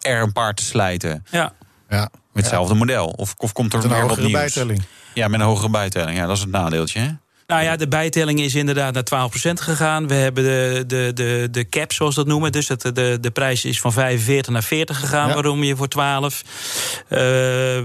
er 0.00 0.22
een 0.22 0.32
paar 0.32 0.54
te 0.54 0.64
slijten. 0.64 1.26
Ja. 1.30 1.52
ja. 1.88 2.10
Met 2.34 2.44
hetzelfde 2.44 2.74
model? 2.74 3.06
Of, 3.06 3.34
of 3.38 3.52
komt 3.52 3.72
er 3.72 3.78
met 3.78 3.90
een 3.90 4.00
hogere 4.00 4.22
wat 4.22 4.32
bijtelling. 4.32 4.82
Ja, 5.14 5.28
met 5.28 5.40
een 5.40 5.46
hogere 5.46 5.70
bijtelling. 5.70 6.18
Ja, 6.18 6.26
dat 6.26 6.36
is 6.36 6.42
het 6.42 6.50
nadeeltje. 6.50 7.00
Hè? 7.00 7.10
Nou 7.46 7.62
ja, 7.62 7.76
de 7.76 7.88
bijtelling 7.88 8.40
is 8.40 8.54
inderdaad 8.54 9.10
naar 9.10 9.30
12% 9.30 9.52
gegaan. 9.52 10.08
We 10.08 10.14
hebben 10.14 10.44
de, 10.44 10.84
de, 10.86 11.10
de, 11.14 11.48
de 11.50 11.68
cap, 11.68 11.92
zoals 11.92 12.14
dat 12.14 12.26
noemen. 12.26 12.52
Dus 12.52 12.66
dat 12.66 12.80
de, 12.80 13.18
de 13.20 13.30
prijs 13.30 13.64
is 13.64 13.80
van 13.80 13.92
45 13.92 14.52
naar 14.52 14.62
40 14.62 15.00
gegaan. 15.00 15.28
Ja. 15.28 15.34
Waarom 15.34 15.62
je 15.62 15.76
voor 15.76 15.88
12? 15.88 16.42
Uh, 16.44 17.18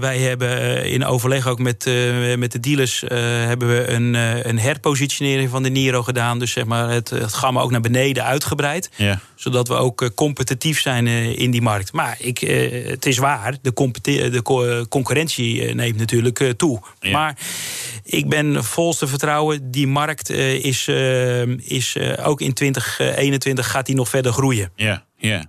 wij 0.00 0.18
hebben 0.18 0.84
in 0.84 1.04
overleg 1.04 1.46
ook 1.46 1.58
met, 1.58 1.86
uh, 1.86 2.36
met 2.36 2.52
de 2.52 2.60
dealers... 2.60 3.02
Uh, 3.02 3.08
hebben 3.46 3.68
we 3.68 3.88
een, 3.88 4.14
een 4.48 4.58
herpositionering 4.58 5.50
van 5.50 5.62
de 5.62 5.68
Niro 5.68 6.02
gedaan. 6.02 6.38
Dus 6.38 6.52
zeg 6.52 6.64
maar 6.64 6.90
het, 6.90 7.10
het 7.10 7.34
gamma 7.34 7.60
ook 7.60 7.70
naar 7.70 7.80
beneden 7.80 8.24
uitgebreid. 8.24 8.90
Ja. 8.96 9.20
Zodat 9.34 9.68
we 9.68 9.74
ook 9.74 10.10
competitief 10.14 10.80
zijn 10.80 11.06
in 11.36 11.50
die 11.50 11.62
markt. 11.62 11.92
Maar 11.92 12.16
ik, 12.18 12.38
het 12.86 13.06
is 13.06 13.18
waar, 13.18 13.56
de, 13.62 13.72
de 14.02 14.86
concurrentie 14.88 15.74
neemt 15.74 15.96
natuurlijk 15.96 16.52
toe. 16.56 16.80
Ja. 17.00 17.10
Maar 17.10 17.36
ik 18.10 18.28
ben 18.28 18.64
volste 18.64 19.06
vertrouwen 19.06 19.70
die 19.70 19.86
markt 19.86 20.30
uh, 20.30 20.64
is, 20.64 20.88
uh, 20.88 21.42
is 21.58 21.94
uh, 21.94 22.26
ook 22.26 22.40
in 22.40 22.52
2021 22.52 23.70
gaat 23.70 23.86
die 23.86 23.94
nog 23.94 24.08
verder 24.08 24.32
groeien. 24.32 24.72
Ja, 24.76 25.04
ja. 25.16 25.44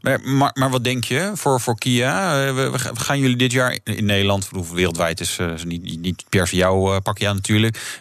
Maar, 0.00 0.50
maar, 0.54 0.70
wat 0.70 0.84
denk 0.84 1.04
je 1.04 1.30
voor, 1.34 1.60
voor 1.60 1.78
Kia? 1.78 2.32
We, 2.54 2.78
gaan 2.78 3.18
jullie 3.18 3.36
dit 3.36 3.52
jaar 3.52 3.78
in 3.84 4.04
Nederland, 4.04 4.48
wereldwijd 4.72 5.20
is 5.20 5.38
niet, 5.64 6.00
niet 6.00 6.24
per 6.28 6.48
voor 6.48 6.58
jou 6.58 7.00
pak 7.00 7.18
je 7.18 7.28
aan 7.28 7.34
natuurlijk. 7.34 8.00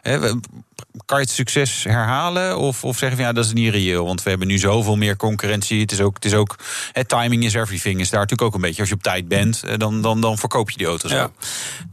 Kan 1.06 1.18
je 1.18 1.24
het 1.24 1.34
succes 1.34 1.84
herhalen? 1.84 2.58
Of, 2.58 2.84
of 2.84 2.98
zeggen 2.98 3.18
van 3.18 3.28
ja, 3.28 3.34
dat 3.34 3.46
is 3.46 3.54
niet 3.54 3.72
reëel? 3.72 4.06
Want 4.06 4.24
we 4.24 4.30
hebben 4.30 4.48
nu 4.48 4.58
zoveel 4.58 4.96
meer 4.96 5.16
concurrentie. 5.16 5.82
Het 5.82 5.92
is 5.92 6.02
ook, 6.02 6.16
het 6.16 6.26
is 6.26 6.34
ook 6.34 6.56
het 6.92 7.10
timing 7.10 7.44
is 7.44 7.54
everything. 7.54 8.00
Is 8.00 8.10
daar 8.10 8.20
natuurlijk 8.20 8.48
ook 8.48 8.56
een 8.56 8.62
beetje. 8.62 8.80
Als 8.80 8.90
je 8.90 8.96
op 8.96 9.04
tijd 9.04 9.28
bent, 9.28 9.63
dan, 9.78 10.02
dan, 10.02 10.22
dan 10.22 10.38
verkoop 10.38 10.70
je 10.70 10.78
die 10.78 10.88
auto's. 10.88 11.12
Ja. 11.12 11.32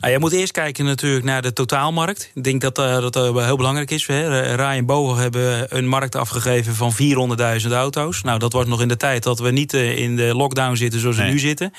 Nou, 0.01 0.13
je 0.13 0.19
moet 0.19 0.33
eerst 0.33 0.53
kijken 0.53 0.85
natuurlijk 0.85 1.25
naar 1.25 1.43
de 1.43 1.53
totaalmarkt. 1.53 2.31
Ik 2.35 2.45
denk 2.45 2.61
dat 2.61 2.79
uh, 2.79 3.01
dat 3.01 3.17
uh, 3.17 3.45
heel 3.45 3.57
belangrijk 3.57 3.91
is. 3.91 4.07
Hè. 4.07 4.55
Rai 4.55 4.79
en 4.79 4.87
Boven 4.87 5.23
hebben 5.23 5.77
een 5.77 5.89
markt 5.89 6.15
afgegeven 6.15 6.75
van 6.75 6.93
400.000 7.63 7.71
auto's. 7.71 8.23
Nou, 8.23 8.39
dat 8.39 8.53
was 8.53 8.67
nog 8.67 8.81
in 8.81 8.89
de 8.89 8.97
tijd 8.97 9.23
dat 9.23 9.39
we 9.39 9.51
niet 9.51 9.73
uh, 9.73 9.99
in 9.99 10.17
de 10.17 10.35
lockdown 10.35 10.75
zitten 10.75 11.01
zoals 11.01 11.17
nee. 11.17 11.27
we 11.27 11.33
nu 11.33 11.39
zitten. 11.39 11.73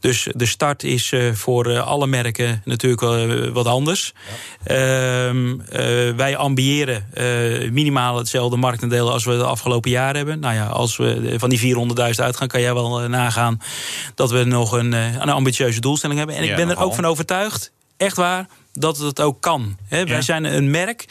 Dus 0.00 0.28
de 0.34 0.46
start 0.46 0.82
is 0.82 1.12
voor 1.32 1.80
alle 1.80 2.06
merken 2.06 2.62
natuurlijk 2.64 3.00
wat 3.52 3.66
anders. 3.66 4.12
Ja. 4.64 4.74
Ehm, 4.74 5.56
wij 6.16 6.36
ambiëren 6.42 7.06
uh, 7.14 7.70
minimaal 7.70 8.16
hetzelfde 8.16 8.56
marktaandeel 8.56 9.12
als 9.12 9.24
we 9.24 9.36
de 9.36 9.44
afgelopen 9.44 9.90
jaren 9.90 10.16
hebben. 10.16 10.40
Nou 10.40 10.54
ja, 10.54 10.66
als 10.66 10.96
we 10.96 11.34
van 11.36 11.50
die 11.50 11.74
400.000 11.76 11.94
uitgaan, 12.16 12.48
kan 12.48 12.60
jij 12.60 12.74
wel 12.74 13.02
uh, 13.02 13.08
nagaan 13.08 13.60
dat 14.14 14.30
we 14.30 14.44
nog 14.44 14.72
een, 14.72 14.92
uh, 14.92 15.14
een 15.14 15.28
ambitieuze 15.28 15.80
doelstelling 15.80 16.18
hebben. 16.18 16.36
En 16.36 16.44
ja, 16.44 16.50
ik 16.50 16.56
ben 16.56 16.68
er 16.68 16.78
ook 16.78 16.94
van 16.94 17.04
overtuigd, 17.04 17.72
echt 17.96 18.16
waar, 18.16 18.46
dat 18.72 18.98
het 18.98 19.20
ook 19.20 19.40
kan. 19.40 19.76
He, 19.88 19.98
ja. 19.98 20.06
Wij 20.06 20.22
zijn 20.22 20.44
een 20.44 20.70
merk. 20.70 21.04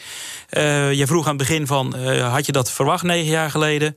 jij 0.92 1.06
vroeg 1.06 1.24
aan 1.24 1.38
het 1.38 1.48
begin 1.48 1.66
van, 1.66 1.94
had 2.18 2.46
je 2.46 2.52
dat 2.52 2.70
verwacht 2.70 3.02
negen 3.02 3.30
jaar 3.30 3.50
geleden? 3.50 3.96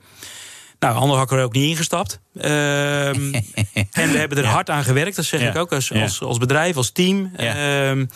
Nou, 0.93 1.21
ik 1.21 1.31
er 1.31 1.43
ook 1.43 1.53
niet 1.53 1.69
ingestapt. 1.69 2.19
Um, 2.35 2.43
en 3.91 4.11
we 4.11 4.17
hebben 4.17 4.37
er 4.37 4.43
ja. 4.43 4.49
hard 4.49 4.69
aan 4.69 4.83
gewerkt, 4.83 5.15
dat 5.15 5.25
zeg 5.25 5.41
ja. 5.41 5.49
ik 5.49 5.55
ook 5.55 5.73
als, 5.73 5.93
als, 5.93 6.21
als, 6.21 6.37
bedrijf, 6.37 6.75
als 6.75 6.91
team. 6.91 7.31
Um, 7.39 8.09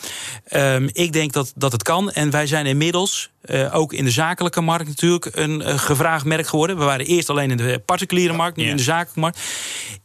um, 0.52 0.88
ik 0.92 1.12
denk 1.12 1.32
dat, 1.32 1.52
dat 1.56 1.72
het 1.72 1.82
kan. 1.82 2.10
En 2.10 2.30
wij 2.30 2.46
zijn 2.46 2.66
inmiddels, 2.66 3.30
uh, 3.44 3.74
ook 3.74 3.92
in 3.92 4.04
de 4.04 4.10
zakelijke 4.10 4.60
markt 4.60 4.86
natuurlijk, 4.86 5.28
een 5.32 5.60
uh, 5.60 5.78
gevraagd 5.78 6.24
merk 6.24 6.46
geworden. 6.46 6.78
We 6.78 6.84
waren 6.84 7.06
eerst 7.06 7.30
alleen 7.30 7.50
in 7.50 7.56
de 7.56 7.82
particuliere 7.86 8.32
markt, 8.32 8.56
nu 8.56 8.64
in 8.64 8.76
de 8.76 8.82
zakelijke 8.82 9.20
markt. 9.20 9.40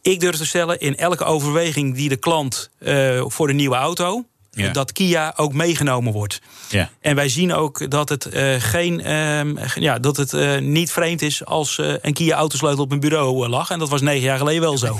Ik 0.02 0.20
durf 0.20 0.36
te 0.36 0.46
stellen, 0.46 0.80
in 0.80 0.96
elke 0.96 1.24
overweging 1.24 1.94
die 1.94 2.08
de 2.08 2.16
klant 2.16 2.70
uh, 2.78 3.22
voor 3.26 3.46
de 3.46 3.52
nieuwe 3.52 3.76
auto 3.76 4.24
ja. 4.64 4.72
dat 4.72 4.92
Kia 4.92 5.32
ook 5.36 5.52
meegenomen 5.52 6.12
wordt. 6.12 6.40
Ja. 6.68 6.90
En 7.00 7.14
wij 7.14 7.28
zien 7.28 7.54
ook 7.54 7.90
dat 7.90 8.08
het, 8.08 8.34
uh, 8.34 8.54
geen, 8.58 9.00
uh, 9.06 9.40
ja, 9.74 9.98
dat 9.98 10.16
het 10.16 10.32
uh, 10.32 10.58
niet 10.58 10.92
vreemd 10.92 11.22
is 11.22 11.44
als 11.44 11.78
uh, 11.78 11.94
een 12.00 12.12
Kia 12.12 12.36
autosleutel 12.36 12.84
op 12.84 12.92
een 12.92 13.00
bureau 13.00 13.48
lag. 13.48 13.70
En 13.70 13.78
dat 13.78 13.88
was 13.88 14.00
negen 14.00 14.22
jaar 14.22 14.38
geleden 14.38 14.60
wel 14.60 14.78
zo. 14.78 14.86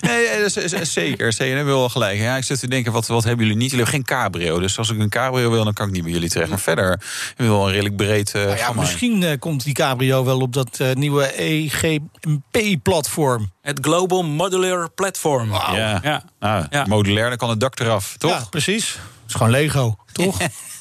nee, 0.00 0.40
dat 0.40 0.56
is, 0.56 0.92
zeker. 0.92 1.32
Zeker, 1.32 1.56
hebben 1.56 1.74
wel 1.74 1.88
gelijk. 1.88 2.18
Ja, 2.18 2.36
ik 2.36 2.44
zit 2.44 2.60
te 2.60 2.68
denken, 2.68 2.92
wat, 2.92 3.06
wat 3.06 3.24
hebben 3.24 3.44
jullie 3.44 3.60
niet? 3.60 3.70
Jullie 3.70 3.84
hebben 3.84 4.04
geen 4.04 4.16
cabrio. 4.16 4.58
Dus 4.58 4.78
als 4.78 4.90
ik 4.90 4.98
een 4.98 5.08
cabrio 5.08 5.50
wil, 5.50 5.64
dan 5.64 5.72
kan 5.72 5.86
ik 5.86 5.92
niet 5.92 6.02
bij 6.02 6.12
jullie 6.12 6.28
terecht. 6.28 6.50
Maar 6.50 6.60
verder 6.60 6.88
hebben 6.88 7.06
we 7.36 7.46
wel 7.52 7.66
een 7.66 7.72
redelijk 7.72 7.96
breed 7.96 8.32
nou 8.32 8.56
ja, 8.56 8.72
Misschien 8.72 9.38
komt 9.38 9.64
die 9.64 9.74
cabrio 9.74 10.24
wel 10.24 10.40
op 10.40 10.52
dat 10.52 10.80
nieuwe 10.94 11.32
EGP-platform. 11.32 13.50
Het 13.60 13.78
Global 13.80 14.22
Modular 14.22 14.90
Platform. 14.90 15.48
Wow. 15.48 15.76
Ja. 15.76 16.00
Ja. 16.02 16.22
Ah, 16.38 16.64
ja. 16.70 16.84
Modulair, 16.88 17.28
dan 17.28 17.38
kan 17.38 17.50
het 17.50 17.60
dak 17.60 17.80
eraf, 17.80 18.14
toch? 18.18 18.30
Ja, 18.30 18.44
precies. 18.50 18.92
Het 18.92 19.02
is 19.28 19.34
gewoon 19.34 19.50
Lego, 19.50 19.96
toch? 20.12 20.38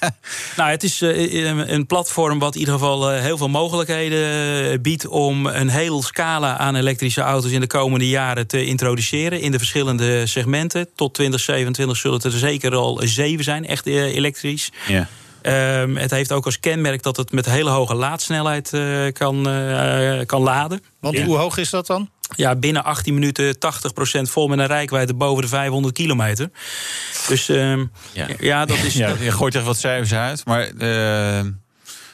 nou, 0.57 0.69
het 0.69 0.83
is 0.83 1.01
uh, 1.01 1.69
een 1.69 1.85
platform 1.85 2.39
wat 2.39 2.53
in 2.53 2.59
ieder 2.59 2.73
geval 2.73 3.13
uh, 3.13 3.21
heel 3.21 3.37
veel 3.37 3.49
mogelijkheden 3.49 4.81
biedt 4.81 5.07
om 5.07 5.45
een 5.45 5.69
heel 5.69 6.03
scala 6.03 6.57
aan 6.57 6.75
elektrische 6.75 7.21
auto's 7.21 7.51
in 7.51 7.59
de 7.59 7.67
komende 7.67 8.09
jaren 8.09 8.47
te 8.47 8.65
introduceren 8.65 9.41
in 9.41 9.51
de 9.51 9.57
verschillende 9.57 10.25
segmenten. 10.25 10.87
Tot 10.95 11.13
2027 11.13 11.97
zullen 11.97 12.17
het 12.17 12.25
er 12.25 12.39
zeker 12.39 12.75
al 12.75 13.01
zeven 13.03 13.43
zijn, 13.43 13.65
echt 13.65 13.87
uh, 13.87 14.15
elektrisch. 14.15 14.71
Ja. 14.87 15.07
Um, 15.81 15.97
het 15.97 16.11
heeft 16.11 16.31
ook 16.31 16.45
als 16.45 16.59
kenmerk 16.59 17.03
dat 17.03 17.17
het 17.17 17.31
met 17.31 17.45
hele 17.45 17.69
hoge 17.69 17.95
laadsnelheid 17.95 18.69
kan, 19.13 19.43
kan 20.25 20.41
laden. 20.41 20.83
Want 20.99 21.17
ja. 21.17 21.25
hoe 21.25 21.37
hoog 21.37 21.57
is 21.57 21.69
dat 21.69 21.87
dan? 21.87 22.09
Ja, 22.35 22.55
binnen 22.55 22.83
18 22.83 23.13
minuten 23.13 23.55
80% 23.55 23.59
vol 24.21 24.47
met 24.47 24.59
een 24.59 24.67
rijkwijde 24.67 25.13
boven 25.13 25.43
de 25.43 25.49
500 25.49 25.93
kilometer. 25.93 26.49
Dus 27.27 27.49
uh, 27.49 27.77
ja. 28.11 28.27
ja. 28.39 28.65
dat 28.65 28.77
is. 28.77 28.93
Ja, 28.93 29.15
je 29.19 29.31
gooit 29.31 29.55
echt 29.55 29.65
wat 29.65 29.77
cijfers 29.77 30.13
uit, 30.13 30.45
maar. 30.45 30.71
Uh, 30.77 31.51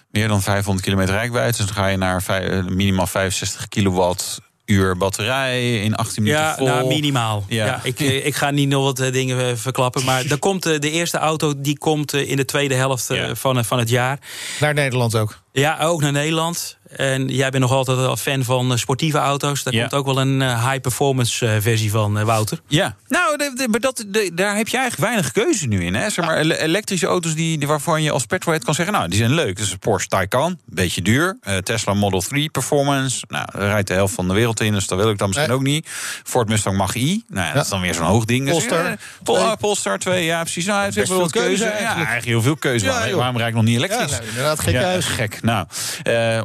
meer 0.09 0.27
dan 0.27 0.41
500 0.41 0.85
kilometer 0.85 1.13
rijkwijd. 1.13 1.57
Dus 1.57 1.65
dan 1.65 1.75
ga 1.75 1.87
je 1.87 1.97
naar 1.97 2.23
minimaal 2.69 3.07
65 3.07 3.67
kilowatt 3.67 4.41
uur 4.65 4.97
batterij 4.97 5.81
in 5.81 5.95
18 5.95 6.23
minuten 6.23 6.43
ja, 6.43 6.55
vol. 6.55 6.67
Nou, 6.67 6.87
minimaal. 6.87 7.45
Ja. 7.47 7.79
ik, 7.83 7.99
eh, 7.99 8.25
ik 8.25 8.35
ga 8.35 8.51
niet 8.51 8.69
nog 8.69 8.83
wat 8.83 8.99
eh, 8.99 9.11
dingen 9.11 9.49
eh, 9.49 9.55
verklappen. 9.55 10.03
Maar 10.03 10.25
er 10.25 10.39
komt, 10.39 10.63
de 10.63 10.91
eerste 10.91 11.17
auto 11.17 11.61
die 11.61 11.77
komt 11.77 12.13
in 12.13 12.35
de 12.35 12.45
tweede 12.45 12.75
helft 12.75 13.09
van, 13.33 13.65
van 13.65 13.79
het 13.79 13.89
jaar. 13.89 14.19
Naar 14.59 14.73
Nederland 14.73 15.15
ook? 15.15 15.39
Ja, 15.51 15.79
ook 15.79 16.01
naar 16.01 16.11
Nederland. 16.11 16.77
En 16.95 17.27
jij 17.27 17.49
bent 17.49 17.63
nog 17.63 17.71
altijd 17.71 17.97
wel 17.97 18.17
fan 18.17 18.43
van 18.43 18.71
eh, 18.71 18.77
sportieve 18.77 19.17
auto's. 19.17 19.63
Daar 19.63 19.73
komt 19.73 19.93
ook 19.93 20.05
wel 20.05 20.19
een 20.19 20.41
eh, 20.41 20.69
high-performance 20.69 21.47
eh, 21.47 21.55
versie 21.59 21.91
van, 21.91 22.23
Wouter. 22.23 22.59
Ja, 22.67 22.95
nou, 23.07 23.37
maar 23.69 23.79
dat, 23.79 24.05
daar 24.33 24.55
heb 24.55 24.67
je 24.67 24.77
eigenlijk 24.77 25.09
weinig 25.09 25.31
keuze 25.31 25.67
nu 25.67 25.85
in. 25.85 25.93
Hè? 25.93 26.09
Zeg 26.09 26.25
maar, 26.25 26.37
elektrische 26.37 27.07
auto's 27.07 27.35
die, 27.35 27.67
waarvan 27.67 28.03
je 28.03 28.11
als 28.11 28.25
petrolhead 28.25 28.63
kan 28.63 28.73
zeggen... 28.73 28.93
nou, 28.93 29.07
die 29.07 29.17
zijn 29.17 29.33
leuk. 29.33 29.57
Dus 29.57 29.75
Porsche 29.75 30.09
Taycan, 30.09 30.59
beetje 30.65 31.01
duur. 31.01 31.37
Tesla 31.63 31.93
Model 31.93 32.21
3 32.21 32.49
Performance. 32.49 33.25
Nou, 33.27 33.45
daar 33.51 33.67
rijdt 33.67 33.87
de 33.87 33.93
helft 33.93 34.13
van 34.13 34.27
de 34.27 34.33
wereld 34.33 34.59
in, 34.59 34.73
dus 34.73 34.87
dat 34.87 34.97
wil 34.97 35.09
ik 35.09 35.17
dan 35.17 35.27
misschien 35.27 35.51
ook 35.51 35.61
niet. 35.61 35.87
Ford 36.23 36.49
Mustang 36.49 36.77
Mach-E. 36.77 37.19
Nou, 37.27 37.53
dat 37.53 37.63
is 37.63 37.69
dan 37.69 37.81
weer 37.81 37.93
zo'n 37.93 38.05
hoog 38.05 38.25
ding. 38.25 38.45
Dus, 38.45 38.65
Polestar. 38.65 38.97
Pol, 39.23 39.57
Polestar 39.57 39.99
2, 39.99 40.25
ja, 40.25 40.41
precies. 40.41 40.65
Nou, 40.65 40.85
het 40.85 40.95
heeft 40.95 41.09
wel 41.09 41.29
keuze. 41.29 41.63
Ja, 41.63 41.95
eigenlijk 41.95 42.25
heel 42.25 42.41
veel 42.41 42.55
keuze. 42.55 42.85
waarom 43.15 43.37
rijd 43.37 43.49
ik 43.49 43.55
nog 43.55 43.63
niet 43.63 43.77
elektrisch? 43.77 44.11
Ja, 44.11 44.17
nou, 44.17 44.27
inderdaad, 44.29 44.59
gek 44.59 44.75
huis. 44.75 45.05
Gek. 45.05 45.41
Nou, 45.41 45.67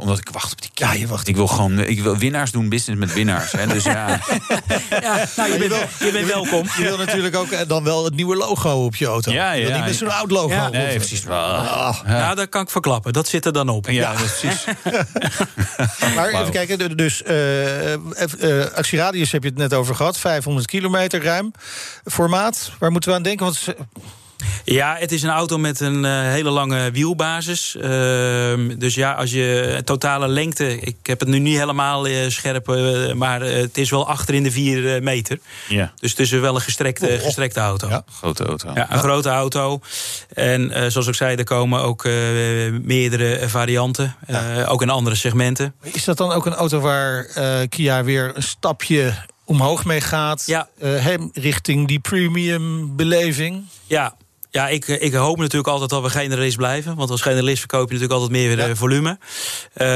omdat 0.01 0.19
ik 0.19 0.29
wacht 0.40 0.53
op 0.53 0.61
die 0.62 0.70
Ja, 0.74 0.92
je 0.92 1.07
wacht. 1.07 1.29
Ik 1.29 1.37
wil 1.37 1.46
gewoon 1.46 1.79
ik 1.79 2.00
wil 2.00 2.16
winnaars 2.16 2.50
doen 2.50 2.68
business 2.68 3.00
met 3.00 3.12
winnaars. 3.12 3.53
Hè, 3.53 3.66
dus 3.66 3.85
ja. 3.85 4.09
ja 5.00 5.26
nou, 5.37 5.53
je, 5.53 5.59
bent, 5.59 5.74
je 5.98 6.11
bent 6.12 6.26
welkom. 6.26 6.66
Je 6.76 6.83
wil 6.83 6.96
natuurlijk 6.96 7.37
ook 7.37 7.50
eh, 7.50 7.68
dan 7.68 7.85
wel 7.85 8.05
het 8.05 8.14
nieuwe 8.14 8.37
logo 8.37 8.85
op 8.85 8.96
je 8.96 9.07
auto. 9.07 9.33
Ja, 9.33 9.53
ja. 9.53 9.76
Niet 9.76 9.85
met 9.85 9.96
zo'n 9.96 10.11
oud 10.11 10.31
logo. 10.31 10.55
Ja, 10.55 10.68
nee, 10.68 10.96
precies. 10.96 11.24
Wel. 11.24 11.38
Oh. 11.38 11.98
Ja, 12.07 12.35
dat 12.35 12.48
kan 12.48 12.62
ik 12.62 12.70
verklappen. 12.70 13.12
Dat 13.12 13.29
zit 13.29 13.46
er 13.46 13.53
dan 13.53 13.68
op. 13.68 13.88
Ja, 13.88 14.12
precies. 14.12 14.64
maar 16.14 16.29
even 16.29 16.50
kijken. 16.50 16.96
Dus 16.96 17.22
uh, 17.22 17.92
uh, 17.92 17.98
actieradius 18.74 19.33
heb 19.33 19.42
je 19.42 19.48
het 19.48 19.59
net 19.59 19.74
over 19.74 19.94
gehad. 19.94 20.18
500 20.18 20.66
kilometer 20.66 21.22
ruim. 21.22 21.53
Formaat, 22.05 22.70
waar 22.79 22.90
moeten 22.90 23.11
we 23.11 23.16
aan 23.16 23.22
denken? 23.22 23.44
Want 23.44 23.64
ja, 24.65 24.97
het 24.99 25.13
is 25.13 25.23
een 25.23 25.31
auto 25.31 25.59
met 25.59 25.81
een 25.81 26.05
uh, 26.05 26.21
hele 26.23 26.51
lange 26.51 26.91
wielbasis. 26.91 27.77
Uh, 27.77 27.83
dus 28.79 28.95
ja, 28.95 29.13
als 29.13 29.31
je 29.31 29.81
totale 29.85 30.29
lengte... 30.29 30.81
Ik 30.81 30.97
heb 31.03 31.21
het 31.21 31.29
nu 31.29 31.39
niet 31.39 31.59
helemaal 31.59 32.07
uh, 32.07 32.29
scherp, 32.29 32.67
maar 33.15 33.41
het 33.41 33.79
is 33.79 33.91
wel 33.91 34.09
achter 34.09 34.35
in 34.35 34.43
de 34.43 34.51
4 34.51 35.03
meter. 35.03 35.39
Ja. 35.69 35.93
Dus 36.01 36.11
het 36.11 36.21
is 36.21 36.31
wel 36.31 36.55
een 36.55 36.61
gestrekte, 36.61 37.07
oh, 37.07 37.13
oh. 37.13 37.21
gestrekte 37.21 37.61
auto. 37.61 37.89
Ja, 37.89 38.05
grote 38.13 38.45
auto. 38.45 38.71
Ja, 38.75 38.93
een 38.93 38.99
grote 38.99 39.29
auto. 39.29 39.81
En 40.35 40.93
zoals 40.93 41.07
ik 41.07 41.15
zei, 41.15 41.37
er 41.37 41.45
komen 41.45 41.81
ook 41.83 42.05
meerdere 42.83 43.49
varianten. 43.49 44.17
Ja. 44.27 44.65
ook 44.65 44.83
in 44.83 44.91
andere 44.91 45.17
segmenten. 45.17 45.75
Is 45.83 46.05
dat 46.05 46.17
dan 46.17 46.33
ook 46.33 46.47
een 46.47 46.55
auto 46.55 46.81
waar 46.81 47.27
Kia 47.69 48.05
weer 48.05 48.33
een 48.35 48.43
stapje 48.43 49.15
omhoog 49.45 49.85
mee 49.85 50.01
gaat? 50.01 50.43
Ja. 50.47 50.69
richting 51.33 51.89
die 51.89 52.01
premium 52.01 52.97
beleving? 52.97 53.65
Ja, 53.87 54.15
ja, 54.51 54.69
ik, 54.69 54.87
ik 54.87 55.13
hoop 55.13 55.37
natuurlijk 55.37 55.69
altijd 55.69 55.91
dat 55.91 56.03
we 56.03 56.11
generalist 56.11 56.57
blijven. 56.57 56.95
Want 56.95 57.11
als 57.11 57.21
generalist 57.21 57.59
verkoop 57.59 57.91
je 57.91 57.99
natuurlijk 57.99 58.21
altijd 58.21 58.31
meer 58.31 58.69
ja. 58.69 58.75
volume. 58.75 59.19
Uh, 59.77 59.87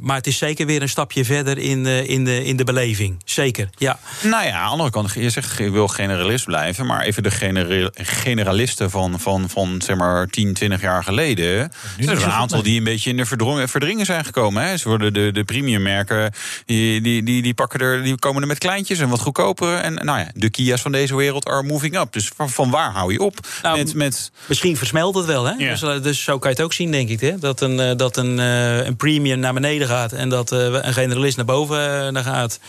maar 0.00 0.16
het 0.16 0.26
is 0.26 0.38
zeker 0.38 0.66
weer 0.66 0.82
een 0.82 0.88
stapje 0.88 1.24
verder 1.24 1.58
in, 1.58 1.86
in, 1.86 2.24
de, 2.24 2.44
in 2.44 2.56
de 2.56 2.64
beleving. 2.64 3.22
Zeker, 3.24 3.68
ja. 3.76 3.98
Nou 4.22 4.44
ja, 4.44 4.52
aan 4.52 4.64
de 4.64 4.70
andere 4.70 4.90
kant, 4.90 5.12
je 5.12 5.30
zegt 5.30 5.58
je 5.58 5.70
wil 5.70 5.88
generalist 5.88 6.44
blijven. 6.44 6.86
Maar 6.86 7.00
even 7.00 7.22
de 7.22 7.30
genera 7.30 7.90
generalisten 7.94 8.90
van, 8.90 9.20
van, 9.20 9.48
van 9.48 9.82
zeg 9.84 9.96
maar 9.96 10.26
10, 10.26 10.54
20 10.54 10.80
jaar 10.80 11.04
geleden. 11.04 11.58
Er 11.58 11.70
zijn 11.98 12.16
een 12.16 12.30
aantal 12.30 12.62
die 12.62 12.78
een 12.78 12.84
beetje 12.84 13.10
in 13.10 13.16
de 13.16 13.26
verdringen 13.68 14.06
zijn 14.06 14.24
gekomen. 14.24 14.62
Hè. 14.62 14.76
Ze 14.76 14.88
worden 14.88 15.12
de, 15.12 15.32
de 15.32 15.44
premium 15.44 15.82
merken, 15.82 16.32
die, 16.66 17.00
die, 17.00 17.22
die, 17.22 17.42
die, 17.42 17.54
pakken 17.54 17.80
er, 17.80 18.02
die 18.02 18.18
komen 18.18 18.42
er 18.42 18.48
met 18.48 18.58
kleintjes 18.58 18.98
en 18.98 19.08
wat 19.08 19.20
goedkoper. 19.20 19.74
En 19.74 19.94
nou 19.94 20.18
ja, 20.18 20.30
de 20.34 20.50
Kia's 20.50 20.80
van 20.80 20.92
deze 20.92 21.16
wereld 21.16 21.48
are 21.48 21.62
moving 21.62 21.98
up. 21.98 22.12
Dus 22.12 22.30
van, 22.36 22.50
van 22.50 22.70
waar 22.70 22.92
hou 22.92 23.12
je 23.12 23.20
op? 23.20 23.38
Nou, 23.62 23.71
met, 23.76 23.94
met... 23.94 24.32
Misschien 24.46 24.76
versmelt 24.76 25.14
het 25.14 25.26
wel, 25.26 25.44
hè? 25.44 25.56
Dus, 25.56 25.82
eh, 25.82 26.02
dus, 26.02 26.22
zo 26.22 26.38
kan 26.38 26.50
je 26.50 26.56
het 26.56 26.64
ook 26.64 26.72
zien, 26.72 26.90
denk 26.90 27.08
ik. 27.08 27.20
Hè? 27.20 27.38
Dat, 27.38 27.60
een, 27.60 27.78
uh, 27.78 27.96
dat 27.96 28.16
een, 28.16 28.38
uh, 28.38 28.84
een 28.84 28.96
premium 28.96 29.38
naar 29.38 29.54
beneden 29.54 29.88
gaat 29.88 30.12
en 30.12 30.28
dat 30.28 30.52
uh, 30.52 30.58
een 30.60 30.92
generalist 30.92 31.36
naar 31.36 31.46
boven 31.46 32.14
uh, 32.16 32.24
gaat. 32.24 32.60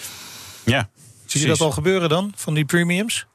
Ja. 0.63 0.89
Zie 1.25 1.41
je 1.41 1.47
dat 1.47 1.61
al 1.61 1.71
gebeuren 1.71 2.09
dan, 2.09 2.33
van 2.35 2.53
die 2.53 2.65
premiums? 2.65 3.25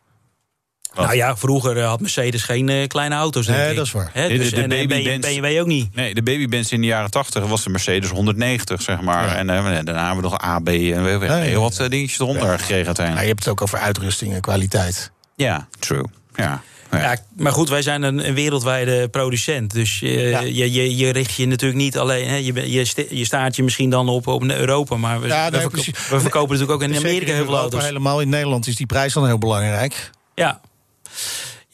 Wat? 0.94 1.06
Nou 1.06 1.16
ja, 1.16 1.36
vroeger 1.36 1.82
had 1.82 2.00
Mercedes 2.00 2.42
geen 2.42 2.68
uh, 2.68 2.86
kleine 2.86 3.14
auto's. 3.14 3.46
Denk 3.46 3.58
nee, 3.58 3.70
ik. 3.70 3.76
dat 3.76 3.86
is 3.86 3.92
waar. 3.92 4.10
He, 4.12 4.28
dus, 4.28 4.50
de, 4.50 4.56
de 4.56 4.62
en, 4.62 4.88
baby 4.88 5.18
BMW 5.18 5.60
ook 5.60 5.66
niet. 5.66 5.94
Nee, 5.94 6.14
de 6.14 6.22
babybands 6.22 6.72
in 6.72 6.80
de 6.80 6.86
jaren 6.86 7.10
80 7.10 7.46
was 7.46 7.64
de 7.64 7.70
Mercedes 7.70 8.10
190, 8.10 8.82
zeg 8.82 9.00
maar. 9.00 9.26
Ja. 9.26 9.34
En 9.34 9.48
uh, 9.48 9.62
daarna 9.64 10.06
hebben 10.06 10.24
we 10.24 10.30
nog 10.30 10.40
AB 10.40 10.68
en 10.68 11.02
we 11.02 11.08
hebben 11.10 11.42
heel 11.42 11.60
wat 11.60 11.84
dingetjes 11.88 12.18
eronder 12.18 12.46
ja. 12.46 12.58
gekregen 12.58 12.86
uiteindelijk. 12.86 13.16
Ja, 13.16 13.22
je 13.22 13.28
hebt 13.28 13.38
het 13.38 13.48
ook 13.48 13.62
over 13.62 13.78
uitrusting 13.78 14.34
en 14.34 14.40
kwaliteit. 14.40 15.12
Ja, 15.36 15.68
true. 15.78 16.04
Ja. 16.34 16.62
Ja. 16.90 17.16
maar 17.36 17.52
goed, 17.52 17.68
wij 17.68 17.82
zijn 17.82 18.02
een, 18.02 18.28
een 18.28 18.34
wereldwijde 18.34 19.08
producent. 19.08 19.72
Dus 19.72 19.98
je, 19.98 20.08
ja. 20.08 20.40
je, 20.40 20.72
je, 20.72 20.96
je, 20.96 21.10
richt 21.10 21.34
je 21.34 21.46
natuurlijk 21.46 21.80
niet 21.80 21.98
alleen. 21.98 22.28
Hè, 22.28 22.34
je, 22.34 22.70
je, 22.70 23.06
je 23.10 23.24
staat 23.24 23.56
je 23.56 23.62
misschien 23.62 23.90
dan 23.90 24.08
op, 24.08 24.26
op 24.26 24.42
Europa. 24.42 24.96
Maar 24.96 25.20
we, 25.20 25.26
ja, 25.26 25.48
nee, 25.48 25.66
we, 25.68 25.84
we, 26.10 26.20
verkopen 26.20 26.58
natuurlijk 26.58 26.82
ook 26.82 26.88
in 26.88 26.96
Amerika 26.96 27.32
heel 27.32 27.44
veel 27.44 27.58
auto's. 27.58 27.84
Helemaal 27.84 28.20
in 28.20 28.28
Nederland 28.28 28.66
is 28.66 28.76
die 28.76 28.86
prijs 28.86 29.12
dan 29.12 29.26
heel 29.26 29.38
belangrijk. 29.38 30.10
Ja. 30.34 30.60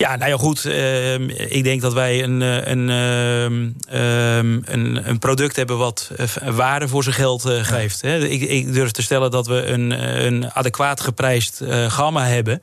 Ja, 0.04 0.16
nou 0.16 0.30
ja, 0.30 0.36
goed. 0.36 0.64
Uh, 0.64 1.14
ik 1.50 1.64
denk 1.64 1.80
dat 1.80 1.92
wij 1.92 2.22
een, 2.22 2.40
een, 2.40 2.88
uh, 2.88 3.44
een, 4.64 5.08
een, 5.08 5.18
product 5.18 5.56
hebben 5.56 5.78
wat 5.78 6.10
waarde 6.44 6.88
voor 6.88 7.02
zijn 7.02 7.14
geld 7.14 7.46
uh, 7.46 7.64
geeft. 7.64 8.00
Ja. 8.00 8.14
Ik, 8.14 8.40
ik, 8.42 8.72
durf 8.72 8.90
te 8.90 9.02
stellen 9.02 9.30
dat 9.30 9.46
we 9.46 9.66
een, 9.66 9.90
een 10.26 10.52
adequaat 10.52 11.00
geprijsd 11.00 11.62
gamma 11.88 12.26
hebben. 12.26 12.62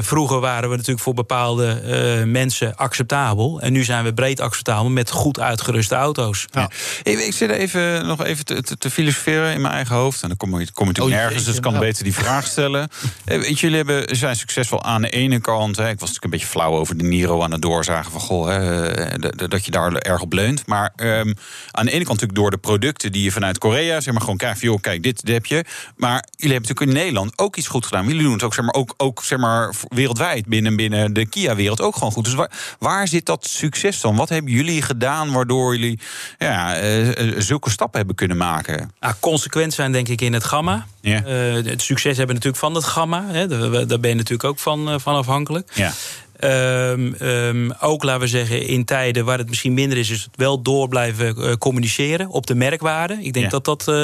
vroeger 0.00 0.40
waren 0.40 0.70
we 0.70 0.76
natuurlijk 0.76 1.02
voor 1.02 1.14
bepaalde 1.14 1.82
mensen 2.26 2.76
acceptabel. 2.76 3.60
En 3.60 3.72
nu 3.72 3.84
zijn 3.84 4.04
we 4.04 4.14
breed 4.14 4.40
acceptabel 4.40 4.90
met 4.90 5.10
goed 5.10 5.40
uitgeruste 5.40 5.94
auto's. 5.94 6.46
Ja. 6.50 6.70
Ik, 7.02 7.18
ik 7.18 7.32
zit 7.32 7.50
even, 7.50 8.06
nog 8.06 8.24
even 8.24 8.44
te, 8.44 8.62
te, 8.62 8.78
te, 8.78 8.90
filosoferen 8.90 9.52
in 9.52 9.60
mijn 9.60 9.74
eigen 9.74 9.96
hoofd. 9.96 10.22
En 10.22 10.28
dan 10.28 10.36
kom 10.36 10.48
je, 10.60 10.72
kom 10.72 10.86
je 10.86 10.92
natuurlijk 10.92 11.16
oh, 11.16 11.22
nergens, 11.22 11.44
dus 11.44 11.56
ik 11.56 11.62
kan 11.62 11.78
beter 11.78 12.04
die 12.04 12.14
vraag 12.14 12.46
stellen. 12.46 12.88
weet, 13.24 13.60
jullie 13.60 13.76
hebben, 13.76 14.16
zijn 14.16 14.36
succesvol 14.36 14.84
aan 14.84 15.02
de 15.02 15.10
ene 15.10 15.40
kant. 15.40 15.76
Hè, 15.76 15.88
ik 15.88 16.00
was 16.00 16.08
natuurlijk 16.08 16.24
een 16.24 16.30
beetje 16.30 16.45
flauw 16.46 16.72
over 16.72 16.96
de 16.96 17.04
Niro 17.04 17.42
aan 17.42 17.52
het 17.52 17.62
doorzagen 17.62 18.12
van 18.12 18.20
goh, 18.20 18.46
hè, 18.46 19.18
dat 19.48 19.64
je 19.64 19.70
daar 19.70 19.94
erg 19.94 20.20
op 20.20 20.32
leunt. 20.32 20.66
Maar 20.66 20.92
um, 20.96 21.34
aan 21.70 21.84
de 21.84 21.92
ene 21.92 22.04
kant 22.04 22.20
natuurlijk 22.20 22.38
door 22.38 22.50
de 22.50 22.56
producten 22.56 23.12
die 23.12 23.22
je 23.22 23.32
vanuit 23.32 23.58
Korea 23.58 24.00
zeg 24.00 24.12
maar 24.12 24.22
gewoon 24.22 24.36
krijgt, 24.36 24.60
joh, 24.60 24.80
kijk, 24.80 25.02
dit, 25.02 25.24
dit 25.24 25.34
heb 25.34 25.46
je. 25.46 25.64
Maar 25.96 26.24
jullie 26.36 26.52
hebben 26.52 26.68
natuurlijk 26.68 26.80
in 26.98 27.04
Nederland 27.04 27.38
ook 27.38 27.56
iets 27.56 27.68
goed 27.68 27.84
gedaan. 27.84 28.06
Jullie 28.06 28.22
doen 28.22 28.32
het 28.32 28.42
ook, 28.42 28.54
zeg 28.54 28.64
maar, 28.64 28.74
ook, 28.74 28.94
ook 28.96 29.22
zeg 29.22 29.38
maar, 29.38 29.74
wereldwijd 29.88 30.46
binnen, 30.46 30.76
binnen 30.76 31.12
de 31.12 31.26
Kia-wereld 31.26 31.80
ook 31.80 31.94
gewoon 31.94 32.12
goed. 32.12 32.24
Dus 32.24 32.34
waar, 32.34 32.50
waar 32.78 33.08
zit 33.08 33.26
dat 33.26 33.46
succes 33.46 34.00
dan? 34.00 34.16
Wat 34.16 34.28
hebben 34.28 34.52
jullie 34.52 34.82
gedaan 34.82 35.32
waardoor 35.32 35.76
jullie 35.76 35.98
ja, 36.38 36.82
uh, 36.82 37.34
zulke 37.38 37.70
stappen 37.70 37.98
hebben 37.98 38.16
kunnen 38.16 38.36
maken? 38.36 38.90
Nou, 39.00 39.14
consequent 39.20 39.74
zijn, 39.74 39.92
denk 39.92 40.08
ik, 40.08 40.20
in 40.20 40.32
het 40.32 40.44
gamma. 40.44 40.86
Ja. 41.00 41.22
Uh, 41.26 41.64
het 41.64 41.82
succes 41.82 42.16
hebben 42.16 42.34
natuurlijk 42.34 42.62
van 42.62 42.74
het 42.74 42.84
gamma. 42.84 43.24
Hè. 43.26 43.46
Daar 43.86 44.00
ben 44.00 44.10
je 44.10 44.16
natuurlijk 44.16 44.44
ook 44.44 44.58
van, 44.58 45.00
van 45.00 45.14
afhankelijk. 45.14 45.70
Ja. 45.74 45.92
Um, 46.40 47.14
um, 47.20 47.72
ook 47.80 48.02
laten 48.02 48.20
we 48.20 48.26
zeggen, 48.26 48.66
in 48.66 48.84
tijden 48.84 49.24
waar 49.24 49.38
het 49.38 49.48
misschien 49.48 49.74
minder 49.74 49.98
is, 49.98 50.10
is 50.10 50.22
het 50.22 50.36
wel 50.36 50.62
door 50.62 50.88
blijven 50.88 51.34
uh, 51.38 51.52
communiceren 51.52 52.28
op 52.28 52.46
de 52.46 52.54
merkwaarde. 52.54 53.18
Ik 53.20 53.32
denk 53.32 53.44
ja. 53.44 53.50
dat 53.50 53.64
dat 53.64 53.86
uh, 53.88 53.94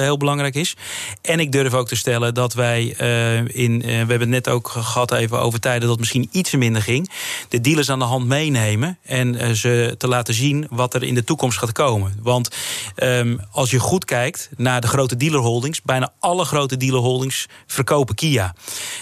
heel 0.00 0.16
belangrijk 0.16 0.54
is. 0.54 0.76
En 1.22 1.40
ik 1.40 1.52
durf 1.52 1.74
ook 1.74 1.88
te 1.88 1.96
stellen 1.96 2.34
dat 2.34 2.54
wij 2.54 2.96
uh, 3.00 3.56
in. 3.56 3.78
we 3.80 3.86
hebben 3.86 4.20
het 4.20 4.28
net 4.28 4.48
ook 4.48 4.68
gehad 4.68 5.12
even 5.12 5.40
over 5.40 5.60
tijden 5.60 5.80
dat 5.80 5.90
het 5.90 5.98
misschien 5.98 6.28
iets 6.32 6.52
minder 6.52 6.82
ging. 6.82 7.10
De 7.48 7.60
dealers 7.60 7.90
aan 7.90 7.98
de 7.98 8.04
hand 8.04 8.26
meenemen 8.26 8.98
en 9.02 9.56
ze 9.56 9.94
te 9.98 10.08
laten 10.08 10.34
zien 10.34 10.66
wat 10.70 10.94
er 10.94 11.02
in 11.02 11.14
de 11.14 11.24
toekomst 11.24 11.58
gaat 11.58 11.72
komen. 11.72 12.18
Want 12.22 12.56
um, 12.96 13.40
als 13.50 13.70
je 13.70 13.78
goed 13.78 14.04
kijkt 14.04 14.50
naar 14.56 14.80
de 14.80 14.86
grote 14.86 15.16
dealerholdings, 15.16 15.82
bijna 15.82 16.12
alle 16.18 16.44
grote 16.44 16.76
dealerholdings 16.76 17.46
verkopen 17.66 18.14
Kia. 18.14 18.54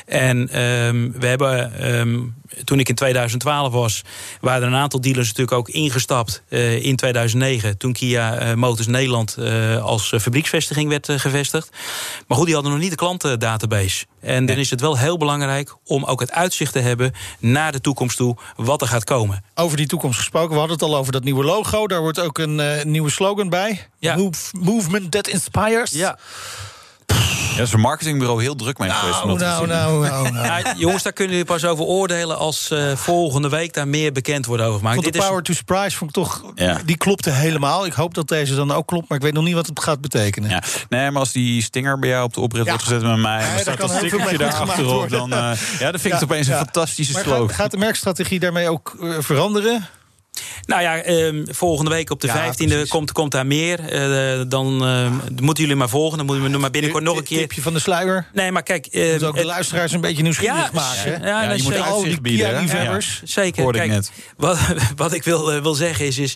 En 0.06 0.46
we 1.18 1.26
hebben 1.26 1.72
toen 2.64 2.78
ik 2.78 2.88
in 2.88 2.94
2012 2.94 3.72
was, 3.72 4.02
waren 4.40 4.62
er 4.62 4.68
een 4.68 4.78
aantal 4.78 5.00
dealers 5.00 5.26
natuurlijk 5.26 5.56
ook 5.56 5.68
ingestapt 5.68 6.42
uh, 6.48 6.84
in 6.84 6.96
2009. 6.96 7.76
Toen 7.76 7.92
Kia 7.92 8.42
uh, 8.42 8.54
Motors 8.54 8.86
Nederland 8.86 9.36
uh, 9.38 9.82
als 9.84 10.12
fabrieksvestiging 10.20 10.88
werd 10.88 11.08
gevestigd. 11.10 11.70
Maar 12.26 12.36
goed, 12.36 12.46
die 12.46 12.54
hadden 12.54 12.72
nog 12.72 12.80
niet 12.80 12.90
de 12.90 12.96
klantendatabase. 12.96 14.06
En 14.20 14.46
dan 14.46 14.56
is 14.56 14.70
het 14.70 14.80
wel 14.80 14.98
heel 14.98 15.16
belangrijk 15.16 15.74
om 15.84 16.04
ook 16.04 16.20
het 16.20 16.32
uitzicht 16.32 16.72
te 16.72 16.78
hebben 16.78 17.12
naar 17.38 17.72
de 17.72 17.80
toekomst 17.80 18.16
toe, 18.16 18.36
wat 18.56 18.80
er 18.80 18.88
gaat 18.88 19.04
komen. 19.04 19.44
Over 19.54 19.76
die 19.76 19.86
toekomst 19.86 20.18
gesproken, 20.18 20.50
we 20.50 20.58
hadden 20.58 20.76
het 20.76 20.84
al 20.84 20.96
over 20.96 21.12
dat 21.12 21.24
nieuwe 21.24 21.44
logo. 21.44 21.86
Daar 21.86 22.00
wordt 22.00 22.20
ook 22.20 22.38
een 22.38 22.90
nieuwe 22.90 23.10
slogan 23.10 23.48
bij. 23.48 23.86
Ja. 23.98 24.16
Move, 24.16 24.56
movement 24.60 25.10
that 25.10 25.28
inspires. 25.28 25.90
Ja. 25.90 26.18
Ja, 27.56 27.62
is 27.62 27.72
een 27.72 27.80
marketingbureau 27.80 28.42
heel 28.42 28.54
druk 28.54 28.78
mee 28.78 28.90
geweest. 28.90 29.20
om 29.22 29.26
Nou, 29.26 29.38
te 29.38 29.44
nou, 29.44 29.58
zien. 29.58 29.68
nou, 29.68 30.08
nou, 30.08 30.30
nou. 30.32 30.46
Ja, 30.46 30.74
jongens, 30.76 31.02
daar 31.02 31.12
kunnen 31.12 31.32
jullie 31.36 31.48
pas 31.52 31.64
over 31.64 31.84
oordelen 31.84 32.38
als 32.38 32.70
eh, 32.70 32.92
volgende 32.96 33.48
week 33.48 33.74
daar 33.74 33.88
meer 33.88 34.12
bekend 34.12 34.46
wordt 34.46 34.62
over 34.62 34.76
gemaakt. 34.78 34.94
Want 34.94 35.06
de 35.06 35.12
Dit 35.12 35.20
is- 35.22 35.28
Power 35.28 35.42
to 35.44 35.52
Surprise 35.52 35.96
vond 35.96 36.10
ik 36.16 36.22
toch... 36.22 36.42
Ja. 36.54 36.80
Die 36.84 36.96
klopte 36.96 37.30
helemaal. 37.30 37.86
Ik 37.86 37.92
hoop 37.92 38.14
dat 38.14 38.28
deze 38.28 38.54
dan 38.54 38.72
ook 38.72 38.86
klopt, 38.86 39.08
maar 39.08 39.18
ik 39.18 39.24
weet 39.24 39.32
nog 39.32 39.44
niet 39.44 39.54
wat 39.54 39.66
het 39.66 39.80
gaat 39.80 40.00
betekenen. 40.00 40.50
Ja. 40.50 40.62
Nee, 40.88 41.10
maar 41.10 41.20
als 41.20 41.32
die 41.32 41.62
stinger 41.62 41.98
bij 41.98 42.08
jou 42.08 42.24
op 42.24 42.34
de 42.34 42.40
oprit 42.40 42.64
Ja. 42.64 42.68
wordt 42.70 42.82
gezet 42.84 43.02
met 43.02 43.16
mij... 43.18 43.40
Ja, 43.40 43.52
en 43.52 43.60
staat 43.60 43.78
dat 43.78 43.90
stickertje 43.90 44.38
daar 44.38 44.54
achterop... 44.54 45.08
dan, 45.08 45.32
eh, 45.32 45.38
ja, 45.38 45.90
dan 45.90 46.00
vind 46.00 46.04
ik 46.04 46.04
Ja, 46.04 46.14
het 46.14 46.22
opeens 46.24 46.46
ja. 46.46 46.52
een 46.52 46.58
fantastische 46.64 47.12
slogan. 47.12 47.46
gaat, 47.48 47.56
gaat 47.56 47.70
de 47.70 47.76
merkstrategie 47.76 48.40
daarmee 48.40 48.68
ook 48.70 48.96
eh, 49.02 49.08
veranderen? 49.18 49.86
Nou 50.66 50.82
ja, 50.82 50.96
ehm, 50.96 51.44
volgende 51.48 51.90
week 51.90 52.10
op 52.10 52.20
de 52.20 52.26
Ja, 52.26 52.32
15e 52.52 52.66
precies. 52.66 52.88
komt, 52.88 53.12
komt 53.12 53.32
daar 53.32 53.46
meer. 53.46 53.80
Eh, 53.80 54.40
dan 54.48 54.84
eh, 54.86 55.10
moeten 55.42 55.62
jullie 55.62 55.78
maar 55.78 55.88
volgen. 55.88 56.16
Dan 56.16 56.26
moeten 56.26 56.50
we 56.52 56.58
maar 56.58 56.70
binnenkort 56.70 57.04
nog 57.04 57.16
een 57.16 57.22
keer. 57.24 57.38
Tipje 57.38 57.62
van 57.62 57.72
de 57.72 57.78
sluier. 57.80 58.26
Nee, 58.32 58.52
maar 58.52 58.62
kijk. 58.62 58.86
eh, 58.86 59.12
Moet 59.12 59.24
ook 59.24 59.36
de 59.36 59.44
luisteraars 59.44 59.92
een 59.92 60.00
beetje 60.00 60.22
nieuwsgierig 60.22 60.72
maken. 60.72 61.22
ja, 61.22 61.42
je 61.52 61.62
moet 61.62 61.72
zeker. 61.72 61.82
Al 61.82 62.02
die? 62.02 62.20
Kia-liefhebbers. 62.20 63.20
Zeker. 63.24 63.62
Hoorde 63.62 63.78
ik 63.78 63.84
Kijk, 63.88 63.94
net. 63.96 64.10
Wat, 64.36 64.58
wat 64.96 65.12
ik 65.12 65.24
wil, 65.24 65.52
eh, 65.52 65.62
wil 65.62 65.74
zeggen 65.74 66.06
is, 66.06 66.18
is 66.18 66.34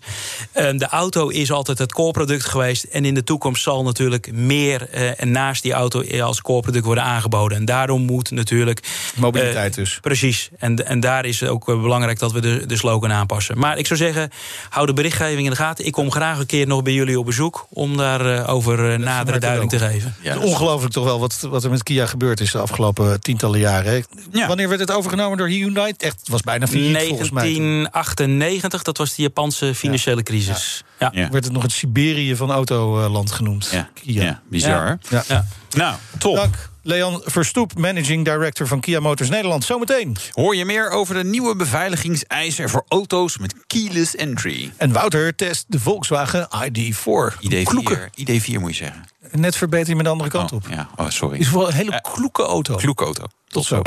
ehm, 0.52 0.76
de 0.76 0.86
auto 0.86 1.28
is 1.28 1.52
altijd 1.52 1.78
het 1.78 1.92
core-product 1.92 2.44
geweest. 2.44 2.84
En 2.84 3.04
in 3.04 3.14
de 3.14 3.24
toekomst 3.24 3.62
zal 3.62 3.82
natuurlijk 3.82 4.32
meer 4.32 4.88
eh, 4.90 5.20
en 5.20 5.30
naast 5.30 5.62
die 5.62 5.72
auto 5.72 6.20
als 6.22 6.40
core-product 6.40 6.84
worden 6.84 7.04
aangeboden. 7.04 7.58
En 7.58 7.64
daarom 7.64 8.02
moet 8.02 8.30
natuurlijk. 8.30 8.80
Mobiliteit 9.16 9.74
dus. 9.74 9.98
Precies. 10.00 10.48
En, 10.58 10.86
en 10.86 11.00
daar 11.00 11.24
is 11.24 11.42
ook 11.44 11.64
belangrijk 11.66 12.18
dat 12.18 12.32
we 12.32 12.40
de, 12.40 12.66
de 12.66 12.76
slogan 12.76 13.12
aanpassen. 13.12 13.58
Maar 13.58 13.78
ik 13.78 13.86
zou 13.96 14.12
zeggen, 14.12 14.31
hou 14.68 14.87
de 14.87 14.92
berichtgeving 14.92 15.44
in 15.44 15.50
de 15.50 15.57
gaten. 15.57 15.87
Ik 15.87 15.92
kom 15.92 16.11
graag 16.11 16.38
een 16.38 16.46
keer 16.46 16.66
nog 16.66 16.83
bij 16.83 16.92
jullie 16.92 17.18
op 17.18 17.24
bezoek 17.26 17.66
om 17.70 17.96
daarover 17.96 18.48
over 18.48 18.92
eh, 18.92 18.98
nadere 18.98 19.38
duiding 19.38 19.70
te 19.70 19.79
geven. 19.79 20.14
Ja, 20.20 20.24
Het 20.31 20.35
dat 20.35 20.42
is 20.42 20.48
is- 20.48 20.55
ongelooflijk 20.55 20.92
toch 20.92 21.05
wel 21.05 21.20
wat, 21.20 21.46
wat 21.50 21.64
er 21.64 21.70
met 21.70 21.83
Kia 21.83 22.07
gebeurd 22.07 22.40
is 22.40 22.50
de 22.50 22.59
afgelopen 22.59 23.20
tientallen 23.20 23.59
jaren. 23.59 24.05
Ja. 24.33 24.46
Wanneer 24.46 24.68
werd 24.68 24.81
het 24.81 24.92
overgenomen 24.92 25.38
door 25.38 25.48
Hyundai? 25.48 25.92
Echt, 25.96 26.20
het 26.20 26.29
was 26.29 26.40
bijna 26.40 26.66
failliet 26.66 27.09
volgens 27.09 27.31
mij. 27.31 27.42
toen. 27.55 27.62
1998, 27.62 28.83
dat 28.83 28.96
was 28.98 29.14
de 29.14 29.22
Japanse 29.22 29.74
financiële 29.74 30.22
crisis. 30.22 30.85
Ja. 31.00 31.10
Ja. 31.14 31.28
Werd 31.30 31.44
het 31.44 31.52
nog 31.52 31.62
het 31.62 31.72
Siberië 31.72 32.36
van 32.36 32.50
autoland 32.50 33.32
genoemd. 33.32 33.70
Ja, 34.02 34.40
bizar. 34.48 34.98
Ja. 35.08 35.24
Ja. 35.28 35.44
Nou, 35.70 35.94
top. 36.18 36.36
Dank. 36.36 36.68
Leon 36.82 37.22
Verstoep, 37.24 37.78
managing 37.78 38.24
director 38.24 38.66
van 38.66 38.80
Kia 38.80 39.00
Motors 39.00 39.28
Nederland. 39.28 39.64
Zometeen. 39.64 40.16
Hoor 40.32 40.56
je 40.56 40.64
meer 40.64 40.90
over 40.90 41.14
de 41.14 41.24
nieuwe 41.24 41.56
beveiligingseisen 41.56 42.68
voor 42.68 42.84
auto's 42.88 43.38
met 43.38 43.54
keyless 43.66 44.16
entry? 44.16 44.72
En 44.76 44.92
Wouter 44.92 45.34
test 45.36 45.64
de 45.68 45.80
Volkswagen 45.80 46.48
ID4. 46.66 47.38
Kloeke. 47.64 48.08
ID4, 48.10 48.30
ID4 48.30 48.60
moet 48.60 48.76
je 48.76 48.84
zeggen. 48.84 49.04
Net 49.30 49.56
verbeter 49.56 49.88
je 49.88 49.94
met 49.96 50.04
de 50.04 50.10
andere 50.10 50.30
kant 50.30 50.52
Oh, 50.52 50.56
op. 50.56 50.66
ja, 50.70 50.88
oh, 50.96 51.08
sorry. 51.08 51.38
Is 51.38 51.50
wel 51.50 51.68
een 51.68 51.74
hele 51.74 52.00
kloeke 52.12 52.42
auto. 52.42 52.74
Kloeke 52.76 53.04
auto. 53.04 53.24
Tot 53.48 53.64
zo. 53.64 53.82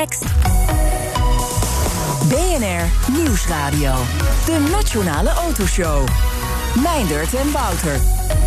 BNR 2.28 3.12
Nieuwsradio. 3.12 3.94
De 4.46 4.68
Nationale 4.70 5.28
Autoshow. 5.30 6.08
Meindert 6.82 7.34
en 7.34 7.52
Wouter. 7.52 8.43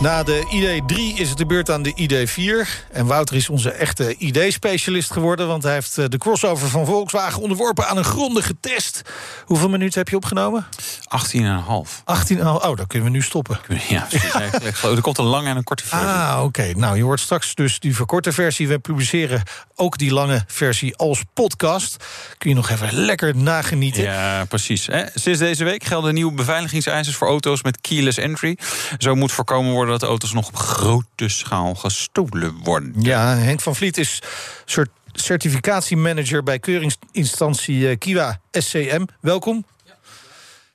Na 0.00 0.22
de 0.22 0.42
ID3 0.50 1.18
is 1.20 1.28
het 1.28 1.38
de 1.38 1.46
beurt 1.46 1.70
aan 1.70 1.82
de 1.82 1.92
ID4. 1.92 2.68
En 2.92 3.06
Wouter 3.06 3.36
is 3.36 3.48
onze 3.48 3.70
echte 3.70 4.14
ID-specialist 4.16 5.12
geworden... 5.12 5.46
want 5.46 5.62
hij 5.62 5.72
heeft 5.72 5.98
eh, 5.98 6.04
de 6.08 6.18
crossover 6.18 6.68
van 6.68 6.86
Volkswagen 6.86 7.42
onderworpen 7.42 7.86
aan 7.88 7.96
een 7.96 8.04
grondige 8.04 8.54
test. 8.60 9.02
Hoeveel 9.44 9.68
minuten 9.68 9.98
heb 9.98 10.08
je 10.08 10.16
opgenomen? 10.16 10.66
18,5. 10.66 12.04
18. 12.04 12.48
Oh, 12.48 12.76
dan 12.76 12.86
kunnen 12.86 13.08
we 13.08 13.14
nu 13.14 13.22
stoppen. 13.22 13.60
Ja, 13.88 14.06
precies. 14.08 14.82
Er 14.96 15.00
komt 15.00 15.18
een 15.18 15.24
lange 15.24 15.48
en 15.48 15.56
een 15.56 15.64
korte 15.64 15.86
versie. 15.86 16.08
Ah, 16.08 16.40
oké. 16.44 16.72
Nou, 16.76 16.96
je 16.96 17.02
hoort 17.02 17.20
straks 17.20 17.54
dus 17.54 17.78
die 17.78 17.94
verkorte 17.94 18.32
versie. 18.32 18.68
We 18.68 18.78
publiceren 18.78 19.42
ook 19.74 19.98
die 19.98 20.12
lange 20.12 20.44
versie 20.46 20.96
als 20.96 21.22
podcast. 21.34 22.04
Kun 22.38 22.50
je 22.50 22.56
nog 22.56 22.70
even 22.70 22.92
lekker 22.92 23.36
nagenieten. 23.36 24.02
Ja, 24.02 24.44
precies. 24.44 24.86
Hè? 24.86 25.04
Sinds 25.14 25.38
deze 25.38 25.64
week 25.64 25.84
gelden 25.84 26.14
nieuwe 26.14 26.32
beveiligingseisen 26.32 27.14
voor 27.14 27.28
auto's 27.28 27.62
met 27.62 27.80
keyless 27.80 28.18
entry. 28.18 28.58
Zo 28.98 29.14
moet 29.14 29.32
voorkomen 29.32 29.72
worden 29.72 29.87
dat 29.90 30.02
auto's 30.02 30.32
nog 30.32 30.48
op 30.48 30.56
grote 30.56 31.28
schaal 31.28 31.74
gestolen 31.74 32.54
worden. 32.62 32.94
Ja, 32.98 33.36
Henk 33.36 33.60
van 33.60 33.76
Vliet 33.76 33.98
is 33.98 34.22
soort 34.64 34.90
certificatiemanager 35.12 36.42
bij 36.42 36.58
keuringsinstantie 36.58 37.88
eh, 37.88 37.98
Kiwa 37.98 38.40
SCM. 38.50 39.04
Welkom. 39.20 39.64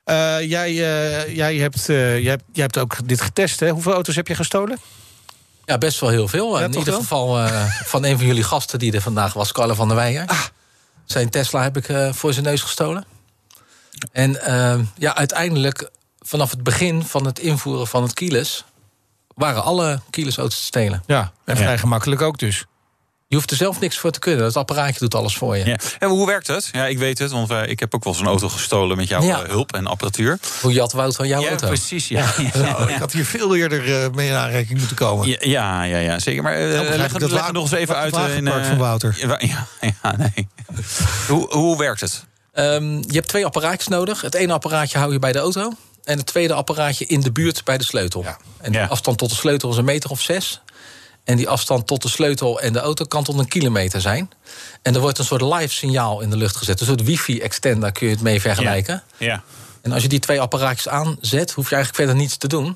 Eh, 0.03 0.41
jij, 0.41 0.69
eh, 0.69 1.35
jij, 1.35 1.55
hebt, 1.55 1.89
eh, 1.89 2.19
jij, 2.19 2.29
hebt, 2.29 2.43
jij 2.53 2.63
hebt 2.63 2.77
ook 2.77 3.07
dit 3.07 3.21
getest, 3.21 3.59
hè? 3.59 3.69
Hoeveel 3.69 3.93
auto's 3.93 4.15
heb 4.15 4.27
je 4.27 4.35
gestolen? 4.35 4.77
Ja, 5.65 5.77
best 5.77 5.99
wel 5.99 6.09
heel 6.09 6.27
veel. 6.27 6.59
Ja, 6.59 6.65
in 6.65 6.73
ieder 6.73 6.91
wel? 6.91 6.99
geval 6.99 7.39
eh, 7.39 7.65
van 7.93 8.05
een 8.05 8.17
van 8.17 8.25
jullie 8.25 8.43
gasten 8.43 8.79
die 8.79 8.93
er 8.93 9.01
vandaag 9.01 9.33
was, 9.33 9.51
Carlo 9.51 9.73
van 9.73 9.87
der 9.87 9.97
Weijer. 9.97 10.25
Ah. 10.25 10.39
Zijn 11.05 11.29
Tesla 11.29 11.63
heb 11.63 11.77
ik 11.77 12.13
voor 12.15 12.33
zijn 12.33 12.45
neus 12.45 12.61
gestolen. 12.61 13.05
En 14.11 14.39
ja, 14.97 15.15
uiteindelijk, 15.15 15.89
vanaf 16.19 16.51
het 16.51 16.63
begin 16.63 17.03
van 17.03 17.25
het 17.25 17.39
invoeren 17.39 17.87
van 17.87 18.03
het 18.03 18.13
keyless... 18.13 18.65
waren 19.35 19.63
alle 19.63 19.99
auto's 20.15 20.55
te 20.57 20.63
stelen. 20.63 21.03
Ja, 21.05 21.31
en 21.45 21.57
vrij 21.57 21.71
Ja. 21.71 21.77
gemakkelijk 21.77 22.21
ook 22.21 22.37
dus. 22.39 22.65
Je 23.27 23.35
hoeft 23.39 23.51
er 23.51 23.57
zelf 23.57 23.79
niks 23.79 23.97
voor 23.97 24.11
te 24.11 24.19
kunnen. 24.19 24.43
Dat 24.43 24.55
apparaatje 24.57 24.99
doet 24.99 25.15
alles 25.15 25.37
voor 25.37 25.57
je. 25.57 25.65
Ja. 25.65 25.77
En 25.99 26.09
hoe 26.09 26.25
werkt 26.25 26.47
het? 26.47 26.69
Ja, 26.71 26.85
ik 26.85 26.97
weet 26.97 27.17
het, 27.19 27.31
want 27.31 27.47
wij, 27.47 27.67
ik 27.67 27.79
heb 27.79 27.95
ook 27.95 28.03
wel 28.03 28.13
eens 28.13 28.21
een 28.21 28.27
auto 28.27 28.49
gestolen 28.49 28.97
met 28.97 29.07
jouw 29.07 29.21
Ja. 29.21 29.41
eh, 29.43 29.49
hulp 29.49 29.73
en 29.73 29.87
apparatuur. 29.87 30.39
Hoe 30.61 30.71
jat 30.71 30.91
Wout 30.91 31.15
van 31.15 31.27
jouw 31.27 31.41
ja, 31.41 31.47
auto. 31.47 31.67
precies. 31.67 32.07
Ja, 32.07 32.33
ja. 32.53 32.57
Nou, 32.61 32.89
ik 32.91 32.95
had 32.99 33.11
hier 33.11 33.25
veel 33.25 33.55
eerder 33.55 34.03
eh, 34.03 34.09
mee 34.11 34.27
in 34.29 34.35
aanraking 34.35 34.77
moeten 34.79 34.95
komen. 34.95 35.27
Ja, 35.27 35.37
ja, 35.39 35.83
ja, 35.83 35.97
ja, 35.97 36.19
zeker. 36.19 36.43
Maar 36.43 36.53
eh, 36.53 36.67
leg, 36.69 37.05
ik 37.05 37.11
het- 37.11 37.19
dat 37.19 37.31
leg 37.31 37.51
nog 37.51 37.63
eens 37.63 37.71
even 37.79 37.95
uit. 37.95 38.15
eh, 38.15 38.35
in, 38.35 38.47
eh, 38.47 38.65
van 38.67 38.77
Wouter. 38.77 39.15
Ja, 39.17 39.37
ja, 40.03 40.15
nee. 40.17 40.47
hoe, 41.27 41.53
hoe 41.53 41.77
werkt 41.77 42.01
het? 42.01 42.25
Ehm, 42.51 42.95
je 42.97 43.13
hebt 43.13 43.27
twee 43.27 43.45
apparaatjes 43.45 43.87
nodig. 43.87 44.21
Het 44.21 44.33
ene 44.33 44.53
apparaatje 44.53 44.97
hou 44.97 45.11
je 45.11 45.19
bij 45.19 45.31
de 45.31 45.39
auto. 45.39 45.71
En 46.03 46.17
het 46.17 46.25
tweede 46.25 46.53
apparaatje 46.53 47.05
in 47.05 47.19
de 47.21 47.31
buurt 47.31 47.63
bij 47.63 47.77
de 47.77 47.83
sleutel. 47.83 48.23
Ja. 48.23 48.37
En 48.61 48.71
de 48.71 48.77
Ja. 48.77 48.85
afstand 48.85 49.17
tot 49.17 49.29
de 49.29 49.35
sleutel 49.35 49.69
is 49.69 49.77
een 49.77 49.85
meter 49.85 50.09
of 50.09 50.21
zes. 50.21 50.61
En 51.23 51.37
die 51.37 51.49
afstand 51.49 51.87
tot 51.87 52.01
de 52.01 52.09
sleutel 52.09 52.61
en 52.61 52.73
de 52.73 52.79
auto 52.79 53.05
kan 53.05 53.23
tot 53.23 53.39
een 53.39 53.47
kilometer 53.47 54.01
zijn. 54.01 54.31
En 54.81 54.93
er 54.95 54.99
wordt 55.01 55.17
een 55.17 55.25
soort 55.25 55.41
live 55.41 55.73
signaal 55.73 56.21
in 56.21 56.29
de 56.29 56.37
lucht 56.37 56.55
gezet. 56.55 56.79
Een 56.79 56.85
soort 56.87 57.03
wifi-extender 57.03 57.91
kun 57.91 58.07
je 58.07 58.13
het 58.13 58.21
mee 58.23 58.41
vergelijken. 58.41 59.03
Ja. 59.17 59.43
En 59.81 59.91
als 59.91 60.01
je 60.01 60.07
die 60.07 60.19
twee 60.19 60.41
apparaatjes 60.41 60.87
aanzet, 60.87 61.51
hoef 61.51 61.69
je 61.69 61.75
eigenlijk 61.75 61.95
verder 62.03 62.15
niets 62.23 62.37
te 62.37 62.47
doen. 62.47 62.75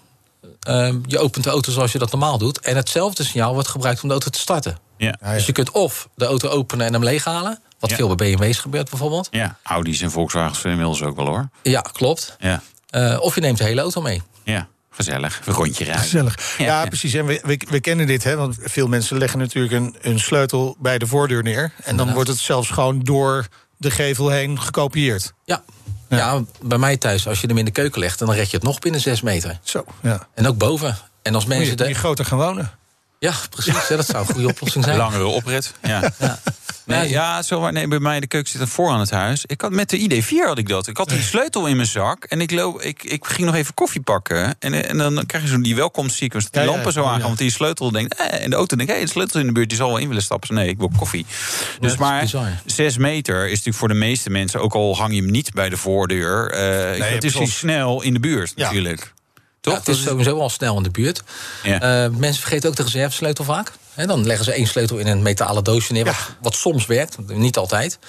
Ehm, 0.60 1.00
je 1.06 1.20
opent 1.20 1.44
de 1.44 1.50
auto 1.50 1.72
zoals 1.72 1.92
je 1.92 1.98
dat 1.98 2.12
normaal 2.12 2.38
doet. 2.38 2.60
En 2.60 2.76
hetzelfde 2.76 3.24
signaal 3.24 3.54
wordt 3.54 3.68
gebruikt 3.68 4.02
om 4.02 4.08
de 4.08 4.14
auto 4.14 4.30
te 4.30 4.40
starten. 4.40 4.78
Ja. 4.98 5.08
Ja, 5.08 5.16
ja. 5.30 5.34
Dus 5.34 5.46
je 5.46 5.52
kunt 5.52 5.72
of 5.72 6.10
de 6.16 6.26
auto 6.26 6.50
openen 6.50 6.86
en 6.86 6.94
hem 6.94 7.04
leeghalen. 7.04 7.60
Wat 7.80 7.90
Ja. 7.90 7.96
veel 7.96 8.16
bij 8.16 8.36
BMW's 8.36 8.58
gebeurt 8.60 8.90
bijvoorbeeld. 8.90 9.28
ja, 9.32 9.58
Audi's 9.64 10.02
en 10.02 10.12
Volkswagens 10.12 10.64
inmiddels 10.64 11.02
ook 11.04 11.16
wel 11.16 11.26
hoor. 11.26 11.50
Ja, 11.64 11.82
klopt. 11.82 12.36
Ja, 12.40 12.62
Eh, 12.98 13.18
of 13.20 13.36
je 13.36 13.42
neemt 13.42 13.58
de 13.58 13.64
hele 13.64 13.82
auto 13.82 14.02
mee. 14.02 14.22
ja. 14.44 14.68
gezellig. 14.90 15.42
Een 15.46 15.54
rondje 15.54 15.84
rijden. 15.84 16.04
Gezellig. 16.04 16.58
Ja, 16.58 16.66
Ja, 16.66 16.82
ja. 16.82 16.88
precies. 16.88 17.14
En 17.14 17.26
we, 17.26 17.42
we, 17.44 17.60
we 17.70 17.80
kennen 17.80 18.08
dit, 18.08 18.24
hè? 18.24 18.36
Want 18.36 18.58
veel 18.62 18.88
mensen 18.88 19.18
leggen 19.18 19.40
natuurlijk 19.40 19.74
een, 19.74 19.96
een 20.02 20.20
sleutel 20.20 20.76
bij 20.80 20.98
de 20.98 21.08
voordeur 21.08 21.44
neer. 21.44 21.72
En 21.84 21.98
dan 21.98 22.14
wordt 22.14 22.30
het 22.30 22.38
zelfs 22.38 22.70
gewoon 22.70 23.00
door 23.00 23.48
de 23.78 23.92
gevel 23.92 24.30
heen 24.30 24.62
gekopieerd. 24.62 25.34
Ja. 25.46 25.64
Ja. 26.10 26.18
Ja. 26.18 26.44
bij 26.62 26.78
mij 26.78 26.98
thuis, 26.98 27.28
als 27.28 27.42
je 27.42 27.48
hem 27.48 27.58
in 27.58 27.66
de 27.66 27.72
keuken 27.72 28.00
legt... 28.00 28.20
dan 28.20 28.32
red 28.32 28.50
je 28.50 28.56
het 28.58 28.66
nog 28.66 28.80
binnen 28.80 29.02
zes 29.02 29.22
meter. 29.22 29.60
Zo, 29.64 29.84
ja. 30.02 30.28
En 30.34 30.48
ook 30.48 30.58
boven. 30.58 30.98
En 31.22 31.34
als 31.36 31.44
Moet 31.46 31.54
je, 31.54 31.60
mensen... 31.60 31.78
moet 31.78 31.88
je 31.88 31.94
De... 31.94 32.00
groter 32.00 32.26
gaan 32.26 32.38
wonen. 32.38 32.72
Ja, 33.20 33.34
precies. 33.50 33.88
hè, 33.88 33.96
dat 33.96 34.06
zou 34.06 34.26
een 34.28 34.34
goede 34.34 34.48
oplossing 34.48 34.84
zijn. 34.84 34.98
Langere 35.08 35.26
oprit. 35.26 35.74
Ja. 35.82 36.12
Nee, 36.86 37.10
ja, 37.10 37.42
zo, 37.42 37.60
waar- 37.60 37.72
nee, 37.74 37.88
bij 37.88 38.00
mij 38.00 38.20
de 38.20 38.28
keuken 38.28 38.52
zit 38.52 38.62
er 38.62 38.68
voor 38.68 38.90
aan 38.90 39.00
het 39.00 39.10
huis. 39.12 39.46
Ik 39.46 39.62
had, 39.62 39.72
met 39.72 39.90
de 39.90 39.98
ID4 40.24 40.46
had 40.48 40.58
ik 40.58 40.68
dat. 40.68 40.88
Ik 40.88 40.98
had 40.98 41.10
die 41.10 41.22
sleutel 41.22 41.66
in 41.66 41.76
mijn 41.76 41.88
zak. 41.88 42.24
En 42.24 42.42
ik, 42.42 42.52
loop, 42.52 42.82
ik, 42.82 43.04
ik 43.04 43.26
ging 43.26 43.48
nog 43.48 43.56
even 43.56 43.74
koffie 43.74 44.02
pakken. 44.02 44.56
En, 44.60 44.88
en 44.88 44.98
dan 44.98 45.26
krijg 45.26 45.44
je 45.44 45.50
zo'n 45.50 45.62
die 45.62 45.76
welkomstsequence. 45.76 46.48
Die 46.52 46.62
Ja, 46.62 46.68
ja, 46.68 46.74
lampen 46.74 46.94
zo 46.94 47.02
ja. 47.02 47.08
aangaan. 47.08 47.22
Want 47.22 47.38
die 47.38 47.52
sleutel 47.52 47.92
denkt... 47.92 48.16
Eh, 48.16 48.44
en 48.44 48.50
de 48.50 48.56
auto 48.56 48.76
denkt, 48.76 48.92
hé, 48.94 49.00
de 49.00 49.08
sleutel 49.08 49.40
in 49.40 49.46
de 49.46 49.52
buurt. 49.52 49.70
Die 49.70 49.78
zal 49.78 49.88
wel 49.88 49.98
in 49.98 50.08
willen 50.08 50.24
stappen. 50.24 50.56
Nee, 50.56 50.68
ik 50.70 50.78
wil 50.78 50.92
koffie. 50.98 51.26
Dus 51.30 51.68
dat 51.80 51.92
is 51.92 51.98
maar 51.98 52.22
bizar. 52.22 52.48
zes 52.66 52.98
meter 52.98 53.46
is 53.46 53.50
natuurlijk 53.52 53.78
voor 53.78 53.88
de 53.88 53.94
meeste 53.94 54.30
mensen... 54.30 54.62
ook 54.62 54.74
al 54.74 54.98
hang 54.98 55.14
je 55.14 55.22
hem 55.22 55.32
niet 55.32 55.54
bij 55.54 55.70
de 55.70 55.78
voordeur... 55.78 56.52
eh 56.52 57.12
het 57.14 57.24
is 57.24 57.34
al 57.34 57.40
precies. 57.40 57.58
snel 57.58 58.02
in 58.02 58.14
de 58.14 58.20
buurt 58.20 58.54
Ja. 58.56 58.72
Ja, 59.72 59.78
het 59.78 59.88
is 59.88 60.02
sowieso 60.02 60.40
al 60.40 60.50
snel 60.50 60.78
in 60.78 60.84
de 60.84 60.90
buurt. 60.90 61.24
Ja. 61.64 61.82
Eh, 61.82 62.12
mensen 62.12 62.42
vergeten 62.42 62.70
ook 62.70 62.76
de 62.76 62.84
reservesleutel 62.84 63.44
vaak. 63.44 63.72
Dan 63.96 64.26
leggen 64.26 64.46
ze 64.46 64.52
één 64.52 64.68
sleutel 64.68 64.98
in 64.98 65.08
een 65.08 65.22
metalen 65.22 65.64
doosje 65.64 65.94
neer, 65.94 66.06
wat, 66.06 66.16
wat 66.42 66.56
soms 66.56 66.86
werkt, 66.86 67.18
niet 67.28 67.58
altijd. 67.58 68.00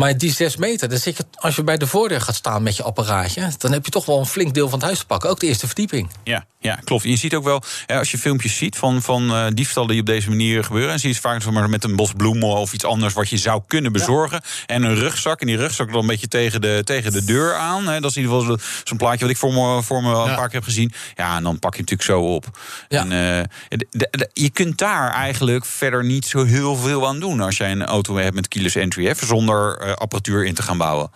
Maar 0.00 0.18
die 0.18 0.32
zes 0.32 0.56
meter, 0.56 0.88
dan 0.88 0.98
zit 0.98 1.16
je, 1.16 1.24
als 1.34 1.56
je 1.56 1.64
bij 1.64 1.76
de 1.76 1.86
voordeur 1.86 2.20
gaat 2.20 2.34
staan 2.34 2.62
met 2.62 2.76
je 2.76 2.82
apparaatje... 2.82 3.50
dan 3.58 3.72
heb 3.72 3.84
je 3.84 3.90
toch 3.90 4.06
wel 4.06 4.18
een 4.18 4.26
flink 4.26 4.54
deel 4.54 4.68
van 4.68 4.78
het 4.78 4.86
huis 4.86 4.98
te 4.98 5.06
pakken. 5.06 5.30
Ook 5.30 5.40
de 5.40 5.46
eerste 5.46 5.66
verdieping. 5.66 6.10
Ja, 6.24 6.46
ja 6.58 6.78
klopt. 6.84 7.02
Je 7.02 7.16
ziet 7.16 7.34
ook 7.34 7.44
wel, 7.44 7.62
als 7.86 8.10
je 8.10 8.18
filmpjes 8.18 8.56
ziet 8.56 8.76
van, 8.76 9.02
van 9.02 9.30
uh, 9.30 9.46
diefstallen 9.54 9.88
die 9.88 10.00
op 10.00 10.06
deze 10.06 10.28
manier 10.28 10.64
gebeuren... 10.64 10.92
en 10.92 10.98
zie 10.98 11.08
je 11.08 11.14
het 11.14 11.44
vaak 11.44 11.68
met 11.68 11.84
een 11.84 11.96
bos 11.96 12.12
bloemen 12.12 12.48
of 12.48 12.72
iets 12.72 12.84
anders 12.84 13.14
wat 13.14 13.28
je 13.28 13.36
zou 13.36 13.62
kunnen 13.66 13.92
bezorgen... 13.92 14.40
en 14.66 14.82
een 14.82 14.94
rugzak, 14.94 15.40
en 15.40 15.46
die 15.46 15.56
rugzak 15.56 15.92
dan 15.92 16.00
een 16.00 16.06
beetje 16.06 16.28
tegen 16.28 16.60
de, 16.60 16.80
tegen 16.84 17.12
de 17.12 17.24
deur 17.24 17.54
aan. 17.54 17.84
Dat 17.84 18.10
is 18.10 18.16
in 18.16 18.22
ieder 18.22 18.40
geval 18.40 18.58
zo'n 18.84 18.96
plaatje 18.96 19.20
wat 19.20 19.30
ik 19.30 19.36
voor 19.36 19.52
me, 19.52 19.82
voor 19.82 20.02
me 20.02 20.08
een 20.08 20.34
paar 20.34 20.46
keer 20.46 20.54
heb 20.54 20.64
gezien. 20.64 20.92
Ja, 21.14 21.36
en 21.36 21.42
dan 21.42 21.58
pak 21.58 21.74
je 21.74 21.80
het 21.80 21.90
natuurlijk 21.90 22.24
zo 22.24 22.34
op. 22.34 22.58
Ja. 22.88 23.00
En, 23.00 23.46
uh, 23.70 24.24
je 24.32 24.50
kunt 24.50 24.78
daar 24.78 25.12
eigenlijk 25.12 25.64
verder 25.64 26.04
niet 26.04 26.26
zo 26.26 26.44
heel 26.44 26.76
veel 26.76 27.06
aan 27.06 27.20
doen... 27.20 27.40
als 27.40 27.56
jij 27.56 27.70
een 27.70 27.84
auto 27.84 28.16
hebt 28.16 28.34
met 28.34 28.48
keyless 28.48 28.76
entry, 28.76 29.06
hè, 29.06 29.12
zonder 29.14 29.89
uh, 29.90 29.96
apparatuur 29.96 30.44
in 30.44 30.54
te 30.54 30.62
gaan 30.62 30.78
bouwen. 30.78 31.10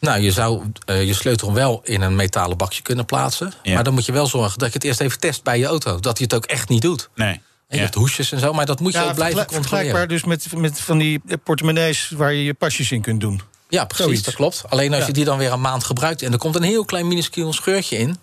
Nou, 0.00 0.20
je 0.20 0.32
zou 0.32 0.62
uh, 0.86 1.04
je 1.04 1.14
sleutel 1.14 1.52
wel 1.52 1.80
in 1.84 2.00
een 2.00 2.16
metalen 2.16 2.56
bakje 2.56 2.82
kunnen 2.82 3.04
plaatsen. 3.04 3.52
Ja. 3.62 3.74
Maar 3.74 3.84
dan 3.84 3.94
moet 3.94 4.06
je 4.06 4.12
wel 4.12 4.26
zorgen 4.26 4.58
dat 4.58 4.68
je 4.68 4.74
het 4.74 4.84
eerst 4.84 5.00
even 5.00 5.18
test 5.18 5.42
bij 5.42 5.58
je 5.58 5.66
auto. 5.66 6.00
Dat 6.00 6.18
hij 6.18 6.26
het 6.30 6.34
ook 6.34 6.44
echt 6.44 6.68
niet 6.68 6.82
doet. 6.82 7.08
Nee. 7.14 7.28
En 7.28 7.40
je 7.68 7.76
ja. 7.76 7.82
hebt 7.82 7.94
hoesjes 7.94 8.32
en 8.32 8.40
zo, 8.40 8.52
maar 8.52 8.66
dat 8.66 8.80
moet 8.80 8.92
je 8.92 8.98
ja, 8.98 9.08
ook 9.08 9.14
blijven 9.14 9.36
controleren. 9.36 9.68
Vergelijkbaar 9.68 10.08
dus 10.08 10.24
met, 10.24 10.56
met 10.56 10.80
van 10.80 10.98
die 10.98 11.22
portemonnees 11.44 12.12
waar 12.16 12.32
je 12.32 12.44
je 12.44 12.54
pasjes 12.54 12.92
in 12.92 13.00
kunt 13.00 13.20
doen. 13.20 13.40
Ja, 13.68 13.84
precies, 13.84 14.04
Zoiets. 14.04 14.22
dat 14.22 14.34
klopt. 14.34 14.62
Alleen 14.68 14.94
als 14.94 15.06
je 15.06 15.12
die 15.12 15.24
dan 15.24 15.38
weer 15.38 15.52
een 15.52 15.60
maand 15.60 15.84
gebruikt... 15.84 16.22
en 16.22 16.32
er 16.32 16.38
komt 16.38 16.56
een 16.56 16.62
heel 16.62 16.84
klein 16.84 17.08
minuscuul 17.08 17.52
scheurtje 17.52 17.96
in... 17.96 18.18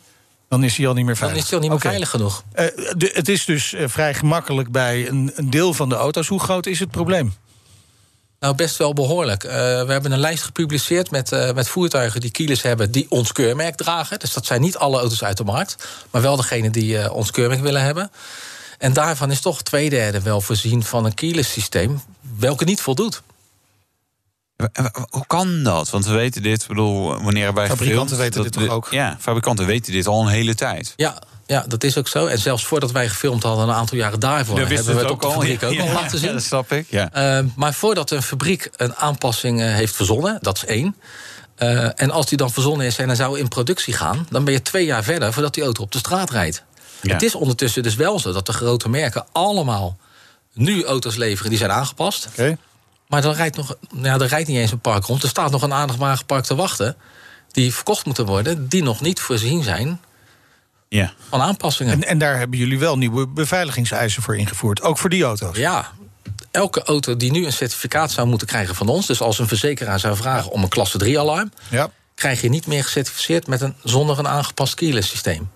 Dan 0.49 0.63
is 0.63 0.77
hij 0.77 0.87
al 0.87 0.93
niet 0.93 1.05
meer 1.05 1.17
veilig. 1.17 1.37
Dan 1.37 1.45
is 1.45 1.51
hij 1.51 1.59
al 1.59 1.63
niet 1.63 1.73
meer 1.73 1.79
okay. 1.79 1.91
veilig 1.91 2.09
genoeg. 2.09 2.43
Uh, 2.55 2.95
de, 2.97 3.11
het 3.13 3.29
is 3.29 3.45
dus 3.45 3.73
uh, 3.73 3.87
vrij 3.87 4.13
gemakkelijk 4.13 4.71
bij 4.71 5.07
een, 5.07 5.31
een 5.35 5.49
deel 5.49 5.73
van 5.73 5.89
de 5.89 5.95
auto's. 5.95 6.27
Hoe 6.27 6.39
groot 6.39 6.65
is 6.65 6.79
het 6.79 6.91
probleem? 6.91 7.33
Nou, 8.39 8.55
best 8.55 8.77
wel 8.77 8.93
behoorlijk. 8.93 9.43
Uh, 9.43 9.51
we 9.51 9.91
hebben 9.91 10.11
een 10.11 10.19
lijst 10.19 10.43
gepubliceerd 10.43 11.11
met, 11.11 11.31
uh, 11.31 11.51
met 11.51 11.69
voertuigen 11.69 12.21
die 12.21 12.31
kilo's 12.31 12.61
hebben... 12.61 12.91
die 12.91 13.05
ons 13.09 13.31
keurmerk 13.31 13.75
dragen. 13.75 14.19
Dus 14.19 14.33
dat 14.33 14.45
zijn 14.45 14.61
niet 14.61 14.77
alle 14.77 14.99
auto's 14.99 15.23
uit 15.23 15.37
de 15.37 15.43
markt... 15.43 15.87
maar 16.11 16.21
wel 16.21 16.35
degene 16.35 16.69
die 16.69 16.97
uh, 16.97 17.13
ons 17.13 17.31
keurmerk 17.31 17.61
willen 17.61 17.81
hebben. 17.81 18.11
En 18.77 18.93
daarvan 18.93 19.31
is 19.31 19.41
toch 19.41 19.61
twee 19.61 19.89
derde 19.89 20.21
wel 20.21 20.41
voorzien 20.41 20.83
van 20.83 21.05
een 21.05 21.13
keyless 21.13 21.51
systeem... 21.51 22.01
welke 22.37 22.63
niet 22.63 22.81
voldoet. 22.81 23.21
Hoe 25.09 25.27
kan 25.27 25.63
dat? 25.63 25.89
Want 25.89 26.05
we 26.05 26.13
weten 26.13 26.41
dit, 26.41 26.61
ik 26.61 26.67
bedoel, 26.67 27.21
wanneer 27.21 27.53
wij 27.53 27.67
Fabrikanten 27.67 28.17
weten 28.17 28.43
dit 28.43 28.51
toch 28.51 28.67
ook? 28.67 28.87
Ja, 28.91 29.17
fabrikanten 29.19 29.65
weten 29.65 29.91
dit 29.91 30.07
al 30.07 30.21
een 30.21 30.27
hele 30.27 30.55
tijd. 30.55 30.93
Ja, 30.95 31.21
ja, 31.47 31.65
dat 31.67 31.83
is 31.83 31.97
ook 31.97 32.07
zo. 32.07 32.25
En 32.25 32.39
zelfs 32.39 32.65
voordat 32.65 32.91
wij 32.91 33.09
gefilmd 33.09 33.43
hadden, 33.43 33.67
een 33.67 33.73
aantal 33.73 33.97
jaren 33.97 34.19
daarvoor, 34.19 34.57
hebben 34.57 34.85
we 34.85 34.91
het 34.91 35.11
op 35.11 35.21
de 35.21 35.29
fabriek 35.29 35.63
ook 35.63 35.73
ja, 35.73 35.83
nog 35.83 35.93
laten 35.93 36.17
zien. 36.17 36.27
Ja, 36.27 36.33
dat 36.33 36.43
snap 36.43 36.71
ik. 36.71 36.85
Ja. 36.89 37.39
Uh, 37.39 37.45
maar 37.55 37.73
voordat 37.73 38.11
een 38.11 38.23
fabriek 38.23 38.69
een 38.75 38.95
aanpassing 38.95 39.61
uh, 39.61 39.73
heeft 39.73 39.95
verzonnen, 39.95 40.37
dat 40.41 40.55
is 40.55 40.65
één. 40.65 40.95
Uh, 41.57 42.01
en 42.01 42.11
als 42.11 42.25
die 42.25 42.37
dan 42.37 42.51
verzonnen 42.51 42.85
is 42.85 42.97
en 42.97 43.07
dan 43.07 43.15
zou 43.15 43.39
in 43.39 43.47
productie 43.47 43.93
gaan, 43.93 44.27
dan 44.29 44.43
ben 44.43 44.53
je 44.53 44.61
twee 44.61 44.85
jaar 44.85 45.03
verder 45.03 45.33
voordat 45.33 45.53
die 45.53 45.63
auto 45.63 45.83
op 45.83 45.91
de 45.91 45.97
straat 45.97 46.29
rijdt. 46.29 46.63
Het 47.01 47.21
is 47.21 47.35
ondertussen 47.35 47.83
dus 47.83 47.95
wel 47.95 48.19
zo 48.19 48.31
dat 48.31 48.45
de 48.45 48.53
grote 48.53 48.89
merken 48.89 49.25
allemaal 49.31 49.97
nu 50.53 50.83
auto's 50.83 51.15
leveren 51.15 51.49
die 51.49 51.59
zijn 51.59 51.71
aangepast. 51.71 52.27
Okay. 52.31 52.57
Maar 53.07 53.25
er 53.25 53.33
rijdt, 53.33 53.55
nog, 53.55 53.75
ja, 54.01 54.19
er 54.19 54.27
rijdt 54.27 54.47
niet 54.47 54.57
eens 54.57 54.71
een 54.71 54.79
park 54.79 55.05
rond. 55.05 55.23
Er 55.23 55.29
staat 55.29 55.51
nog 55.51 55.61
een 55.61 55.73
aardig 55.73 55.95
wagenpark 55.95 56.43
te 56.43 56.55
wachten. 56.55 56.95
Die 57.51 57.73
verkocht 57.73 58.05
moeten 58.05 58.25
worden, 58.25 58.67
die 58.67 58.83
nog 58.83 59.01
niet 59.01 59.19
voorzien 59.19 59.63
zijn 59.63 59.99
ja. 60.89 61.13
van 61.29 61.41
aanpassingen. 61.41 61.93
En, 61.93 62.03
en 62.03 62.17
daar 62.17 62.37
hebben 62.37 62.59
jullie 62.59 62.79
wel 62.79 62.97
nieuwe 62.97 63.27
beveiligingseisen 63.27 64.23
voor 64.23 64.37
ingevoerd. 64.37 64.81
Ook 64.81 64.97
voor 64.97 65.09
die 65.09 65.23
auto's. 65.23 65.57
Ja, 65.57 65.91
elke 66.51 66.83
auto 66.83 67.17
die 67.17 67.31
nu 67.31 67.45
een 67.45 67.53
certificaat 67.53 68.11
zou 68.11 68.27
moeten 68.27 68.47
krijgen 68.47 68.75
van 68.75 68.87
ons... 68.87 69.05
dus 69.07 69.21
als 69.21 69.39
een 69.39 69.47
verzekeraar 69.47 69.99
zou 69.99 70.15
vragen 70.15 70.51
om 70.51 70.63
een 70.63 70.69
klasse 70.69 71.05
3-alarm... 71.05 71.51
Ja. 71.69 71.89
krijg 72.15 72.41
je 72.41 72.49
niet 72.49 72.67
meer 72.67 72.83
gecertificeerd 72.83 73.47
met 73.47 73.61
een, 73.61 73.75
zonder 73.83 74.19
een 74.19 74.27
aangepast 74.27 74.73
keyless 74.73 75.09
systeem. 75.09 75.49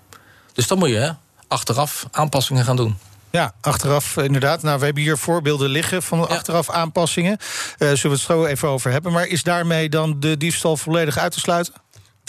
Dus 0.53 0.67
dan 0.67 0.77
moet 0.77 0.89
je 0.89 1.13
achteraf 1.47 2.05
aanpassingen 2.11 2.65
gaan 2.65 2.75
doen. 2.75 2.97
Ja, 3.31 3.53
achteraf 3.61 4.17
inderdaad. 4.17 4.61
Nou, 4.61 4.79
we 4.79 4.85
hebben 4.85 5.03
hier 5.03 5.17
voorbeelden 5.17 5.69
liggen 5.69 6.03
van 6.03 6.29
achteraf 6.29 6.69
aanpassingen. 6.69 7.37
Uh, 7.39 7.47
zullen 7.77 8.01
we 8.01 8.09
het 8.09 8.19
zo 8.19 8.45
even 8.45 8.67
over 8.67 8.91
hebben. 8.91 9.11
Maar 9.11 9.27
is 9.27 9.43
daarmee 9.43 9.89
dan 9.89 10.19
de 10.19 10.37
diefstal 10.37 10.77
volledig 10.77 11.17
uit 11.17 11.31
te 11.31 11.39
sluiten? 11.39 11.73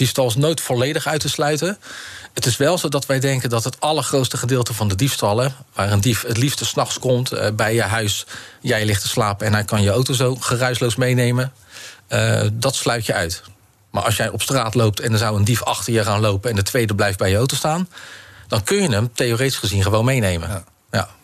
Diefstal 0.03 0.27
is 0.27 0.35
nooit 0.35 0.61
volledig 0.61 1.07
uit 1.07 1.21
te 1.21 1.29
sluiten. 1.29 1.79
Het 2.33 2.47
is 2.47 2.57
wel 2.57 2.79
zo 2.79 2.89
dat 2.89 3.07
wij 3.07 3.21
denken 3.21 3.51
dat 3.51 3.65
het 3.65 3.81
allergrootste 3.81 4.37
gedeelte 4.37 4.75
van 4.75 4.89
de 4.89 4.95
diefstallen... 4.95 5.55
waar 5.75 5.93
een 5.93 6.01
dief 6.01 6.23
het 6.27 6.37
liefste 6.37 6.65
s'nachts 6.65 6.99
komt 6.99 7.33
uh, 7.33 7.47
bij 7.57 7.75
je 7.75 7.83
huis... 7.83 8.27
jij 8.61 8.85
ligt 8.85 9.03
te 9.03 9.09
slapen 9.09 9.47
en 9.47 9.53
hij 9.53 9.65
kan 9.65 9.83
je 9.83 9.91
auto 9.91 10.13
zo 10.13 10.35
geruisloos 10.35 10.97
meenemen... 10.97 11.53
Uh, 12.09 12.47
dat 12.53 12.75
sluit 12.75 13.07
je 13.07 13.15
uit. 13.15 13.43
Maar 13.91 14.03
als 14.03 14.17
jij 14.17 14.29
op 14.29 14.43
straat 14.43 14.75
loopt 14.75 15.01
en 15.01 15.13
er 15.13 15.19
zou 15.19 15.37
een 15.37 15.45
dief 15.45 15.63
achter 15.63 15.93
je 15.93 16.05
gaan 16.05 16.21
lopen... 16.21 16.51
en 16.51 16.57
de 16.57 16.63
tweede 16.63 16.95
blijft 16.95 17.19
bij 17.19 17.31
je 17.31 17.37
auto 17.37 17.57
staan... 17.57 17.89
dan 18.49 18.63
kun 18.63 18.83
je 18.83 18.89
hem 18.89 19.11
theoretisch 19.15 19.59
gezien 19.59 19.83
gewoon 19.83 20.05
meenemen. 20.05 20.49
Ja. 20.49 20.65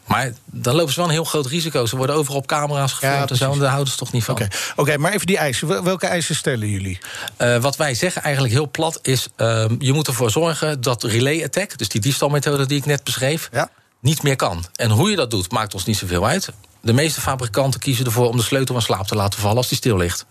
Maar 0.09 0.33
dan 0.45 0.75
lopen 0.75 0.93
ze 0.93 0.99
wel 0.99 1.09
een 1.09 1.15
heel 1.15 1.25
groot 1.25 1.47
risico. 1.47 1.87
Ze 1.87 1.97
worden 1.97 2.17
overal 2.17 2.39
op 2.39 2.47
camera's 2.47 2.93
gefilmd 2.93 3.17
ja, 3.17 3.27
en 3.27 3.37
zo. 3.37 3.53
En 3.53 3.59
daar 3.59 3.71
houden 3.71 3.93
ze 3.93 3.99
toch 3.99 4.13
niet 4.13 4.25
van. 4.25 4.35
Oké, 4.35 4.43
okay. 4.45 4.59
okay, 4.77 4.97
maar 4.97 5.13
even 5.13 5.27
die 5.27 5.39
eisen. 5.39 5.85
Welke 5.85 6.07
eisen 6.07 6.35
stellen 6.35 6.69
jullie? 6.69 6.99
Uh, 7.39 7.57
wat 7.57 7.77
wij 7.77 7.95
zeggen 7.95 8.23
eigenlijk 8.23 8.55
heel 8.55 8.71
plat 8.71 8.99
is... 9.03 9.29
Uh, 9.37 9.65
je 9.79 9.93
moet 9.93 10.07
ervoor 10.07 10.31
zorgen 10.31 10.81
dat 10.81 11.03
relay 11.03 11.45
attack... 11.45 11.79
dus 11.79 11.89
die 11.89 12.01
diefstalmethode 12.01 12.67
die 12.67 12.79
ik 12.79 12.87
net 12.87 13.05
beschreef... 13.05 13.49
Ja. 13.53 13.71
niet 14.01 14.23
meer 14.23 14.37
kan. 14.37 14.65
En 14.75 14.91
hoe 14.91 15.11
je 15.11 15.17
dat 15.17 15.31
doet, 15.31 15.53
maakt 15.53 15.75
ons 15.75 15.85
niet 15.85 15.97
zoveel 15.97 16.27
uit. 16.27 16.49
De 16.81 16.93
meeste 16.93 17.21
fabrikanten 17.21 17.81
kiezen 17.81 18.05
ervoor 18.05 18.29
om 18.29 18.37
de 18.37 18.43
sleutel 18.43 18.75
van 18.75 18.83
slaap 18.83 19.07
te 19.07 19.15
laten 19.15 19.41
vallen... 19.41 19.57
als 19.57 19.69
die 19.69 19.77
stil 19.77 19.97
ligt. 19.97 20.27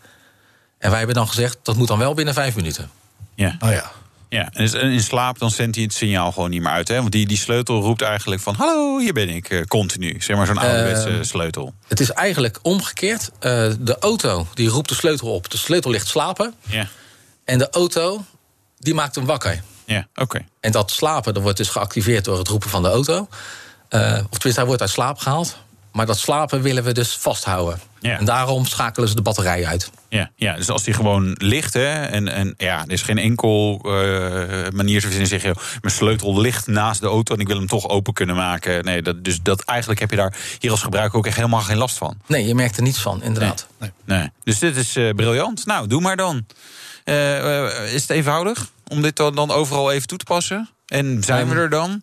En 0.78 0.90
wij 0.90 0.98
hebben 0.98 1.16
dan 1.16 1.28
gezegd, 1.28 1.58
dat 1.63 1.76
moet 1.76 1.88
dan 1.88 2.00
wel 2.00 2.13
binnen 2.13 2.34
vijf 2.34 2.56
minuten. 2.56 2.90
Ja. 3.36 3.56
Oh 3.60 3.72
ja. 3.72 3.92
Ja, 4.30 4.50
en 4.54 4.92
in 4.92 5.02
slaap 5.02 5.40
dan 5.40 5.52
zendt 5.52 5.76
hij 5.76 5.84
het 5.84 5.94
signaal 5.94 6.32
gewoon 6.32 6.50
niet 6.50 6.62
meer 6.62 6.72
uit. 6.72 6.88
Hè? 6.88 6.96
Want 6.96 7.12
die, 7.12 7.28
die 7.28 7.38
sleutel 7.38 7.82
roept 7.82 8.02
eigenlijk 8.02 8.42
van... 8.42 8.56
hallo, 8.56 9.00
hier 9.00 9.13
ben 9.13 9.30
ik, 9.30 9.50
uh, 9.50 9.62
continu. 9.63 10.22
Zeg 10.22 10.38
maar 10.38 10.46
zo'n 10.46 10.58
ouderwetse 10.58 11.10
uh, 11.10 11.24
sleutel. 11.24 11.74
Het 11.88 12.00
is 12.00 12.12
eigenlijk 12.12 12.60
omgekeerd. 12.62 13.30
Uh, 13.30 13.72
de 13.80 13.98
auto 14.00 14.48
die 14.54 14.70
roept 14.70 14.90
de 14.90 14.96
sleutel 14.96 15.34
op. 15.34 15.50
De 15.50 15.58
sleutel 15.58 15.92
ligt 15.92 16.08
slapen. 16.08 16.54
Ja. 16.62 16.88
En 17.46 17.58
de 17.58 17.70
auto 17.70 18.26
die 18.78 18.94
maakt 18.94 19.16
hem 19.16 19.26
wakker. 19.26 19.62
Ja, 19.86 20.08
oké. 20.12 20.22
Okay. 20.22 20.48
En 20.60 20.72
dat 20.72 20.92
slapen 20.92 21.34
dat 21.34 21.44
wordt 21.44 21.58
dus 21.58 21.70
geactiveerd 21.70 22.26
door 22.26 22.38
het 22.38 22.48
roepen 22.48 22.70
van 22.70 22.82
de 22.82 22.90
auto. 22.90 23.28
of 23.90 24.38
tenminste, 24.38 24.52
hij 24.54 24.66
wordt 24.66 24.82
uit 24.82 24.92
slaap 24.92 25.18
gehaald. 25.18 25.58
Maar 25.91 26.06
dat 26.06 26.17
slapen 26.17 26.62
willen 26.62 26.84
we 26.84 26.91
dus 26.91 27.15
vasthouden. 27.15 27.80
Ja. 28.00 28.17
En 28.17 28.26
daarom 28.26 28.65
schakelen 28.65 29.10
ze 29.10 29.15
de 29.15 29.21
batterij 29.21 29.65
uit. 29.65 29.91
Ja, 30.10 30.32
ja 30.36 30.56
dus 30.56 30.69
als 30.69 30.84
die 30.84 30.93
gewoon 30.93 31.36
ligt, 31.38 31.73
hè, 31.73 32.06
en, 32.06 32.28
en 32.28 32.54
ja, 32.58 32.84
er 32.84 32.91
is 32.91 33.02
geen 33.02 33.17
enkel 33.17 33.82
uh, 33.86 33.91
manier 34.69 35.02
te 35.02 35.08
vinden 35.08 35.28
zeggen: 35.28 35.56
mijn 35.82 35.93
sleutel 35.93 36.39
ligt 36.39 36.67
naast 36.67 37.02
de 37.02 37.08
auto 37.08 37.34
en 37.34 37.39
ik 37.39 37.47
wil 37.47 37.58
hem 37.58 37.67
toch 37.67 37.89
open 37.89 38.13
kunnen 38.13 38.36
maken. 38.36 38.86
Nee, 38.86 39.02
dat, 39.02 39.23
dus 39.23 39.41
dat 39.41 39.62
eigenlijk 39.62 40.00
heb 40.00 40.10
je 40.10 40.15
daar 40.15 40.36
hier 40.60 40.71
als 40.71 40.82
gebruiker 40.82 41.17
ook 41.17 41.26
echt 41.26 41.36
helemaal 41.36 41.62
geen 41.62 41.78
last 41.78 41.97
van. 41.97 42.17
Nee, 42.26 42.47
je 42.47 42.56
merkt 42.56 42.78
er 42.78 42.84
niets 42.84 43.02
van, 43.02 43.23
inderdaad. 43.23 43.67
Nee, 43.78 43.91
nee. 44.06 44.19
nee. 44.19 44.30
Dus 44.43 44.60
dit 44.60 44.76
is 44.76 44.95
uh, 44.95 45.13
briljant. 45.13 45.65
Nou, 45.65 45.88
doe 45.88 46.02
maar 46.02 46.17
dan. 46.17 46.45
Uh, 47.06 47.93
is 47.93 48.02
het 48.02 48.10
eenvoudig 48.10 48.69
om 48.88 49.02
dit 49.02 49.15
dan 49.15 49.52
overal 49.52 49.91
even 49.91 50.08
toe 50.08 50.17
te 50.17 50.26
passen? 50.26 50.69
En 50.88 51.23
zijn 51.23 51.50
we 51.50 51.56
er 51.56 51.69
dan? 51.69 52.02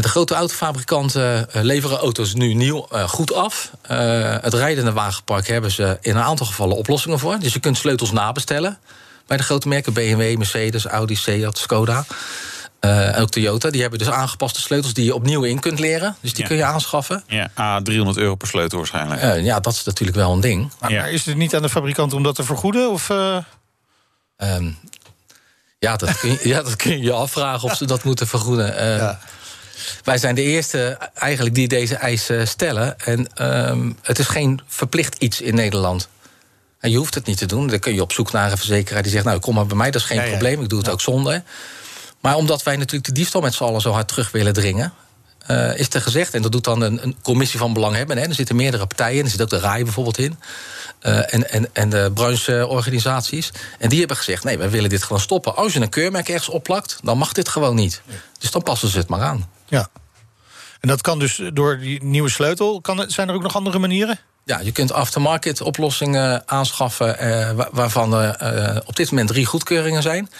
De 0.00 0.08
grote 0.08 0.34
autofabrikanten 0.34 1.48
leveren 1.52 1.98
auto's 1.98 2.34
nu 2.34 2.54
nieuw 2.54 2.86
uh, 2.92 3.08
goed 3.08 3.34
af. 3.34 3.70
Het 4.40 4.54
rijdende 4.54 4.92
wagenpark 4.92 5.46
hebben 5.46 5.70
ze 5.70 5.98
in 6.00 6.16
een 6.16 6.22
aantal 6.22 6.46
gevallen 6.46 6.76
oplossingen 6.76 7.18
voor. 7.18 7.38
Dus 7.38 7.52
je 7.52 7.60
kunt 7.60 7.76
sleutels 7.76 8.12
nabestellen 8.12 8.78
bij 9.26 9.36
de 9.36 9.42
grote 9.42 9.68
merken 9.68 9.92
BMW, 9.92 10.36
Mercedes, 10.36 10.86
Audi, 10.86 11.16
Seat, 11.16 11.58
Skoda. 11.58 12.04
Uh, 12.80 13.16
en 13.16 13.22
ook 13.22 13.30
Toyota, 13.30 13.70
die 13.70 13.80
hebben 13.80 13.98
dus 13.98 14.10
aangepaste 14.10 14.60
sleutels 14.60 14.94
die 14.94 15.04
je 15.04 15.14
opnieuw 15.14 15.42
in 15.42 15.60
kunt 15.60 15.78
leren. 15.78 16.16
Dus 16.20 16.32
die 16.32 16.42
ja. 16.42 16.48
kun 16.48 16.56
je 16.56 16.64
aanschaffen. 16.64 17.24
Ja, 17.26 17.50
ah, 17.54 17.82
300 17.82 18.18
euro 18.18 18.34
per 18.34 18.48
sleutel 18.48 18.78
waarschijnlijk. 18.78 19.22
Uh, 19.22 19.44
ja, 19.44 19.60
dat 19.60 19.72
is 19.72 19.84
natuurlijk 19.84 20.16
wel 20.16 20.32
een 20.32 20.40
ding. 20.40 20.72
Maar, 20.80 20.90
ja. 20.90 21.00
maar 21.00 21.10
is 21.10 21.26
het 21.26 21.36
niet 21.36 21.54
aan 21.54 21.62
de 21.62 21.68
fabrikant 21.68 22.12
om 22.12 22.22
dat 22.22 22.34
te 22.34 22.44
vergoeden? 22.44 22.90
Of, 22.90 23.08
uh... 23.08 23.36
um, 24.36 24.78
ja, 25.78 25.96
dat 25.96 26.18
kun 26.18 26.30
je, 26.30 26.48
ja, 26.48 26.62
dat 26.62 26.76
kun 26.76 26.90
je 26.90 27.00
je 27.00 27.12
afvragen 27.12 27.68
of 27.70 27.76
ze 27.76 27.86
dat 27.86 28.04
moeten 28.04 28.26
vergoeden. 28.26 28.96
ja. 28.96 29.20
Wij 30.04 30.18
zijn 30.18 30.34
de 30.34 30.42
eerste 30.42 30.98
eigenlijk 31.14 31.54
die 31.54 31.68
deze 31.68 31.94
eisen 31.94 32.48
stellen. 32.48 32.98
En 33.00 33.28
um, 33.70 33.98
het 34.02 34.18
is 34.18 34.26
geen 34.26 34.60
verplicht 34.66 35.14
iets 35.18 35.40
in 35.40 35.54
Nederland. 35.54 36.08
En 36.78 36.90
je 36.90 36.96
hoeft 36.96 37.14
het 37.14 37.26
niet 37.26 37.38
te 37.38 37.46
doen. 37.46 37.66
Dan 37.66 37.78
kun 37.78 37.94
je 37.94 38.02
op 38.02 38.12
zoek 38.12 38.32
naar 38.32 38.50
een 38.50 38.58
verzekeraar 38.58 39.02
die 39.02 39.12
zegt... 39.12 39.24
nou, 39.24 39.38
kom 39.38 39.54
maar 39.54 39.66
bij 39.66 39.76
mij, 39.76 39.90
dat 39.90 40.00
is 40.00 40.06
geen 40.06 40.22
ja, 40.22 40.28
probleem. 40.28 40.62
Ik 40.62 40.68
doe 40.68 40.78
het 40.78 40.86
ja. 40.86 40.92
ook 40.92 41.00
zonder. 41.00 41.42
Maar 42.20 42.36
omdat 42.36 42.62
wij 42.62 42.76
natuurlijk 42.76 43.04
de 43.04 43.12
diefstal 43.12 43.40
met 43.40 43.54
z'n 43.54 43.64
allen 43.64 43.80
zo 43.80 43.90
hard 43.90 44.08
terug 44.08 44.30
willen 44.30 44.52
dringen... 44.52 44.92
Uh, 45.50 45.78
is 45.78 45.88
er 45.94 46.00
gezegd, 46.00 46.34
en 46.34 46.42
dat 46.42 46.52
doet 46.52 46.64
dan 46.64 46.80
een, 46.80 47.02
een 47.02 47.16
commissie 47.22 47.58
van 47.58 47.72
belanghebbenden... 47.72 48.28
er 48.28 48.34
zitten 48.34 48.56
meerdere 48.56 48.86
partijen 48.86 49.18
in, 49.18 49.24
er 49.24 49.30
zit 49.30 49.42
ook 49.42 49.50
de 49.50 49.58
RAI 49.58 49.84
bijvoorbeeld 49.84 50.18
in... 50.18 50.38
Uh, 51.06 51.34
en, 51.34 51.50
en, 51.50 51.68
en 51.72 51.88
de 51.88 52.10
brancheorganisaties. 52.14 53.52
En 53.78 53.88
die 53.88 53.98
hebben 53.98 54.16
gezegd, 54.16 54.44
nee, 54.44 54.58
wij 54.58 54.70
willen 54.70 54.90
dit 54.90 55.02
gewoon 55.02 55.20
stoppen. 55.20 55.56
Als 55.56 55.72
je 55.72 55.80
een 55.80 55.88
keurmerk 55.88 56.28
ergens 56.28 56.48
opplakt, 56.48 56.98
dan 57.02 57.18
mag 57.18 57.32
dit 57.32 57.48
gewoon 57.48 57.74
niet. 57.74 58.02
Dus 58.38 58.50
dan 58.50 58.62
passen 58.62 58.88
ze 58.88 58.98
het 58.98 59.08
maar 59.08 59.20
aan. 59.20 59.50
Ja. 59.66 59.88
En 60.80 60.88
dat 60.88 61.00
kan 61.00 61.18
dus 61.18 61.40
door 61.52 61.78
die 61.78 62.02
nieuwe 62.02 62.30
sleutel. 62.30 62.80
Kan 62.80 62.98
het, 62.98 63.12
zijn 63.12 63.28
er 63.28 63.34
ook 63.34 63.42
nog 63.42 63.54
andere 63.54 63.78
manieren? 63.78 64.18
Ja, 64.44 64.60
je 64.60 64.72
kunt 64.72 64.92
aftermarket 64.92 65.60
oplossingen 65.60 66.42
aanschaffen... 66.48 67.18
Eh, 67.18 67.50
waarvan 67.72 68.14
er 68.14 68.34
eh, 68.34 68.80
op 68.84 68.96
dit 68.96 69.10
moment 69.10 69.28
drie 69.28 69.46
goedkeuringen 69.46 70.02
zijn. 70.02 70.30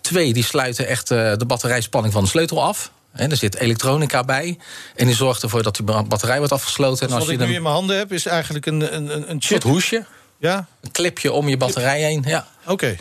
Twee 0.00 0.32
die 0.32 0.44
sluiten 0.44 0.86
echt 0.86 1.10
uh, 1.10 1.32
de 1.36 1.46
batterijspanning 1.46 2.12
van 2.12 2.22
de 2.22 2.28
sleutel 2.28 2.62
af. 2.62 2.90
En 3.12 3.30
er 3.30 3.36
zit 3.36 3.54
elektronica 3.54 4.24
bij. 4.24 4.58
En 4.96 5.06
die 5.06 5.14
zorgt 5.14 5.42
ervoor 5.42 5.62
dat 5.62 5.76
die 5.76 5.84
batterij 5.84 6.38
wordt 6.38 6.52
afgesloten. 6.52 6.98
Dus 6.98 7.08
en 7.08 7.14
als 7.14 7.24
wat 7.26 7.34
je 7.34 7.40
ik 7.40 7.48
nu 7.48 7.54
in 7.54 7.62
mijn 7.62 7.74
handen 7.74 7.96
heb, 7.96 8.12
is 8.12 8.26
eigenlijk 8.26 8.66
een, 8.66 8.94
een, 8.96 9.30
een 9.30 9.42
chip. 9.42 9.62
hoesje. 9.62 10.04
Ja? 10.38 10.66
Een 10.80 10.90
clipje 10.90 11.32
om 11.32 11.48
je 11.48 11.56
batterij 11.56 12.00
heen. 12.00 12.22
Ja. 12.26 12.46
Oké. 12.66 12.96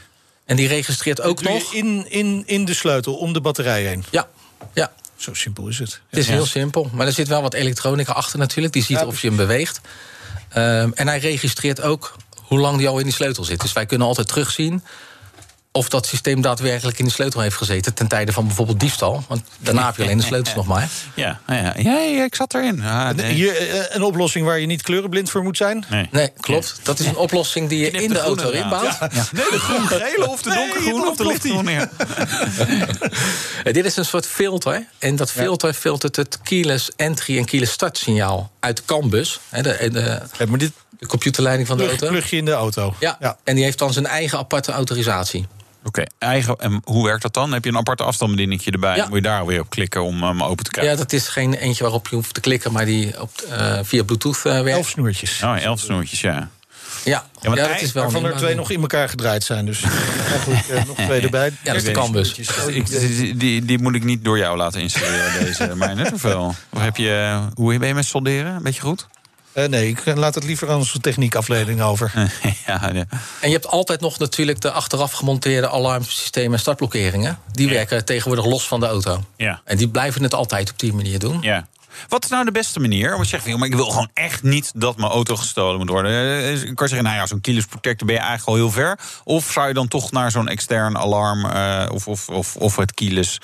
En 0.45 0.55
die 0.55 0.67
registreert 0.67 1.21
ook 1.21 1.41
nog. 1.41 1.73
In, 1.73 2.05
in, 2.09 2.43
in 2.45 2.65
de 2.65 2.73
sleutel, 2.73 3.15
om 3.15 3.33
de 3.33 3.41
batterij 3.41 3.83
heen. 3.83 4.03
Ja. 4.09 4.27
ja. 4.73 4.91
Zo 5.15 5.33
simpel 5.33 5.67
is 5.67 5.79
het. 5.79 6.01
Het 6.09 6.19
is 6.19 6.27
heel 6.27 6.45
simpel. 6.45 6.89
Maar 6.93 7.07
er 7.07 7.13
zit 7.13 7.27
wel 7.27 7.41
wat 7.41 7.53
elektronica 7.53 8.13
achter 8.13 8.39
natuurlijk. 8.39 8.73
Die 8.73 8.83
ziet 8.83 9.03
of 9.03 9.21
je 9.21 9.27
hem 9.27 9.37
beweegt. 9.37 9.81
Um, 10.57 10.91
en 10.93 11.07
hij 11.07 11.19
registreert 11.19 11.81
ook 11.81 12.15
hoe 12.35 12.59
lang 12.59 12.77
die 12.77 12.87
al 12.87 12.97
in 12.97 13.03
die 13.03 13.13
sleutel 13.13 13.43
zit. 13.43 13.61
Dus 13.61 13.73
wij 13.73 13.85
kunnen 13.85 14.07
altijd 14.07 14.27
terugzien 14.27 14.83
of 15.73 15.89
dat 15.89 16.05
systeem 16.05 16.41
daadwerkelijk 16.41 16.99
in 16.99 17.05
de 17.05 17.11
sleutel 17.11 17.41
heeft 17.41 17.55
gezeten... 17.55 17.93
ten 17.93 18.07
tijde 18.07 18.31
van 18.31 18.45
bijvoorbeeld 18.45 18.79
diefstal. 18.79 19.23
Want 19.27 19.41
daarna 19.59 19.85
heb 19.85 19.95
je 19.95 20.03
alleen 20.03 20.17
de 20.17 20.23
sleutels 20.23 20.55
nog 20.61 20.67
maar. 20.67 20.89
Ja, 21.15 21.39
ja, 21.47 21.73
ja, 21.77 22.23
ik 22.23 22.35
zat 22.35 22.53
erin. 22.53 22.81
Ah, 22.81 23.09
nee. 23.09 23.33
Hier, 23.33 23.55
eh, 23.55 23.95
een 23.95 24.03
oplossing 24.03 24.45
waar 24.45 24.59
je 24.59 24.65
niet 24.65 24.81
kleurenblind 24.81 25.29
voor 25.29 25.43
moet 25.43 25.57
zijn? 25.57 25.85
Nee, 25.89 26.07
nee 26.11 26.29
klopt. 26.39 26.79
Dat 26.83 26.99
is 26.99 27.05
een 27.05 27.15
oplossing 27.15 27.69
die 27.69 27.79
je 27.79 27.91
in 27.91 28.09
de, 28.09 28.19
auto 28.19 28.49
inbouwt. 28.49 28.97
Ja. 28.99 29.09
Ja. 29.13 29.27
Nee, 29.31 29.49
de 29.51 29.59
groen-gele 29.59 30.29
of 30.29 30.41
de 30.41 30.53
donkergroen 30.53 31.07
of 31.07 31.17
de 31.17 31.25
lichtgroen. 31.25 31.69
Dit 33.73 33.85
is 33.85 33.95
een 33.95 34.05
soort 34.05 34.27
filter. 34.27 34.87
En 34.99 35.15
dat 35.15 35.31
filter 35.31 35.73
filtert 35.73 36.15
het 36.15 36.39
keyless 36.41 36.91
entry 36.95 37.37
en 37.37 37.45
keyless 37.45 37.71
start 37.71 37.97
signaal 37.97 38.51
uit 38.59 38.77
de 38.77 38.83
CAN-bus. 38.85 39.39
De, 39.49 39.89
de, 39.91 40.45
maar 40.47 40.57
dit 40.57 40.71
de 41.01 41.07
computerleiding 41.07 41.67
van 41.67 41.77
de 41.77 41.87
auto. 41.87 42.07
Plug 42.07 42.29
je 42.29 42.37
in 42.37 42.45
de 42.45 42.51
auto. 42.51 42.95
Ja, 42.99 43.17
ja, 43.19 43.37
en 43.43 43.55
die 43.55 43.63
heeft 43.63 43.79
dan 43.79 43.93
zijn 43.93 44.05
eigen 44.05 44.37
aparte 44.37 44.71
autorisatie. 44.71 45.47
Oké, 45.83 46.03
eigen. 46.17 46.55
En 46.55 46.81
hoe 46.83 47.05
werkt 47.05 47.21
dat 47.21 47.33
dan? 47.33 47.53
Heb 47.53 47.63
je 47.63 47.69
een 47.69 47.77
aparte 47.77 48.03
afstandsbedieningje 48.03 48.71
erbij? 48.71 48.95
Ja. 48.95 49.05
Moet 49.05 49.15
je 49.15 49.21
daar 49.21 49.45
weer 49.45 49.59
op 49.59 49.69
klikken 49.69 50.03
om 50.03 50.23
hem 50.23 50.43
open 50.43 50.63
te 50.63 50.71
krijgen? 50.71 50.93
Ja, 50.93 50.99
dat 50.99 51.13
is 51.13 51.27
geen 51.27 51.53
eentje 51.53 51.83
waarop 51.83 52.07
je 52.07 52.15
hoeft 52.15 52.33
te 52.33 52.39
klikken, 52.39 52.71
maar 52.71 52.85
die 52.85 53.21
op, 53.21 53.31
uh, 53.49 53.79
via 53.83 54.03
Bluetooth 54.03 54.37
uh, 54.37 54.43
werkt. 54.43 54.69
Elf 54.69 54.89
snoertjes. 54.89 55.43
Oh, 55.43 55.63
elf 55.63 55.79
snoertjes, 55.79 56.21
ja. 56.21 56.49
Ja, 57.03 57.25
ja, 57.41 57.49
maar 57.49 57.57
ja 57.57 57.67
dat 57.67 57.81
is 57.81 57.91
wel 57.91 58.03
waarvan 58.03 58.25
er 58.25 58.37
twee 58.37 58.55
nog 58.55 58.71
in 58.71 58.81
elkaar 58.81 59.09
gedraaid 59.09 59.43
zijn. 59.43 59.65
Dus 59.65 59.81
eigenlijk 60.29 60.67
uh, 60.69 60.85
nog 60.85 60.95
twee 60.95 61.21
erbij. 61.21 61.45
Ja, 61.45 61.55
dat 61.63 61.75
is 61.75 61.83
de 61.83 61.91
canbus. 61.91 62.33
Die, 62.33 63.35
die, 63.35 63.65
die, 63.65 63.79
moet 63.79 63.95
ik 63.95 64.03
niet 64.03 64.23
door 64.23 64.37
jou 64.37 64.57
laten 64.57 64.81
installeren, 64.81 65.39
deze. 65.45 65.75
Maar 65.75 65.95
net 65.95 66.13
of 66.13 66.21
wel? 66.21 66.55
Of 66.69 66.81
heb 66.81 66.97
je, 66.97 67.39
hoe 67.53 67.77
ben 67.77 67.87
je 67.87 67.93
met 67.93 68.05
solderen? 68.05 68.55
Een 68.55 68.63
beetje 68.63 68.81
goed? 68.81 69.07
Uh, 69.53 69.65
nee, 69.65 69.87
ik 69.87 70.15
laat 70.15 70.35
het 70.35 70.43
liever 70.43 70.69
aan 70.69 70.77
onze 70.77 70.99
techniekafdeling 70.99 71.81
over. 71.81 72.11
ja, 72.67 72.89
ja. 72.93 73.05
En 73.41 73.47
je 73.47 73.53
hebt 73.53 73.67
altijd 73.67 74.01
nog 74.01 74.19
natuurlijk 74.19 74.61
de 74.61 74.71
achteraf 74.71 75.11
gemonteerde 75.11 75.69
alarmsystemen 75.69 76.53
en 76.53 76.59
startblokkeringen. 76.59 77.39
Die 77.51 77.67
ja. 77.67 77.73
werken 77.73 78.05
tegenwoordig 78.05 78.45
los 78.45 78.67
van 78.67 78.79
de 78.79 78.85
auto. 78.85 79.23
Ja. 79.37 79.61
En 79.65 79.77
die 79.77 79.87
blijven 79.87 80.23
het 80.23 80.33
altijd 80.33 80.71
op 80.71 80.79
die 80.79 80.93
manier 80.93 81.19
doen. 81.19 81.37
Ja. 81.41 81.67
Wat 82.07 82.23
is 82.23 82.29
nou 82.29 82.45
de 82.45 82.51
beste 82.51 82.79
manier? 82.79 83.09
Want 83.09 83.29
je 83.29 83.39
zegt, 83.39 83.57
maar 83.57 83.67
ik 83.67 83.75
wil 83.75 83.89
gewoon 83.89 84.09
echt 84.13 84.43
niet 84.43 84.71
dat 84.75 84.97
mijn 84.97 85.11
auto 85.11 85.35
gestolen 85.35 85.79
moet 85.79 85.89
worden. 85.89 86.51
Ik 86.67 86.75
kan 86.75 86.87
zeggen, 86.87 87.07
nou 87.07 87.19
ja, 87.19 87.25
zo'n 87.25 87.41
keyless 87.41 87.65
protector 87.67 88.07
ben 88.07 88.15
je 88.15 88.21
eigenlijk 88.21 88.49
al 88.49 88.55
heel 88.55 88.71
ver. 88.71 88.99
Of 89.23 89.51
zou 89.51 89.67
je 89.67 89.73
dan 89.73 89.87
toch 89.87 90.11
naar 90.11 90.31
zo'n 90.31 90.47
extern 90.47 90.97
alarm 90.97 91.45
uh, 91.45 91.85
of, 91.91 92.07
of, 92.07 92.29
of, 92.29 92.55
of 92.55 92.75
het 92.75 92.93
keyless 92.93 93.37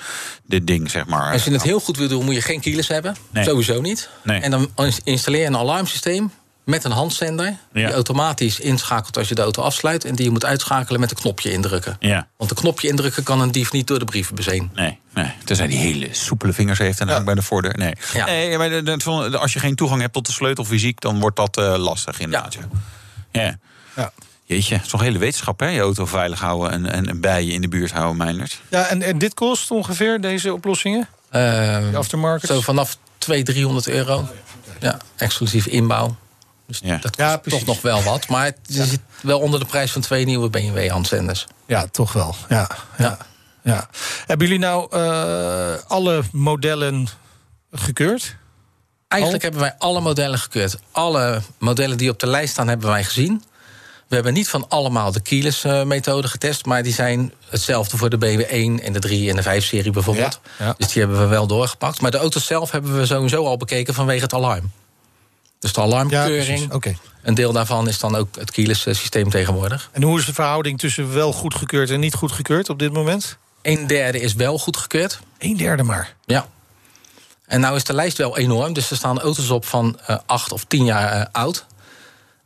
dit 0.46 0.66
ding, 0.66 0.90
zeg 0.90 1.06
maar. 1.06 1.32
Als 1.32 1.44
je 1.44 1.50
het 1.50 1.62
heel 1.62 1.80
goed 1.80 1.96
wil 1.96 2.08
doen, 2.08 2.24
moet 2.24 2.34
je 2.34 2.42
geen 2.42 2.60
keyless 2.60 2.88
hebben. 2.88 3.16
Nee. 3.30 3.44
Sowieso 3.44 3.80
niet. 3.80 4.08
Nee. 4.22 4.40
En 4.40 4.50
dan 4.50 4.70
installeer 5.04 5.40
je 5.40 5.46
een 5.46 5.56
alarmsysteem 5.56 6.30
met 6.68 6.84
een 6.84 6.90
handzender. 6.90 7.46
Ja. 7.46 7.56
Die 7.72 7.92
automatisch 7.92 8.60
inschakelt 8.60 9.16
als 9.16 9.28
je 9.28 9.34
de 9.34 9.42
auto 9.42 9.62
afsluit. 9.62 10.04
En 10.04 10.14
die 10.14 10.24
je 10.24 10.30
moet 10.30 10.44
uitschakelen 10.44 11.00
met 11.00 11.10
een 11.10 11.16
knopje 11.16 11.52
indrukken. 11.52 11.96
Ja. 12.00 12.28
Want 12.36 12.50
een 12.50 12.56
knopje 12.56 12.88
indrukken 12.88 13.22
kan 13.22 13.40
een 13.40 13.52
dief 13.52 13.72
niet 13.72 13.86
door 13.86 13.98
de 13.98 14.04
brievenbus 14.04 14.46
heen. 14.46 14.70
Nee, 14.74 14.98
nee. 15.14 15.32
Tenzij 15.44 15.66
die 15.66 15.78
hele 15.78 16.08
soepele 16.10 16.52
vingers 16.52 16.78
heeft 16.78 17.00
en 17.00 17.08
ja. 17.08 17.24
bij 17.24 17.34
de 17.34 17.42
voordeur. 17.42 17.76
Nee, 17.78 17.92
ja. 18.12 18.24
nee 18.24 18.58
maar 18.58 19.38
als 19.38 19.52
je 19.52 19.58
geen 19.58 19.74
toegang 19.74 20.00
hebt 20.00 20.12
tot 20.12 20.26
de 20.26 20.32
sleutel 20.32 20.64
fysiek... 20.64 21.00
dan 21.00 21.20
wordt 21.20 21.36
dat 21.36 21.58
uh, 21.58 21.76
lastig 21.76 22.20
inderdaad. 22.20 22.54
Ja. 22.54 22.60
Ja. 23.32 23.58
ja. 23.96 24.12
Jeetje, 24.44 24.74
het 24.74 24.84
is 24.84 24.90
toch 24.90 25.00
hele 25.00 25.18
wetenschap, 25.18 25.60
hè? 25.60 25.66
Je 25.66 25.80
auto 25.80 26.06
veilig 26.06 26.40
houden 26.40 26.72
en, 26.72 26.92
en, 26.92 27.08
en 27.08 27.20
bij 27.20 27.44
je 27.44 27.52
in 27.52 27.60
de 27.60 27.68
buurt 27.68 27.92
houden, 27.92 28.16
Meinert. 28.16 28.60
Ja, 28.70 28.86
en, 28.86 29.02
en 29.02 29.18
dit 29.18 29.34
kost 29.34 29.70
ongeveer, 29.70 30.20
deze 30.20 30.52
oplossingen? 30.52 31.08
Uh, 31.32 31.94
aftermarket? 31.94 32.50
Zo 32.50 32.60
vanaf 32.60 32.96
200, 33.18 33.56
300 33.56 33.88
euro. 33.88 34.28
Ja, 34.80 34.98
exclusief 35.16 35.66
inbouw. 35.66 36.16
Dus 36.68 36.80
ja. 36.82 36.96
dat 36.96 37.16
kost 37.16 37.28
ja, 37.28 37.38
toch 37.38 37.64
nog 37.64 37.80
wel 37.80 38.02
wat. 38.02 38.28
Maar 38.28 38.44
het 38.44 38.58
ja. 38.62 38.84
zit 38.84 39.00
wel 39.20 39.40
onder 39.40 39.60
de 39.60 39.66
prijs 39.66 39.92
van 39.92 40.00
twee 40.00 40.24
nieuwe 40.24 40.48
BMW-handzenders. 40.48 41.46
Ja, 41.66 41.86
toch 41.86 42.12
wel. 42.12 42.34
Ja, 42.48 42.68
ja. 42.98 43.18
ja. 43.62 43.88
Hebben 44.26 44.46
jullie 44.46 44.62
nou 44.62 44.96
uh, 44.96 45.74
alle 45.86 46.22
modellen 46.32 47.08
gekeurd? 47.70 48.36
Eigenlijk 49.08 49.44
Al? 49.44 49.50
hebben 49.50 49.68
wij 49.68 49.78
alle 49.78 50.00
modellen 50.00 50.38
gekeurd. 50.38 50.78
Alle 50.90 51.40
modellen 51.58 51.98
die 51.98 52.10
op 52.10 52.18
de 52.18 52.26
lijst 52.26 52.52
staan, 52.52 52.68
hebben 52.68 52.88
wij 52.88 53.04
gezien. 53.04 53.42
We 54.08 54.14
hebben 54.14 54.32
niet 54.32 54.48
van 54.48 54.68
allemaal 54.68 55.12
de 55.12 55.20
keyless-methode 55.20 56.28
getest... 56.28 56.64
maar 56.64 56.82
die 56.82 56.92
zijn 56.92 57.32
hetzelfde 57.48 57.96
voor 57.96 58.10
de 58.10 58.18
BMW 58.18 58.40
1 58.40 58.82
en 58.82 58.92
de 58.92 58.98
3 58.98 59.30
en 59.30 59.36
de 59.36 59.62
5-serie 59.62 59.92
bijvoorbeeld. 59.92 60.40
Ja, 60.58 60.64
ja. 60.64 60.74
Dus 60.78 60.92
die 60.92 61.02
hebben 61.02 61.20
we 61.20 61.26
wel 61.26 61.46
doorgepakt. 61.46 62.00
Maar 62.00 62.10
de 62.10 62.18
auto's 62.18 62.46
zelf 62.46 62.70
hebben 62.70 62.96
we 62.96 63.06
sowieso 63.06 63.44
al 63.44 63.56
bekeken 63.56 63.94
vanwege 63.94 64.22
het 64.22 64.34
alarm. 64.34 64.70
Dus 65.58 65.72
de 65.72 65.80
alarmkeuring. 65.80 66.60
Ja, 66.68 66.74
okay. 66.74 66.96
Een 67.22 67.34
deel 67.34 67.52
daarvan 67.52 67.88
is 67.88 67.98
dan 67.98 68.16
ook 68.16 68.36
het 68.36 68.50
keyless 68.50 68.82
systeem 68.82 69.30
tegenwoordig. 69.30 69.90
En 69.92 70.02
hoe 70.02 70.18
is 70.18 70.26
de 70.26 70.34
verhouding 70.34 70.78
tussen 70.78 71.14
wel 71.14 71.32
goedgekeurd 71.32 71.90
en 71.90 72.00
niet 72.00 72.14
goedgekeurd 72.14 72.68
op 72.68 72.78
dit 72.78 72.92
moment? 72.92 73.36
Een 73.62 73.86
derde 73.86 74.20
is 74.20 74.34
wel 74.34 74.58
goedgekeurd. 74.58 75.20
Een 75.38 75.56
derde 75.56 75.82
maar? 75.82 76.14
Ja. 76.24 76.48
En 77.46 77.60
nou 77.60 77.76
is 77.76 77.84
de 77.84 77.94
lijst 77.94 78.16
wel 78.16 78.38
enorm. 78.38 78.72
Dus 78.72 78.90
er 78.90 78.96
staan 78.96 79.20
auto's 79.20 79.50
op 79.50 79.64
van 79.64 79.98
uh, 80.10 80.16
acht 80.26 80.52
of 80.52 80.64
tien 80.64 80.84
jaar 80.84 81.18
uh, 81.18 81.24
oud. 81.32 81.66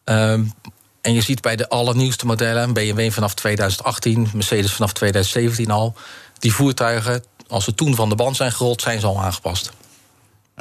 Um, 0.05 0.53
en 1.01 1.15
je 1.15 1.21
ziet 1.21 1.41
bij 1.41 1.57
de 1.57 1.69
allernieuwste 1.69 2.27
modellen, 2.27 2.73
BMW 2.73 3.11
vanaf 3.11 3.35
2018, 3.35 4.31
Mercedes 4.35 4.73
vanaf 4.73 4.93
2017 4.93 5.71
al, 5.71 5.95
die 6.39 6.55
voertuigen, 6.55 7.25
als 7.49 7.65
ze 7.65 7.75
toen 7.75 7.95
van 7.95 8.09
de 8.09 8.15
band 8.15 8.37
zijn 8.37 8.53
gerold, 8.53 8.83
zijn 8.83 9.01
ze 9.01 9.07
al 9.07 9.21
aangepast. 9.21 9.73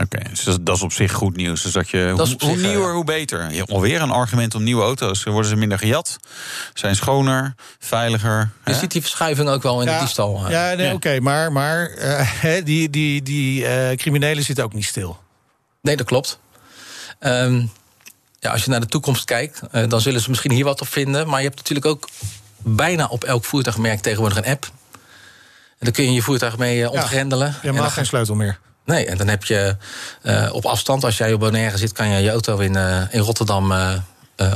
Oké, 0.03 0.17
okay, 0.17 0.33
dus 0.33 0.57
dat 0.61 0.75
is 0.75 0.81
op 0.81 0.91
zich 0.91 1.11
goed 1.11 1.35
nieuws. 1.35 1.61
Dus 1.61 1.71
dat 1.71 1.89
je, 1.89 2.13
dat 2.15 2.27
hoe, 2.27 2.37
hoe 2.39 2.57
zich, 2.57 2.67
nieuwer, 2.67 2.93
hoe 2.93 3.03
beter. 3.03 3.51
Je 3.51 3.57
hebt 3.57 3.71
alweer 3.71 4.01
een 4.01 4.11
argument 4.11 4.55
om 4.55 4.63
nieuwe 4.63 4.83
auto's. 4.83 5.23
Worden 5.23 5.49
ze 5.49 5.55
minder 5.55 5.77
gejat, 5.77 6.17
zijn 6.73 6.95
schoner, 6.95 7.55
veiliger. 7.79 8.49
Je 8.65 8.71
hè? 8.71 8.79
ziet 8.79 8.91
die 8.91 9.01
verschuiving 9.01 9.49
ook 9.49 9.63
wel 9.63 9.81
in 9.81 9.87
ja, 9.87 9.93
de 9.93 9.99
diefstal. 9.99 10.49
Ja, 10.49 10.73
nee, 10.73 10.85
oké, 10.85 10.95
okay, 10.95 11.17
maar, 11.17 11.51
maar 11.51 11.89
uh, 12.43 12.63
die, 12.63 12.89
die, 12.89 13.21
die 13.21 13.63
uh, 13.63 13.91
criminelen 13.91 14.43
zitten 14.43 14.63
ook 14.63 14.73
niet 14.73 14.85
stil. 14.85 15.19
Nee, 15.81 15.97
dat 15.97 16.05
klopt. 16.05 16.39
Um, 17.19 17.71
ja, 18.39 18.51
als 18.51 18.63
je 18.63 18.69
naar 18.69 18.79
de 18.79 18.85
toekomst 18.85 19.25
kijkt, 19.25 19.61
uh, 19.71 19.89
dan 19.89 20.01
zullen 20.01 20.21
ze 20.21 20.29
misschien 20.29 20.51
hier 20.51 20.65
wat 20.65 20.81
op 20.81 20.87
vinden. 20.87 21.27
Maar 21.27 21.39
je 21.39 21.45
hebt 21.45 21.57
natuurlijk 21.57 21.85
ook 21.85 22.09
bijna 22.57 23.07
op 23.07 23.23
elk 23.23 23.45
voertuigmerk 23.45 23.99
tegenwoordig 23.99 24.37
een 24.37 24.51
app. 24.51 24.65
En 25.81 25.87
dan 25.87 25.91
kun 25.91 26.03
je 26.03 26.13
je 26.13 26.21
voertuig 26.21 26.57
mee 26.57 26.79
uh, 26.79 26.91
ontgrendelen. 26.91 27.47
Ja, 27.47 27.57
je 27.61 27.71
mag 27.71 27.81
dan, 27.81 27.91
geen 27.91 28.05
sleutel 28.05 28.35
meer. 28.35 28.59
Nee, 28.85 29.05
en 29.05 29.17
dan 29.17 29.27
heb 29.27 29.43
je 29.43 29.75
uh, 30.23 30.49
op 30.53 30.65
afstand, 30.65 31.03
als 31.03 31.17
jij 31.17 31.33
op 31.33 31.39
Bonaire 31.39 31.77
zit, 31.77 31.91
kan 31.91 32.09
je 32.09 32.21
je 32.21 32.29
auto 32.29 32.57
in, 32.57 32.75
in 33.11 33.19
Rotterdam 33.19 33.73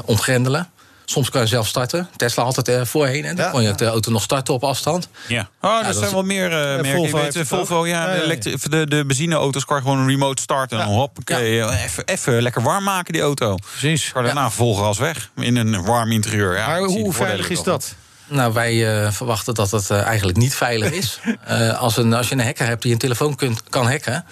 ontgrendelen. 0.05 0.69
Soms 1.05 1.29
kan 1.29 1.41
je 1.41 1.47
zelf 1.47 1.67
starten. 1.67 2.09
Tesla 2.15 2.43
altijd 2.43 2.67
er 2.67 2.87
voorheen. 2.87 3.25
En 3.25 3.35
dan 3.35 3.45
ja, 3.45 3.51
kon 3.51 3.61
je 3.61 3.67
ja. 3.67 3.73
de 3.73 3.85
auto 3.85 4.11
nog 4.11 4.21
starten 4.21 4.53
op 4.53 4.63
afstand. 4.63 5.07
Ja. 5.27 5.49
Oh, 5.61 5.79
er 5.79 5.85
ja, 5.85 5.91
zijn 5.93 6.11
wel 6.11 6.23
meer 6.23 6.45
uh, 6.45 6.51
merken. 6.51 6.91
Volvo, 6.91 7.21
weet, 7.21 7.47
Volvo 7.47 7.85
ja, 7.85 8.13
de, 8.13 8.57
de, 8.69 8.87
de 8.87 9.05
benzineauto's 9.05 9.65
kan 9.65 9.77
je 9.77 9.83
gewoon 9.83 9.97
een 9.97 10.07
remote 10.07 10.41
starten. 10.41 10.79
En 10.79 10.87
hop, 10.87 11.17
even, 11.29 12.05
even 12.05 12.41
lekker 12.41 12.61
warm 12.61 12.83
maken 12.83 13.13
die 13.13 13.21
auto. 13.21 13.55
Precies. 13.55 14.13
Maar 14.13 14.23
daarna 14.23 14.49
vol 14.49 14.75
gas 14.75 14.97
weg. 14.97 15.29
In 15.35 15.55
een 15.55 15.85
warm 15.85 16.11
interieur. 16.11 16.53
maar 16.53 16.79
hoe 16.79 17.13
veilig 17.13 17.49
is 17.49 17.63
dat? 17.63 17.95
Nou, 18.27 18.53
wij 18.53 19.03
uh, 19.03 19.11
verwachten 19.11 19.53
dat 19.53 19.71
het 19.71 19.89
uh, 19.89 20.01
eigenlijk 20.01 20.37
niet 20.37 20.55
veilig 20.55 20.91
is. 20.91 21.19
uh, 21.49 21.79
als, 21.85 21.97
een, 21.97 22.13
als 22.13 22.29
je 22.29 22.35
een 22.35 22.45
hacker 22.45 22.67
hebt 22.67 22.81
die 22.81 22.91
een 22.91 22.97
telefoon 22.97 23.35
kunt, 23.35 23.63
kan 23.69 23.87
hacken... 23.87 24.25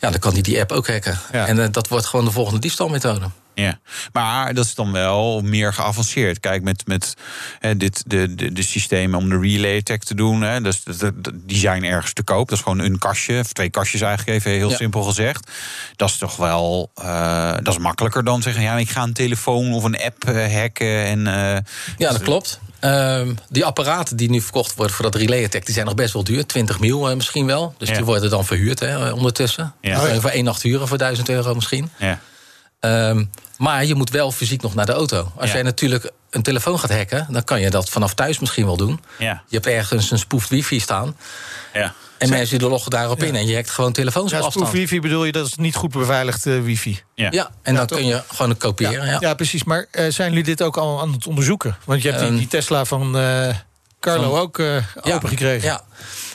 Ja, 0.00 0.10
dan 0.10 0.20
kan 0.20 0.32
hij 0.32 0.42
die 0.42 0.60
app 0.60 0.72
ook 0.72 0.88
hacken. 0.88 1.18
En 1.30 1.72
dat 1.72 1.88
wordt 1.88 2.06
gewoon 2.06 2.24
de 2.24 2.30
volgende 2.30 2.60
diefstalmethode. 2.60 3.30
Ja, 3.54 3.78
maar 4.12 4.54
dat 4.54 4.64
is 4.64 4.74
dan 4.74 4.92
wel 4.92 5.40
meer 5.40 5.72
geavanceerd. 5.72 6.40
Kijk, 6.40 6.62
met, 6.62 6.86
met 6.86 7.14
hè, 7.58 7.76
dit, 7.76 8.02
de, 8.06 8.34
de, 8.34 8.52
de 8.52 8.62
systemen 8.62 9.18
om 9.18 9.28
de 9.28 9.38
relay 9.38 9.76
attack 9.76 10.02
te 10.02 10.14
doen, 10.14 10.42
hè, 10.42 10.60
dus, 10.60 10.82
die 11.32 11.56
zijn 11.56 11.84
ergens 11.84 12.12
te 12.12 12.22
koop. 12.22 12.48
Dat 12.48 12.58
is 12.58 12.64
gewoon 12.64 12.78
een 12.78 12.98
kastje, 12.98 13.40
of 13.40 13.52
twee 13.52 13.70
kastjes 13.70 14.00
eigenlijk 14.00 14.38
even, 14.38 14.50
heel 14.50 14.70
ja. 14.70 14.76
simpel 14.76 15.02
gezegd. 15.02 15.50
Dat 15.96 16.08
is 16.08 16.16
toch 16.16 16.36
wel, 16.36 16.90
uh, 17.02 17.52
dat 17.52 17.68
is 17.68 17.78
makkelijker 17.78 18.24
dan 18.24 18.42
zeggen, 18.42 18.62
ja, 18.62 18.76
ik 18.76 18.90
ga 18.90 19.02
een 19.02 19.12
telefoon 19.12 19.72
of 19.72 19.84
een 19.84 20.00
app 20.00 20.24
hacken. 20.52 21.04
En, 21.04 21.18
uh, 21.18 21.56
ja, 21.98 22.10
dat 22.10 22.22
klopt. 22.22 22.60
Ehm, 22.86 23.34
die 23.48 23.64
apparaten 23.64 24.16
die 24.16 24.30
nu 24.30 24.40
verkocht 24.40 24.74
worden 24.74 24.94
voor 24.96 25.04
dat 25.04 25.14
relay 25.14 25.44
attack... 25.44 25.64
die 25.64 25.74
zijn 25.74 25.86
nog 25.86 25.94
best 25.94 26.12
wel 26.12 26.24
duur, 26.24 26.46
20 26.46 26.80
mil 26.80 27.08
eh, 27.10 27.16
misschien 27.16 27.46
wel. 27.46 27.74
Dus 27.78 27.88
Ja. 27.88 27.94
die 27.94 28.04
worden 28.04 28.30
dan 28.30 28.44
verhuurd 28.44 28.80
hè, 28.80 29.10
ondertussen. 29.10 29.74
Ja. 29.80 30.06
Ja. 30.06 30.20
Voor 30.20 30.30
één 30.30 30.44
nacht 30.44 30.62
huren 30.62 30.88
voor 30.88 30.98
1000 30.98 31.28
euro 31.28 31.54
misschien. 31.54 31.90
Ja. 31.98 32.18
Ehm, 32.80 33.24
maar 33.58 33.84
je 33.84 33.94
moet 33.94 34.10
wel 34.10 34.32
fysiek 34.32 34.62
nog 34.62 34.74
naar 34.74 34.86
de 34.86 34.92
auto. 34.92 35.32
Als 35.36 35.52
jij 35.52 35.62
natuurlijk 35.62 36.10
een 36.30 36.42
telefoon 36.42 36.78
gaat 36.78 36.92
hacken... 36.92 37.26
dan 37.30 37.44
kan 37.44 37.60
je 37.60 37.70
dat 37.70 37.88
vanaf 37.88 38.14
thuis 38.14 38.38
misschien 38.38 38.64
wel 38.66 38.76
doen. 38.76 39.00
Je 39.18 39.36
hebt 39.48 39.66
ergens 39.66 40.10
een 40.10 40.18
spoefd 40.18 40.48
wifi 40.48 40.80
staan... 40.80 41.16
Ja. 41.72 41.94
En 42.18 42.28
mensen 42.28 42.58
die 42.58 42.68
loggen 42.68 42.90
daarop 42.90 43.22
in... 43.22 43.34
en 43.36 43.46
je 43.46 43.54
hackt 43.54 43.70
gewoon 43.70 43.92
telefoons 43.92 44.30
Ja, 44.30 44.38
op 44.38 44.44
afstand. 44.44 44.70
wifi 44.72 45.00
bedoel 45.00 45.24
je, 45.24 45.32
dat 45.32 45.46
is 45.46 45.54
niet 45.56 45.74
goed 45.74 45.92
beveiligd 45.92 46.46
eh, 46.46 46.60
wifi. 46.62 47.00
Ja. 47.14 47.28
Ja, 47.30 47.50
en 47.62 47.74
dan 47.74 47.86
toch? 47.86 47.98
kun 47.98 48.06
je 48.06 48.22
gewoon 48.28 48.50
het 48.50 48.58
kopiëren. 48.58 49.06
Ja. 49.06 49.16
Ja, 49.20 49.34
precies. 49.34 49.64
Maar 49.64 49.86
eh, 49.90 50.04
zijn 50.10 50.28
jullie 50.28 50.44
dit 50.44 50.62
ook 50.62 50.76
al 50.76 51.00
aan 51.00 51.12
het 51.12 51.26
onderzoeken? 51.26 51.76
Want 51.84 52.02
je 52.02 52.08
hebt 52.08 52.20
die, 52.20 52.28
Ehm, 52.28 52.38
die 52.38 52.48
Tesla 52.48 52.84
van 52.84 53.18
eh, 53.18 53.54
Carlo 54.00 54.30
van- 54.30 54.40
ook 54.40 54.58
eh 54.58 54.76
open 55.02 55.28
gekregen. 55.28 55.68
Ja. 55.68 55.80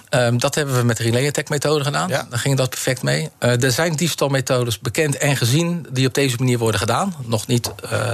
Ehm, 0.09 0.37
dat 0.37 0.55
hebben 0.55 0.75
we 0.75 0.83
met 0.83 0.97
de 0.97 1.03
relay 1.03 1.27
attack 1.27 1.49
methode 1.49 1.83
gedaan. 1.83 2.09
Ja. 2.09 2.27
Daar 2.29 2.39
ging 2.39 2.57
dat 2.57 2.69
perfect 2.69 3.03
mee. 3.03 3.29
Eh, 3.37 3.63
er 3.63 3.71
zijn 3.71 3.95
diefstalmethodes 3.95 4.79
bekend 4.79 5.17
en 5.17 5.37
gezien 5.37 5.85
die 5.91 6.07
op 6.07 6.13
deze 6.13 6.35
manier 6.39 6.57
worden 6.57 6.79
gedaan. 6.79 7.15
Nog 7.25 7.47
niet 7.47 7.71
eh, 7.89 8.09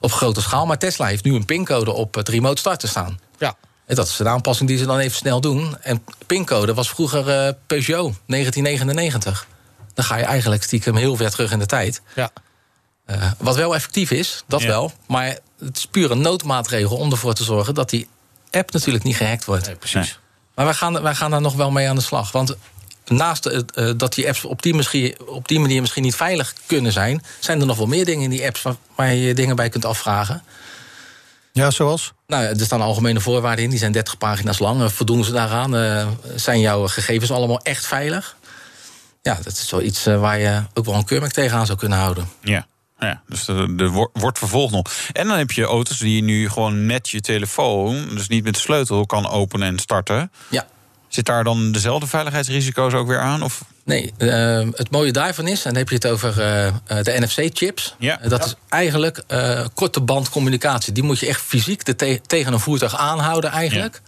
op 0.00 0.12
grote 0.12 0.40
schaal. 0.40 0.66
Maar 0.66 0.78
Tesla 0.78 1.06
heeft 1.06 1.24
nu 1.24 1.34
een 1.34 1.44
pincode 1.44 1.92
op 1.92 2.14
het 2.14 2.28
remote 2.28 2.60
starten 2.60 2.88
staan. 2.88 3.18
Ja. 3.38 3.54
En 3.90 3.96
dat 3.96 4.08
is 4.08 4.18
een 4.18 4.28
aanpassing 4.28 4.68
die 4.68 4.78
ze 4.78 4.86
dan 4.86 4.98
even 4.98 5.16
snel 5.16 5.40
doen. 5.40 5.76
En 5.80 6.04
pincode 6.26 6.74
was 6.74 6.88
vroeger 6.88 7.28
eh, 7.28 7.52
Peugeot 7.66 8.14
1999. 8.26 9.46
Dan 9.94 10.04
ga 10.04 10.16
je 10.16 10.24
eigenlijk 10.24 10.62
stiekem 10.62 10.96
heel 10.96 11.16
ver 11.16 11.30
terug 11.30 11.52
in 11.52 11.58
de 11.58 11.66
tijd. 11.66 12.02
Ja. 12.14 12.30
Eh, 13.06 13.30
wat 13.38 13.56
wel 13.56 13.74
effectief 13.74 14.10
is, 14.10 14.44
dat 14.46 14.60
Ja. 14.60 14.66
wel. 14.66 14.92
Maar 15.06 15.38
het 15.58 15.76
is 15.76 15.86
puur 15.86 16.10
een 16.10 16.20
noodmaatregel 16.20 16.96
om 16.96 17.10
ervoor 17.10 17.34
te 17.34 17.44
zorgen 17.44 17.74
dat 17.74 17.90
die 17.90 18.08
app 18.50 18.72
natuurlijk 18.72 19.04
niet 19.04 19.16
gehackt 19.16 19.44
wordt. 19.44 19.78
precies. 19.78 20.18
Maar 20.54 20.64
wij 20.64 20.74
gaan, 20.74 21.02
wij 21.02 21.14
gaan 21.14 21.30
daar 21.30 21.40
nog 21.40 21.54
wel 21.54 21.70
mee 21.70 21.88
aan 21.88 21.96
de 21.96 22.02
slag. 22.02 22.32
Want 22.32 22.56
naast 23.06 23.46
eh, 23.46 23.90
dat 23.96 24.14
die 24.14 24.28
apps 24.28 24.44
op 24.44 24.62
die, 24.62 24.74
misschien, 24.74 25.16
op 25.26 25.48
die 25.48 25.60
manier 25.60 25.80
misschien 25.80 26.02
niet 26.02 26.14
veilig 26.16 26.54
kunnen 26.66 26.92
zijn, 26.92 27.22
zijn 27.40 27.60
er 27.60 27.66
nog 27.66 27.76
wel 27.76 27.86
meer 27.86 28.04
dingen 28.04 28.24
in 28.24 28.30
die 28.30 28.46
apps 28.46 28.62
waar, 28.62 28.76
waar 28.94 29.14
je 29.14 29.20
je 29.20 29.34
dingen 29.34 29.56
bij 29.56 29.68
kunt 29.68 29.84
afvragen. 29.84 30.42
Ja, 31.60 31.70
zoals? 31.70 32.12
Nou, 32.26 32.44
er 32.44 32.60
staan 32.60 32.80
algemene 32.80 33.20
voorwaarden 33.20 33.64
in, 33.64 33.70
die 33.70 33.78
zijn 33.78 33.92
30 33.92 34.18
pagina's 34.18 34.58
lang. 34.58 34.82
Eh, 34.82 34.88
Voldoen 34.88 35.24
ze 35.24 35.32
daaraan? 35.32 35.76
Eh, 35.76 36.08
zijn 36.36 36.60
jouw 36.60 36.86
gegevens 36.88 37.30
allemaal 37.30 37.60
echt 37.62 37.86
veilig? 37.86 38.36
Ja, 39.22 39.38
dat 39.42 39.52
is 39.52 39.70
wel 39.70 39.82
iets 39.82 40.06
eh, 40.06 40.20
waar 40.20 40.38
je 40.38 40.62
ook 40.74 40.84
wel 40.84 40.94
een 40.94 41.04
keurmerk 41.04 41.32
tegenaan 41.32 41.66
zou 41.66 41.78
kunnen 41.78 41.98
houden. 41.98 42.28
Ja. 42.40 42.66
Ja, 42.98 43.22
dus 43.28 43.48
er, 43.48 43.88
wo- 43.90 44.10
wordt 44.12 44.38
vervolgd 44.38 44.72
nog. 44.72 44.84
En 45.12 45.28
dan 45.28 45.38
heb 45.38 45.50
je 45.50 45.64
auto's 45.64 45.98
die 45.98 46.16
je 46.16 46.22
nu 46.22 46.48
gewoon 46.48 46.86
met 46.86 47.08
je 47.08 47.20
telefoon, 47.20 48.08
dus 48.14 48.28
niet 48.28 48.44
met 48.44 48.54
de 48.54 48.60
sleutel, 48.60 49.06
kan 49.06 49.28
openen 49.28 49.68
en 49.68 49.78
starten. 49.78 50.32
Ja. 50.48 50.66
Zit 51.10 51.26
daar 51.26 51.44
dan 51.44 51.72
dezelfde 51.72 52.06
veiligheidsrisico's 52.06 52.92
ook 52.92 53.06
weer 53.08 53.18
aan? 53.20 53.42
Of? 53.42 53.62
Nee, 53.84 54.12
eh, 54.18 54.28
het 54.72 54.90
mooie 54.90 55.12
daarvan 55.12 55.48
is, 55.48 55.56
en 55.64 55.70
dan 55.70 55.78
heb 55.78 55.88
je 55.88 55.94
het 55.94 56.06
over 56.06 56.40
eh, 56.40 56.66
eh, 56.66 56.72
de 56.86 57.16
NFC-chips. 57.20 57.94
Ja. 57.98 58.16
dat 58.28 58.44
is 58.44 58.54
eigenlijk 58.68 59.22
eh, 59.26 59.64
korte 59.74 60.00
band 60.00 60.28
communicatie. 60.28 60.92
Die 60.92 61.02
moet 61.02 61.18
je 61.18 61.26
echt 61.26 61.40
fysiek 61.40 61.84
de 61.84 61.96
te- 61.96 62.20
tegen 62.26 62.52
een 62.52 62.60
voertuig 62.60 62.96
aanhouden 62.96 63.50
eigenlijk. 63.50 64.00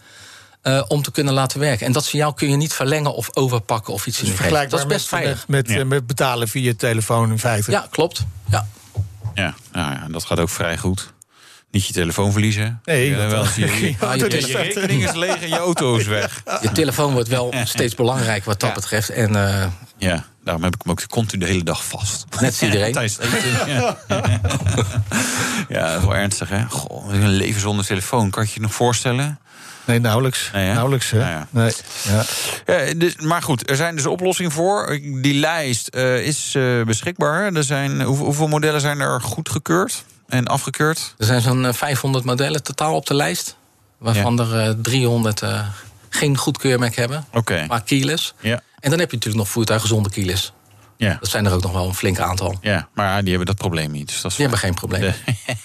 eh, 0.62 0.82
om 0.88 1.02
te 1.02 1.10
kunnen 1.12 1.34
laten 1.34 1.60
werken. 1.60 1.86
En 1.86 1.92
dat 1.92 2.04
signaal 2.04 2.32
kun 2.32 2.50
je 2.50 2.56
niet 2.56 2.72
verlengen 2.72 3.14
of 3.14 3.36
overpakken 3.36 3.92
of 3.92 4.06
iets 4.06 4.18
in 4.20 4.24
Dus 4.24 4.36
de 4.36 4.42
geest. 4.42 4.52
Dat 4.52 4.60
vergelijkbaar 4.60 4.80
is 4.80 4.96
best 5.02 5.10
met, 5.10 5.20
veilig. 5.20 5.48
met, 5.48 5.66
met, 5.66 5.76
Ja. 5.76 5.82
eh, 5.82 5.86
met 5.88 6.06
betalen 6.06 6.48
via 6.48 6.72
telefoon 6.76 7.30
in 7.30 7.38
feite. 7.38 7.70
Ja, 7.70 7.86
klopt. 7.90 8.24
Ja. 8.50 8.66
Ja, 9.34 9.54
nou 9.72 9.92
ja, 9.92 10.06
dat 10.10 10.24
gaat 10.24 10.38
ook 10.40 10.48
vrij 10.50 10.76
goed. 10.78 11.12
Niet 11.72 11.86
je 11.86 11.92
telefoon 11.92 12.32
verliezen. 12.32 12.80
Nee, 12.84 13.10
Ja, 13.10 13.28
wel, 13.28 13.44
je, 13.56 13.60
je, 13.86 13.94
Ah, 14.00 14.16
je 14.16 14.30
je 14.30 14.56
rekening 14.56 15.04
is 15.04 15.12
leeg 15.12 15.42
en 15.42 15.48
je 15.48 15.56
auto 15.58 15.96
is 15.96 16.06
weg. 16.06 16.42
Je 16.62 16.72
telefoon 16.72 17.12
wordt 17.12 17.28
wel 17.28 17.54
steeds 17.64 17.94
belangrijker 17.94 18.44
wat 18.48 18.60
dat 18.60 18.68
Ja. 18.68 18.74
betreft. 18.74 19.08
En 19.10 19.36
eh, 19.36 19.66
Ja, 19.96 20.24
daarom 20.44 20.62
heb 20.62 20.74
ik 20.74 20.80
hem 20.82 20.90
ook 20.92 21.06
continu 21.08 21.44
de 21.44 21.50
hele 21.50 21.64
dag 21.64 21.84
vast. 21.84 22.24
net 22.40 22.50
als 22.50 22.62
iedereen. 22.62 22.92
Tijdens 22.92 23.18
ja. 23.66 23.96
ja, 25.68 25.88
dat 25.92 25.98
is 25.98 26.04
wel 26.06 26.14
ernstig, 26.16 26.48
hè? 26.48 26.64
Goh, 26.68 27.12
een 27.12 27.28
leven 27.28 27.60
zonder 27.60 27.84
telefoon. 27.86 28.30
Kan 28.30 28.42
je 28.44 28.50
je 28.54 28.60
nog 28.60 28.74
voorstellen? 28.74 29.38
Nee, 29.84 29.98
nauwelijks. 29.98 30.50
Nee, 30.52 30.72
nauwelijks, 30.72 31.10
hè? 31.10 31.18
Nou 31.18 31.30
ja. 31.30 31.46
Nee. 31.50 31.72
Ja. 32.02 32.24
Ja, 32.86 32.94
dus, 32.94 33.16
maar 33.16 33.42
goed, 33.42 33.70
er 33.70 33.76
zijn 33.76 33.96
dus 33.96 34.06
oplossingen 34.06 34.50
voor. 34.52 34.98
Die 35.22 35.34
lijst 35.34 35.88
eh, 35.88 36.26
is 36.26 36.54
eh, 36.54 36.82
beschikbaar. 36.82 37.52
Er 37.54 37.64
zijn, 37.64 38.02
hoeveel, 38.02 38.24
hoeveel 38.24 38.48
modellen 38.48 38.80
zijn 38.80 39.00
er 39.00 39.20
goedgekeurd 39.20 40.04
en 40.32 40.46
afgekeurd? 40.46 41.14
Er 41.18 41.24
zijn 41.24 41.40
zo'n 41.40 41.66
eh, 41.66 41.72
500 41.72 42.24
modellen 42.24 42.62
totaal 42.62 42.94
op 42.94 43.06
de 43.06 43.14
lijst. 43.14 43.56
Waarvan 43.98 44.40
er 44.40 44.68
eh, 44.68 44.74
300 44.82 45.42
eh, 45.42 45.66
geen 46.08 46.36
goed 46.36 46.58
keurmerk 46.58 46.96
hebben. 46.96 47.24
Maar 47.68 47.82
keyless. 47.82 48.34
Ja. 48.40 48.60
En 48.80 48.90
dan 48.90 48.98
heb 48.98 49.10
je 49.10 49.16
natuurlijk 49.16 49.44
nog 49.44 49.48
voertuigen 49.48 49.88
zonder 49.88 50.12
keyless. 50.12 50.52
Ja. 50.96 51.16
Dat 51.20 51.28
zijn 51.28 51.46
er 51.46 51.52
ook 51.52 51.62
nog 51.62 51.72
wel 51.72 51.86
een 51.88 51.94
flink 51.94 52.18
aantal. 52.18 52.58
ja, 52.60 52.88
maar 52.94 53.20
die 53.20 53.28
hebben 53.28 53.46
dat 53.46 53.56
probleem 53.56 53.90
niet. 53.90 54.06
Dus 54.06 54.20
dat 54.20 54.30
is 54.30 54.36
Die 54.36 54.46
hebben 54.46 54.64
geen 54.64 54.74
probleem. 54.74 55.00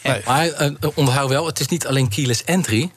Nee. 0.04 0.22
Maar 0.26 0.48
eh, 0.48 0.72
onthoud 0.96 1.30
wel, 1.30 1.46
het 1.46 1.60
is 1.60 1.68
niet 1.68 1.88
alleen 1.88 2.10
keyless 2.10 2.44
entry... 2.44 2.92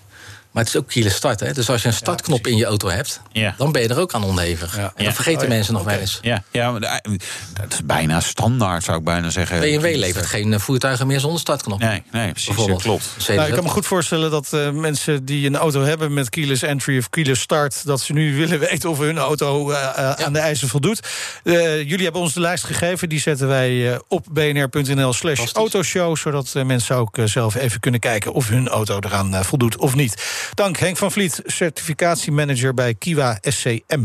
maar 0.53 0.63
het 0.65 0.75
is 0.75 0.81
ook 0.81 0.89
keyless 0.89 1.17
start. 1.17 1.41
Hè? 1.41 1.53
Dus 1.53 1.71
als 1.71 1.83
je 1.83 1.89
een 1.89 1.95
startknop 1.95 2.47
in 2.47 2.57
je 2.57 2.65
auto 2.65 2.89
hebt... 2.89 3.21
Ja. 3.33 3.55
dan 3.59 3.73
ben 3.73 3.83
je 3.83 3.89
er 3.89 3.99
ook 3.99 4.15
aan 4.15 4.23
onderhevig. 4.25 4.77
Ja. 4.77 4.83
En 4.83 4.91
dat 4.97 5.05
Ja. 5.07 5.13
vergeten 5.13 5.41
Oh 5.43 5.49
ja, 5.49 5.55
mensen 5.55 5.73
nog 5.75 5.83
wel 5.85 5.99
eens. 5.99 6.19
Ja, 6.23 6.43
ja 6.51 6.71
maar 6.71 6.81
dat 6.81 7.73
is 7.73 7.85
bijna 7.85 8.21
standaard, 8.21 8.85
zou 8.85 8.99
ik 8.99 9.05
bijna 9.05 9.31
zeggen. 9.31 9.61
BMW 9.61 9.97
levert 9.97 10.27
geen 10.27 10.53
eh, 10.53 10.59
voertuigen 10.61 11.07
meer 11.07 11.21
zonder 11.21 11.41
startknop. 11.41 11.79
Nee, 11.79 12.03
nee 12.13 12.31
precies. 12.31 12.47
Bijvoorbeeld. 12.49 12.83
klopt. 12.83 13.07
Nou, 13.29 13.49
ik 13.49 13.55
kan 13.55 13.63
me 13.65 13.71
goed 13.71 13.87
voorstellen 13.87 14.31
dat 14.31 14.53
eh, 14.53 14.71
mensen 14.71 15.25
die 15.25 15.47
een 15.47 15.57
auto 15.57 15.83
hebben 15.83 16.13
met 16.15 16.29
keyless 16.31 16.63
entry 16.63 16.99
of 16.99 17.11
keyless 17.11 17.41
start, 17.43 17.87
dat 17.87 18.01
ze 18.01 18.13
nu 18.13 18.37
willen 18.41 18.59
weten 18.59 18.91
of 18.91 18.99
hun 18.99 19.19
auto 19.19 19.71
eh, 19.71 20.11
aan 20.13 20.33
de 20.33 20.39
eisen 20.39 20.69
voldoet. 20.69 21.01
Eh, 21.45 21.79
jullie 21.83 22.05
hebben 22.05 22.21
ons 22.23 22.33
de 22.35 22.41
lijst 22.41 22.65
gegeven, 22.65 23.09
die 23.09 23.21
zetten 23.21 23.49
wij 23.49 23.93
eh, 23.93 23.99
op 24.09 24.27
bnr.nl 24.33 25.13
slash 25.13 25.37
Fantastisch. 25.37 25.53
autoshow, 25.53 26.17
zodat 26.17 26.51
eh, 26.55 26.65
mensen 26.65 26.97
ook 26.97 27.19
zelf 27.25 27.55
even 27.55 27.81
kunnen 27.81 28.01
kijken 28.01 28.33
of 28.33 28.49
hun 28.49 28.69
auto 28.69 28.99
eraan 29.01 29.35
eh, 29.35 29.41
voldoet 29.43 29.77
of 29.77 29.95
niet. 29.95 30.23
Dank 30.55 30.79
Henk 30.79 30.97
van 30.97 31.13
Vliet, 31.13 31.43
certificatiemanager 31.45 32.75
bij 32.75 32.95
Kiwa 32.95 33.39
SCM. 33.41 34.03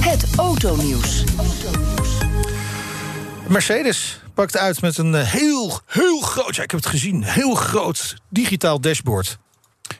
Het 0.00 0.26
autonieuws. 0.36 1.24
Mercedes 3.48 4.20
pakt 4.34 4.56
uit 4.56 4.80
met 4.80 4.98
een 4.98 5.14
eh, 5.14 5.26
heel, 5.26 5.80
heel 5.86 6.20
groot, 6.20 6.56
ja, 6.56 6.62
ik 6.62 6.70
heb 6.70 6.80
het 6.80 6.88
gezien, 6.88 7.22
heel 7.24 7.54
groot 7.54 8.16
digitaal 8.28 8.80
dashboard. 8.80 9.38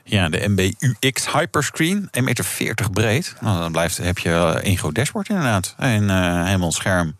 Ja, 0.03 0.29
de 0.29 0.47
MBUX 0.47 1.31
Hyperscreen, 1.31 2.09
1,40 2.17 2.23
meter 2.23 2.45
breed. 2.93 3.35
Nou, 3.39 3.59
dan 3.59 3.71
blijft, 3.71 3.97
heb 3.97 4.17
je 4.17 4.59
één 4.63 4.77
groot 4.77 4.95
dashboard 4.95 5.29
inderdaad. 5.29 5.75
En 5.77 6.09
eh 6.09 6.45
helemaal 6.45 6.71
scherm. 6.71 7.15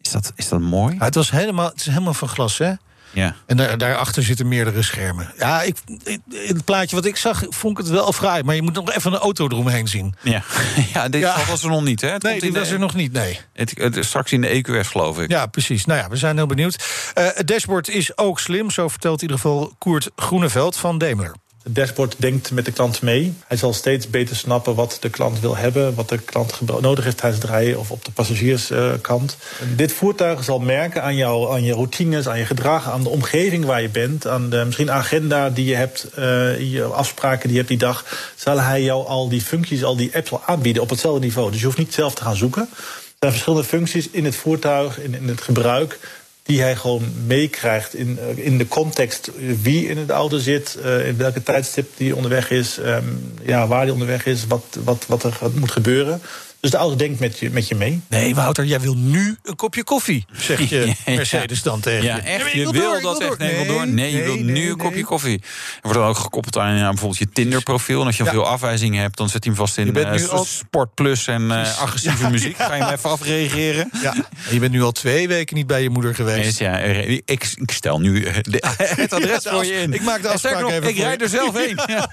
Is 0.00 0.10
dat, 0.10 0.32
is 0.36 0.48
dat 0.48 0.60
mooi? 0.60 0.94
Ja, 0.94 1.04
het, 1.04 1.14
was 1.14 1.30
helemaal, 1.30 1.68
het 1.68 1.80
is 1.80 1.86
helemaal 1.86 2.14
van 2.14 2.28
glas, 2.28 2.58
hè? 2.58 2.72
Ja. 3.14 3.34
En 3.46 3.56
daar, 3.56 3.78
daarachter 3.78 4.22
zitten 4.22 4.48
meerdere 4.48 4.82
schermen. 4.82 5.32
Ja, 5.38 5.62
ik, 5.62 5.76
in 6.04 6.22
het 6.54 6.64
plaatje 6.64 6.96
wat 6.96 7.04
ik 7.04 7.16
zag, 7.16 7.42
vond 7.48 7.78
ik 7.78 7.84
het 7.84 7.92
wel 7.92 8.12
fraai. 8.12 8.42
Maar 8.42 8.54
je 8.54 8.62
moet 8.62 8.74
nog 8.74 8.92
even 8.92 9.12
een 9.12 9.18
auto 9.18 9.48
eromheen 9.48 9.88
zien. 9.88 10.14
Ja, 10.22 10.42
ja 10.94 11.08
dit 11.08 11.20
Ja. 11.20 11.36
was 11.48 11.62
er 11.62 11.70
nog 11.70 11.82
niet, 11.82 12.00
hè? 12.00 12.08
Het 12.08 12.22
Nee, 12.22 12.40
die 12.40 12.52
was 12.52 12.70
er 12.70 12.78
nog 12.78 12.94
niet, 12.94 13.12
nee. 13.12 13.40
Het, 13.52 13.96
straks 14.00 14.32
in 14.32 14.40
de 14.40 14.48
EQS, 14.48 14.88
geloof 14.88 15.18
ik. 15.20 15.30
Ja, 15.30 15.46
precies. 15.46 15.84
Nou 15.84 16.00
ja, 16.00 16.08
we 16.08 16.16
zijn 16.16 16.36
heel 16.36 16.46
benieuwd. 16.46 16.84
Eh, 17.14 17.26
het 17.34 17.46
dashboard 17.46 17.88
is 17.88 18.16
ook 18.18 18.40
slim, 18.40 18.70
zo 18.70 18.88
vertelt 18.88 19.22
in 19.22 19.28
ieder 19.28 19.36
geval 19.36 19.74
Koert 19.78 20.10
Groeneveld 20.16 20.76
van 20.76 20.98
Daimler. 20.98 21.34
Het 21.64 21.74
dashboard 21.74 22.14
denkt 22.18 22.50
met 22.50 22.64
de 22.64 22.72
klant 22.72 23.02
mee. 23.02 23.34
Hij 23.46 23.56
zal 23.56 23.72
steeds 23.72 24.10
beter 24.10 24.36
snappen 24.36 24.74
wat 24.74 24.96
de 25.00 25.10
klant 25.10 25.40
wil 25.40 25.56
hebben, 25.56 25.94
wat 25.94 26.08
de 26.08 26.18
klant 26.18 26.60
nodig 26.80 27.04
heeft 27.04 27.16
tijdens 27.16 27.42
het 27.42 27.50
rijden 27.50 27.78
of 27.78 27.90
op 27.90 28.04
de 28.04 28.10
passagierskant. 28.10 29.36
dit 29.76 29.92
voertuig 29.92 30.44
zal 30.44 30.58
merken 30.58 31.02
aan, 31.02 31.16
jou, 31.16 31.52
aan 31.52 31.62
je 31.62 31.72
routines, 31.72 32.28
aan 32.28 32.38
je 32.38 32.44
gedrag, 32.44 32.90
aan 32.90 33.02
de 33.02 33.08
omgeving 33.08 33.64
waar 33.64 33.82
je 33.82 33.88
bent, 33.88 34.26
aan 34.26 34.50
de 34.50 34.62
misschien 34.64 34.90
agenda 34.90 35.50
die 35.50 35.64
je 35.64 35.74
hebt, 35.74 36.08
eh, 36.14 36.72
je 36.72 36.84
afspraken 36.84 37.42
die 37.42 37.52
je 37.52 37.56
hebt 37.56 37.68
die 37.68 37.78
dag. 37.78 38.32
Zal 38.34 38.60
hij 38.60 38.82
jou 38.82 39.06
al 39.06 39.28
die 39.28 39.40
functies, 39.40 39.84
al 39.84 39.96
die 39.96 40.16
apps 40.16 40.30
al 40.30 40.42
aanbieden 40.46 40.82
op 40.82 40.90
hetzelfde 40.90 41.20
niveau. 41.20 41.50
Dus 41.50 41.60
je 41.60 41.66
hoeft 41.66 41.78
niet 41.78 41.94
zelf 41.94 42.14
te 42.14 42.22
gaan 42.22 42.36
zoeken. 42.36 42.62
Er 42.62 42.76
zijn 43.18 43.32
verschillende 43.32 43.64
functies 43.64 44.10
in 44.10 44.24
het 44.24 44.36
voertuig, 44.36 45.00
in 45.00 45.28
het 45.28 45.40
gebruik 45.40 45.98
die 46.44 46.60
hij 46.60 46.76
gewoon 46.76 47.12
meekrijgt 47.26 47.94
in, 47.94 48.18
eh, 48.18 48.46
in 48.46 48.58
de 48.58 48.68
context 48.68 49.30
wie 49.62 49.88
in 49.88 50.06
de 50.06 50.12
auto 50.12 50.38
zit, 50.38 50.74
eh, 50.82 51.06
in 51.06 51.16
welke 51.16 51.42
tijdstip 51.42 51.96
die 51.96 52.16
onderweg 52.16 52.50
is, 52.50 52.78
ehm, 52.78 53.04
ja, 53.42 53.66
waar 53.66 53.84
die 53.84 53.92
onderweg 53.92 54.26
is, 54.26 54.46
wat, 54.46 54.78
wat, 54.84 55.04
wat 55.06 55.24
er 55.24 55.38
moet 55.54 55.70
gebeuren. 55.70 56.20
Dus 56.64 56.72
de 56.72 56.78
auto 56.78 56.96
denkt 56.96 57.20
met 57.20 57.38
je, 57.38 57.50
met 57.50 57.68
je 57.68 57.74
mee. 57.74 58.00
Nee, 58.08 58.34
Wouter, 58.34 58.64
jij 58.64 58.80
wil 58.80 58.94
nu 58.96 59.36
een 59.42 59.56
kopje 59.56 59.84
koffie, 59.84 60.24
zeg 60.32 60.68
je 60.68 60.92
Mercedes 61.06 61.62
dan 61.62 61.80
tegen 61.80 62.04
Ja, 62.04 62.16
je. 62.16 62.20
echt. 62.22 62.44
Nee, 62.44 62.56
Je 62.56 62.70
wil 62.72 63.00
dat 63.00 63.18
wil 63.18 63.28
echt. 63.30 63.38
Nee, 63.38 63.58
je 63.58 63.64
wil 63.64 63.74
door. 63.74 63.86
Nee, 63.88 64.16
je 64.16 64.22
wil 64.22 64.34
nee, 64.34 64.44
nu 64.44 64.52
nee, 64.52 64.68
een 64.70 64.76
kopje 64.76 64.94
nee. 64.94 65.04
koffie. 65.04 65.38
Er 65.42 65.78
wordt 65.82 65.98
dan 65.98 66.08
ook 66.08 66.16
gekoppeld 66.18 66.58
aan 66.58 66.76
ja, 66.76 66.88
bijvoorbeeld 66.88 67.18
je 67.18 67.28
Tinder-profiel. 67.32 68.00
En 68.00 68.06
als 68.06 68.16
je 68.16 68.22
al 68.22 68.28
Ja. 68.28 68.34
veel 68.34 68.46
afwijzingen 68.46 69.00
hebt, 69.00 69.16
dan 69.16 69.28
zet 69.28 69.44
hij 69.44 69.52
hem 69.52 69.62
vast 69.66 69.78
in 69.78 69.86
Je 69.86 69.92
bent 69.92 70.10
nu 70.20 70.28
al- 70.28 70.44
Sport 70.44 70.94
Plus 70.94 71.26
en 71.26 71.50
eh, 71.50 71.78
agressieve 71.80 72.30
muziek. 72.30 72.56
Ga 72.56 72.74
je 72.74 72.82
hem 72.84 72.92
even 72.92 73.10
afreageren? 73.10 73.90
Ja, 74.02 74.14
je 74.50 74.58
bent 74.58 74.72
nu 74.72 74.82
al 74.82 74.92
twee 74.92 75.28
weken 75.28 75.56
niet 75.56 75.66
bij 75.66 75.82
je 75.82 75.90
moeder 75.90 76.14
Nee, 76.18 76.28
geweest. 76.28 76.58
ja, 76.58 76.78
eh, 76.80 77.08
ik, 77.10 77.22
ik 77.24 77.70
stel 77.72 78.00
nu 78.00 78.20
de- 78.42 78.62
het 79.02 79.12
adres 79.12 79.42
voor 79.48 79.64
je 79.64 79.72
in. 79.72 79.92
ik 79.92 80.02
maak 80.02 80.22
de 80.22 80.28
afspraak 80.28 80.60
nog, 80.60 80.70
even 80.70 80.88
Ik 80.88 80.96
rijd 80.96 81.22
er 81.22 81.28
zelf 81.28 81.56
heen. 81.56 81.78
Ja, 81.86 82.08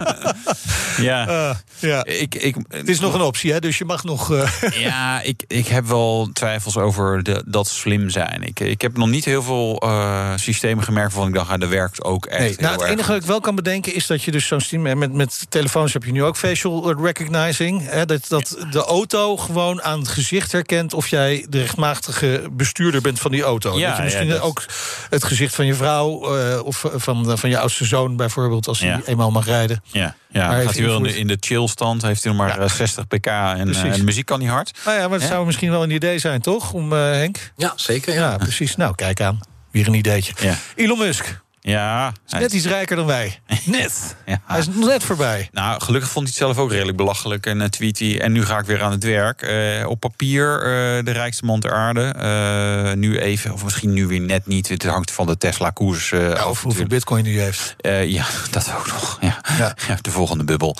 ja. 1.01 1.59
Ja. 1.79 2.05
Ik, 2.05 2.35
ik, 2.35 2.55
Het 2.69 2.89
is 2.89 2.99
nog 2.99 3.13
een 3.13 3.21
optie, 3.21 3.51
hè, 3.51 3.59
dus 3.59 3.77
je 3.77 3.85
mag 3.85 4.03
nog... 4.03 4.29
Ja, 4.87 5.21
ik, 5.21 5.43
ik 5.47 5.67
heb 5.67 5.85
wel 5.85 6.29
twijfels 6.33 6.77
over 6.77 7.23
de, 7.23 7.43
dat 7.47 7.67
slim 7.67 8.09
zijn. 8.09 8.43
Ik, 8.43 8.59
ik 8.59 8.81
heb 8.81 8.97
nog 8.97 9.07
niet 9.09 9.25
heel 9.25 9.43
veel 9.43 9.77
eh, 9.83 10.31
systemen 10.35 10.83
gemerkt 10.83 11.11
waarvan 11.13 11.29
ik 11.31 11.35
dacht, 11.37 11.49
ah, 11.51 11.59
dat 11.59 11.69
werkt 11.69 12.03
ook 12.03 12.25
echt 12.25 12.39
Nee, 12.39 12.55
nou, 12.59 12.71
het 12.71 12.81
erg 12.81 12.91
enige 12.91 13.11
wat 13.11 13.21
ik 13.21 13.27
wel 13.27 13.39
kan 13.39 13.55
bedenken 13.55 13.93
is 13.95 14.07
dat 14.07 14.23
je 14.23 14.31
dus 14.31 14.47
zo'n 14.47 14.59
systeem... 14.59 14.97
Met, 14.99 15.13
met 15.13 15.45
telefoons 15.49 15.93
heb 15.93 16.03
je 16.03 16.11
nu 16.11 16.23
ook 16.23 16.37
facial 16.37 17.03
recognizing. 17.03 17.89
Hè, 17.89 18.05
dat 18.05 18.25
dat 18.27 18.65
de 18.71 18.83
auto 18.85 19.37
gewoon 19.37 19.81
aan 19.81 19.99
het 19.99 20.07
gezicht 20.07 20.51
herkent... 20.51 20.93
of 20.93 21.07
jij 21.07 21.45
de 21.49 21.59
rechtmatige 21.59 22.43
bestuurder 22.51 23.01
bent 23.01 23.19
van 23.19 23.31
die 23.31 23.41
auto. 23.43 23.69
Ja, 23.69 23.87
dat 23.87 23.89
je 23.89 23.95
ja, 23.97 24.03
misschien 24.03 24.27
dat- 24.29 24.39
ook 24.41 24.65
het 25.09 25.23
gezicht 25.23 25.55
van 25.55 25.65
je 25.65 25.73
vrouw... 25.73 26.35
eh, 26.37 26.63
of 26.63 26.85
van, 26.95 27.37
van 27.37 27.49
je 27.49 27.59
oudste 27.59 27.85
zoon 27.85 28.15
bijvoorbeeld, 28.15 28.67
als 28.67 28.79
hij 28.79 29.01
eenmaal 29.05 29.31
mag 29.31 29.45
rijden. 29.45 29.83
Ja, 29.85 30.15
ja. 30.29 30.47
Maar 30.47 30.61
gaat 30.61 30.73
hij 30.75 30.83
wel 30.85 30.95
in 30.97 31.03
de, 31.03 31.07
invoert- 31.09 31.21
in 31.21 31.27
de 31.27 31.37
chillstand, 31.39 32.01
heeft 32.01 32.23
hij 32.23 32.33
nog 32.33 32.41
maar 32.41 32.57
Ja. 32.59 32.63
eh, 32.63 32.69
60 32.69 33.07
pk 33.07 33.25
en, 33.25 33.73
en 33.75 34.03
muziek 34.03 34.30
kan 34.31 34.39
niet 34.39 34.49
hard. 34.49 34.71
Nou 34.85 34.97
ja, 34.97 35.03
maar 35.03 35.11
het 35.19 35.21
Hè? 35.21 35.27
zou 35.27 35.45
misschien 35.45 35.69
wel 35.71 35.83
een 35.83 35.91
idee 35.91 36.19
zijn, 36.19 36.41
toch? 36.41 36.73
Om 36.73 36.93
eh, 36.93 36.99
Henk? 36.99 37.51
Ja, 37.55 37.73
zeker. 37.75 38.13
Ja. 38.13 38.29
Ja, 38.31 38.37
precies. 38.37 38.75
Nou, 38.75 38.95
kijk 38.95 39.21
aan. 39.21 39.39
Weer 39.71 39.87
een 39.87 39.93
ideetje. 39.93 40.33
Ja. 40.39 40.55
Elon 40.75 40.97
Musk. 40.97 41.39
Ja, 41.63 42.13
Is 42.27 42.33
net 42.33 42.53
iets 42.53 42.65
rijker 42.65 42.95
dan 42.95 43.05
wij. 43.05 43.39
Net. 43.65 44.15
Ja. 44.25 44.41
Hij 44.45 44.59
is 44.59 44.67
net 44.67 45.03
voorbij. 45.03 45.49
Nou, 45.51 45.81
gelukkig 45.81 46.09
vond 46.09 46.27
hij 46.27 46.33
het 46.37 46.43
zelf 46.55 46.65
ook 46.65 46.71
redelijk 46.71 46.97
belachelijk. 46.97 47.45
En 47.45 47.59
uh, 47.59 47.65
tweet 47.65 47.99
hij, 47.99 48.21
en 48.21 48.31
nu 48.31 48.45
ga 48.45 48.57
ik 48.59 48.65
weer 48.65 48.81
aan 48.81 48.91
het 48.91 49.03
werk. 49.03 49.41
Eh, 49.41 49.87
op 49.89 49.99
papier 49.99 50.55
eh, 50.55 51.05
de 51.05 51.11
rijkste 51.11 51.45
man 51.45 51.59
ter 51.59 51.73
aarde. 51.73 52.95
Nu 52.95 53.19
even, 53.19 53.53
of 53.53 53.63
misschien 53.63 53.93
nu 53.93 54.07
weer 54.07 54.21
net 54.21 54.47
niet. 54.47 54.67
Het 54.69 54.83
hangt 54.85 55.11
van 55.11 55.27
de 55.27 55.37
Tesla-koers 55.37 56.09
Ja, 56.09 56.17
af. 56.17 56.33
of 56.33 56.43
hoeveel 56.43 56.61
natuurlijk. 56.63 56.89
bitcoin 56.89 57.23
die 57.23 57.39
heeft. 57.39 57.75
Ja, 58.05 58.25
dat 58.51 58.73
ook 58.77 58.87
nog. 58.87 59.17
Ja. 59.21 59.41
Ja. 59.57 59.75
Ja, 59.87 59.97
de 60.01 60.11
volgende 60.11 60.43
bubbel. 60.43 60.75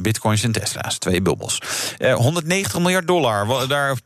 Bitcoins 0.00 0.42
en 0.42 0.52
Tesla's, 0.52 0.98
twee 0.98 1.22
bubbels. 1.22 1.58
Eh, 1.98 2.14
190 2.14 2.78
miljard 2.78 3.06
dollar, 3.06 3.68
daar 3.68 3.96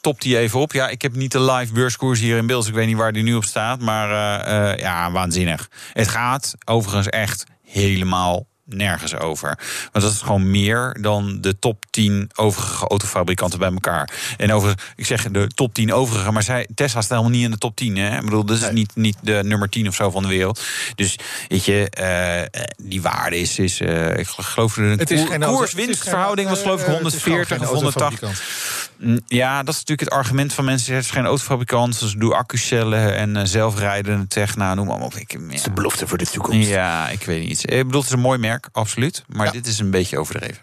topt 0.00 0.24
hij 0.24 0.36
even 0.36 0.60
op. 0.60 0.72
Ja, 0.72 0.88
ik 0.88 1.02
heb 1.02 1.14
niet 1.14 1.32
de 1.32 1.40
live 1.40 1.72
beurskoers 1.72 2.20
hier 2.20 2.36
in 2.36 2.46
beeld, 2.46 2.60
dus 2.60 2.70
ik 2.70 2.76
weet 2.76 2.86
niet 2.86 2.96
waar 2.96 3.12
die 3.12 3.22
nu 3.22 3.34
op 3.34 3.44
staat. 3.44 3.80
Maar 3.80 4.10
eh, 4.10 4.82
ja, 5.02 5.10
waanzinnig. 5.12 5.68
Het 5.92 6.08
gaat 6.08 6.54
overigens 6.64 7.06
echt 7.08 7.44
helemaal 7.66 8.46
nergens 8.64 9.14
over. 9.16 9.58
Want 9.92 10.04
dat 10.04 10.12
is 10.12 10.20
gewoon 10.20 10.50
meer 10.50 10.96
dan 11.00 11.40
de 11.40 11.58
top 11.58 11.84
10 11.90 12.30
overige 12.34 12.86
autofabrikanten 12.88 13.58
bij 13.58 13.70
elkaar. 13.72 14.10
En 14.36 14.52
over, 14.52 14.74
ik 14.96 15.06
zeg 15.06 15.30
de 15.30 15.46
top 15.54 15.74
10 15.74 15.92
overige, 15.92 16.30
maar 16.32 16.42
zij, 16.42 16.68
Tesla 16.74 17.00
staat 17.00 17.18
helemaal 17.18 17.36
niet 17.38 17.44
in 17.44 17.50
de 17.50 17.58
top 17.58 17.76
10. 17.76 17.96
Hè? 17.96 18.16
Ik 18.16 18.24
bedoel, 18.24 18.44
dat 18.44 18.56
is 18.56 18.62
Nee. 18.62 18.72
niet, 18.72 18.90
niet 18.96 19.16
de 19.22 19.40
nummer 19.44 19.68
10 19.68 19.88
of 19.88 19.94
zo 19.94 20.10
van 20.10 20.22
de 20.22 20.28
wereld. 20.28 20.62
Dus 20.94 21.16
weet 21.48 21.64
je, 21.64 21.90
eh, 21.90 22.62
die 22.82 23.02
waarde 23.02 23.38
is, 23.38 23.58
is 23.58 23.80
eh, 23.80 24.16
ik 24.18 24.26
geloof 24.28 24.74
de 24.74 24.96
auto- 25.30 25.56
koers-winstverhouding 25.56 26.48
was 26.48 26.60
geloof 26.60 26.80
ik 26.80 26.86
geen- 26.86 26.94
eh, 26.98 27.04
het 27.04 27.14
is 27.14 27.22
gewoon 27.22 27.38
140 27.42 27.60
of 27.60 27.66
geen 27.68 27.76
180. 27.76 28.81
Mm, 28.98 29.20
Ja, 29.26 29.62
dat 29.62 29.74
is 29.74 29.80
natuurlijk 29.80 30.08
het 30.10 30.18
argument 30.18 30.52
van 30.52 30.64
mensen. 30.64 30.94
Het 30.94 31.04
is 31.04 31.10
geen 31.10 31.24
autofabrikant, 31.24 32.00
dus 32.00 32.12
doe 32.12 32.34
accucellen 32.34 33.16
en 33.16 33.36
eh, 33.36 33.44
zelfrijdende 33.44 34.26
tech. 34.26 34.56
Nou, 34.56 34.76
noem 34.76 34.86
maar 34.86 35.00
op. 35.00 35.14
Ik, 35.14 35.36
ja. 35.50 35.62
de 35.62 35.70
belofte 35.70 36.06
voor 36.06 36.18
de 36.18 36.26
toekomst. 36.26 36.68
Ja, 36.68 37.08
ik 37.08 37.22
weet 37.22 37.46
niet. 37.48 37.70
Ik 37.72 37.84
bedoel, 37.86 38.00
het 38.00 38.08
is 38.10 38.14
een 38.16 38.20
mooi 38.20 38.38
merk, 38.38 38.68
absoluut. 38.72 39.24
Maar 39.28 39.46
Ja. 39.46 39.52
dit 39.52 39.66
is 39.66 39.78
een 39.78 39.90
beetje 39.90 40.18
overdreven. 40.18 40.58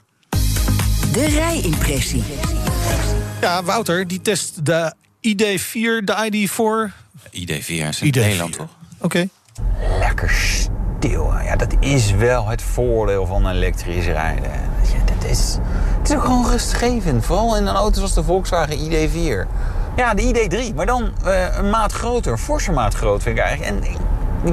De 1.12 1.26
rijimpressie. 1.26 2.24
Ja, 3.42 3.64
Wouter, 3.64 4.08
die 4.08 4.22
test 4.22 4.66
de 4.66 4.94
ID4, 5.22 6.04
de 6.04 6.30
ID4. 6.32 6.94
ID4 7.32 7.88
is 7.88 8.02
in 8.02 8.08
ID4. 8.08 8.20
Nederland, 8.20 8.54
toch? 8.54 8.70
Oké. 8.98 9.28
Lekker 10.00 10.30
stil. 10.32 11.34
Ja, 11.44 11.56
dat 11.56 11.76
is 11.80 12.12
wel 12.12 12.48
het 12.48 12.62
voordeel 12.62 13.26
van 13.26 13.50
elektrisch 13.50 14.06
rijden. 14.06 14.52
Ja, 14.52 15.09
dat 15.22 15.30
is, 15.30 15.58
het 15.98 16.10
is 16.10 16.16
ook 16.16 16.24
gewoon 16.24 16.50
rustgevend. 16.50 17.26
Vooral 17.26 17.58
in 17.58 17.68
een 17.68 17.76
auto 17.76 17.96
zoals 17.96 18.14
de 18.14 18.24
Volkswagen 18.24 18.78
ID4. 18.78 19.48
Ja, 19.96 20.14
de 20.14 20.22
ID3, 20.22 20.76
maar 20.76 20.86
dan 20.86 21.12
eh, 21.26 21.58
een 21.58 21.70
maat 21.70 21.92
groter. 21.92 22.38
Forse 22.38 22.72
maat 22.72 22.94
groot 22.94 23.24
vind 23.24 23.38
ik 23.38 23.44
eigenlijk. 23.44 23.84
En 23.84 23.92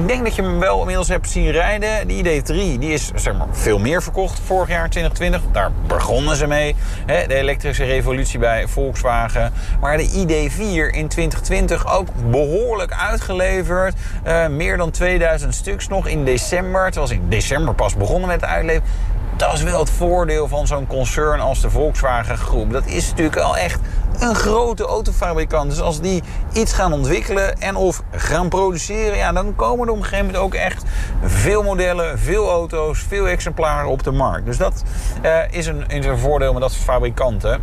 ik, 0.01 0.09
denk 0.09 0.25
dat 0.25 0.35
je 0.35 0.43
hem 0.43 0.59
wel 0.59 0.81
inmiddels 0.81 1.09
hebt 1.09 1.31
zien 1.31 1.51
rijden. 1.51 2.09
De 2.09 2.15
ID3 2.15 2.79
die 2.79 2.93
is 2.93 3.11
zeg 3.15 3.37
maar, 3.37 3.47
veel 3.51 3.79
meer 3.79 4.03
verkocht 4.03 4.41
vorig 4.45 4.69
jaar, 4.69 4.91
2020. 4.91 5.43
Daar 5.53 5.71
begonnen 5.87 6.37
ze 6.37 6.47
mee. 6.47 6.77
Hè, 7.07 7.27
de 7.27 7.35
elektrische 7.35 7.85
revolutie 7.85 8.39
bij 8.39 8.69
Volkswagen. 8.69 9.53
Maar 9.81 9.97
de 9.97 10.09
ID4 10.09 10.95
in 10.95 11.09
2020 11.09 11.97
ook 11.97 12.09
behoorlijk 12.31 12.93
uitgeleverd. 12.93 13.95
Eh, 14.23 14.47
meer 14.47 14.77
dan 14.77 14.91
2000 14.91 15.55
stuks 15.55 15.89
nog 15.89 16.07
in 16.07 16.25
december. 16.25 16.85
Terwijl 16.85 17.07
ze 17.07 17.15
in 17.15 17.29
december 17.29 17.75
pas 17.75 17.97
begonnen 17.97 18.29
met 18.29 18.41
het 18.41 18.51
uitleveren. 18.51 19.15
Dat 19.37 19.53
is 19.53 19.63
wel 19.63 19.81
het 19.81 19.91
voordeel 19.91 20.49
van 20.49 20.67
zo'n 20.67 20.87
concern 20.87 21.41
als 21.41 21.61
de 21.61 21.71
Volkswagen 21.71 22.39
Groep. 22.39 22.73
Dat 22.73 22.87
is 22.87 23.09
natuurlijk 23.09 23.35
wel 23.35 23.57
echt 23.57 23.81
een 24.19 24.35
grote 24.35 24.85
autofabrikant. 24.85 25.71
Dus 25.71 25.81
als 25.81 26.01
die 26.01 26.23
iets 26.53 26.73
gaan 26.73 26.93
ontwikkelen 26.93 27.61
en 27.61 27.77
of 27.77 28.03
gaan 28.11 28.49
produceren... 28.49 29.17
Ja, 29.17 29.33
dan 29.33 29.55
komen 29.57 29.87
er 29.87 29.93
op 29.93 29.99
een 29.99 30.05
gegeven 30.05 30.27
moment 30.27 30.45
ook 30.45 30.55
echt 30.55 30.85
veel 31.25 31.63
modellen, 31.63 32.19
veel 32.19 32.51
auto's... 32.51 32.99
veel 32.99 33.29
exemplaren 33.29 33.91
op 33.91 34.03
de 34.03 34.11
markt. 34.11 34.47
Dus 34.47 34.57
dat 34.57 34.83
eh, 35.23 35.39
is, 35.51 35.67
een, 35.67 35.85
een 35.89 36.19
voordeel 36.19 36.53
met 36.53 36.63
dat 36.63 36.73
soort 36.73 36.85
fabrikanten. 36.85 37.63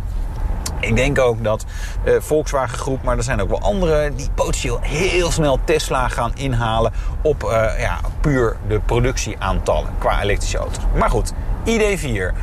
Ik 0.80 0.96
denk 0.96 1.18
ook 1.18 1.44
dat 1.44 1.64
eh, 2.04 2.14
Volkswagen 2.18 2.78
Groep, 2.78 3.02
maar 3.02 3.16
er 3.16 3.22
zijn 3.22 3.40
ook 3.40 3.48
wel 3.48 3.60
anderen... 3.60 4.16
die 4.16 4.28
potentieel 4.34 4.78
heel 4.80 5.30
snel 5.30 5.58
Tesla 5.64 6.08
gaan 6.08 6.32
inhalen... 6.34 6.92
op 7.22 7.44
eh, 7.44 7.80
ja, 7.80 7.98
puur 8.20 8.56
de 8.68 8.80
productieaantallen 8.80 9.90
qua 9.98 10.22
elektrische 10.22 10.58
auto's. 10.58 10.84
Maar 10.94 11.10
goed, 11.10 11.32
ID4. 11.66 12.34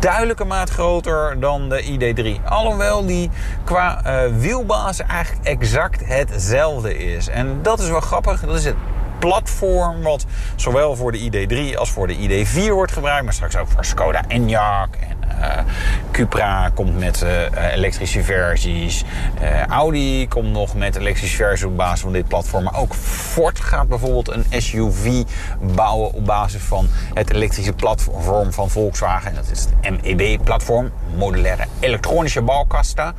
Duidelijke 0.00 0.44
maat 0.44 0.70
groter 0.70 1.40
dan 1.40 1.68
de 1.68 1.82
ID3. 1.82 2.44
Alhoewel 2.44 3.06
die 3.06 3.30
qua 3.64 4.02
eh, 4.04 4.32
wielbasis 4.36 5.06
eigenlijk 5.06 5.46
exact 5.46 6.06
hetzelfde 6.06 6.96
is. 6.98 7.28
En 7.28 7.62
dat 7.62 7.80
is 7.80 7.88
wel 7.88 8.00
grappig. 8.00 8.40
Dat 8.40 8.54
is 8.56 8.64
het 8.64 8.76
platform 9.18 10.02
wat 10.02 10.26
zowel 10.56 10.96
voor 10.96 11.12
de 11.12 11.30
ID3 11.30 11.78
als 11.78 11.90
voor 11.90 12.06
de 12.06 12.16
ID4 12.16 12.70
wordt 12.70 12.92
gebruikt. 12.92 13.24
Maar 13.24 13.32
straks 13.32 13.56
ook 13.56 13.68
voor 13.68 13.84
Skoda 13.84 14.24
Enyaq 14.28 15.08
en 15.08 15.15
Cupra 16.10 16.70
komt 16.74 16.98
met 16.98 17.22
eh, 17.22 17.72
elektrische 17.72 18.22
versies. 18.22 19.04
Eh, 19.40 19.66
Audi 19.66 20.28
komt 20.28 20.52
nog 20.52 20.74
met 20.74 20.96
elektrische 20.96 21.36
versies 21.36 21.64
op 21.64 21.76
basis 21.76 22.00
van 22.00 22.12
dit 22.12 22.28
platform. 22.28 22.64
Maar 22.64 22.78
ook 22.78 22.94
Ford 22.94 23.60
gaat 23.60 23.88
bijvoorbeeld 23.88 24.28
een 24.28 24.44
SUV 24.50 25.22
bouwen 25.74 26.12
op 26.12 26.26
basis 26.26 26.62
van 26.62 26.88
het 27.14 27.32
elektrische 27.32 27.72
platform 27.72 28.52
van 28.52 28.70
Volkswagen. 28.70 29.30
En 29.30 29.36
dat 29.36 29.50
is 29.50 29.66
het 29.80 30.02
MEB-platform, 30.02 30.90
modulaire 31.16 31.64
elektronische 31.80 32.42
bouwkasten. 32.42 33.14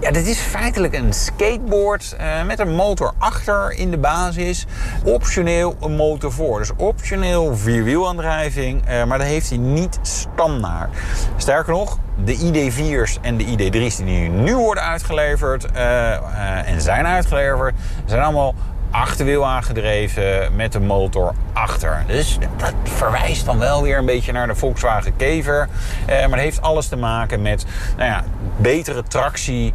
Ja, 0.00 0.10
dit 0.10 0.26
is 0.26 0.38
feitelijk 0.38 0.94
een 0.94 1.12
skateboard 1.12 2.16
eh, 2.18 2.44
met 2.44 2.58
een 2.58 2.74
motor 2.74 3.12
achter 3.18 3.72
in 3.72 3.90
de 3.90 3.98
basis. 3.98 4.66
Optioneel 5.04 5.76
een 5.80 5.96
motor 5.96 6.32
voor. 6.32 6.58
Dus 6.58 6.70
optioneel 6.76 7.56
vierwielaandrijving, 7.56 8.86
eh, 8.86 9.04
maar 9.04 9.18
dat 9.18 9.26
heeft 9.26 9.48
hij 9.48 9.58
niet 9.58 9.98
standaard. 10.02 10.96
Sterker 11.52 11.72
nog, 11.72 11.98
de 12.24 12.36
ID4's 12.36 13.18
en 13.20 13.36
de 13.36 13.44
ID3's 13.44 13.96
die 13.96 14.28
nu 14.28 14.56
worden 14.56 14.82
uitgeleverd 14.82 15.72
eh, 15.72 16.12
eh, 16.12 16.68
en 16.68 16.80
zijn 16.80 17.06
uitgeleverd, 17.06 17.74
zijn 18.04 18.22
allemaal 18.22 18.54
achterwiel 18.90 19.46
aangedreven 19.46 20.56
met 20.56 20.72
de 20.72 20.80
motor 20.80 21.32
achter. 21.52 22.04
Dus 22.06 22.38
dat 22.56 22.72
verwijst 22.82 23.44
dan 23.44 23.58
wel 23.58 23.82
weer 23.82 23.98
een 23.98 24.06
beetje 24.06 24.32
naar 24.32 24.46
de 24.46 24.54
Volkswagen 24.54 25.16
Kever. 25.16 25.68
Eh, 26.06 26.18
maar 26.20 26.28
dat 26.28 26.38
heeft 26.38 26.62
alles 26.62 26.88
te 26.88 26.96
maken 26.96 27.42
met 27.42 27.64
nou 27.96 28.10
ja, 28.10 28.24
betere 28.56 29.02
tractie 29.02 29.74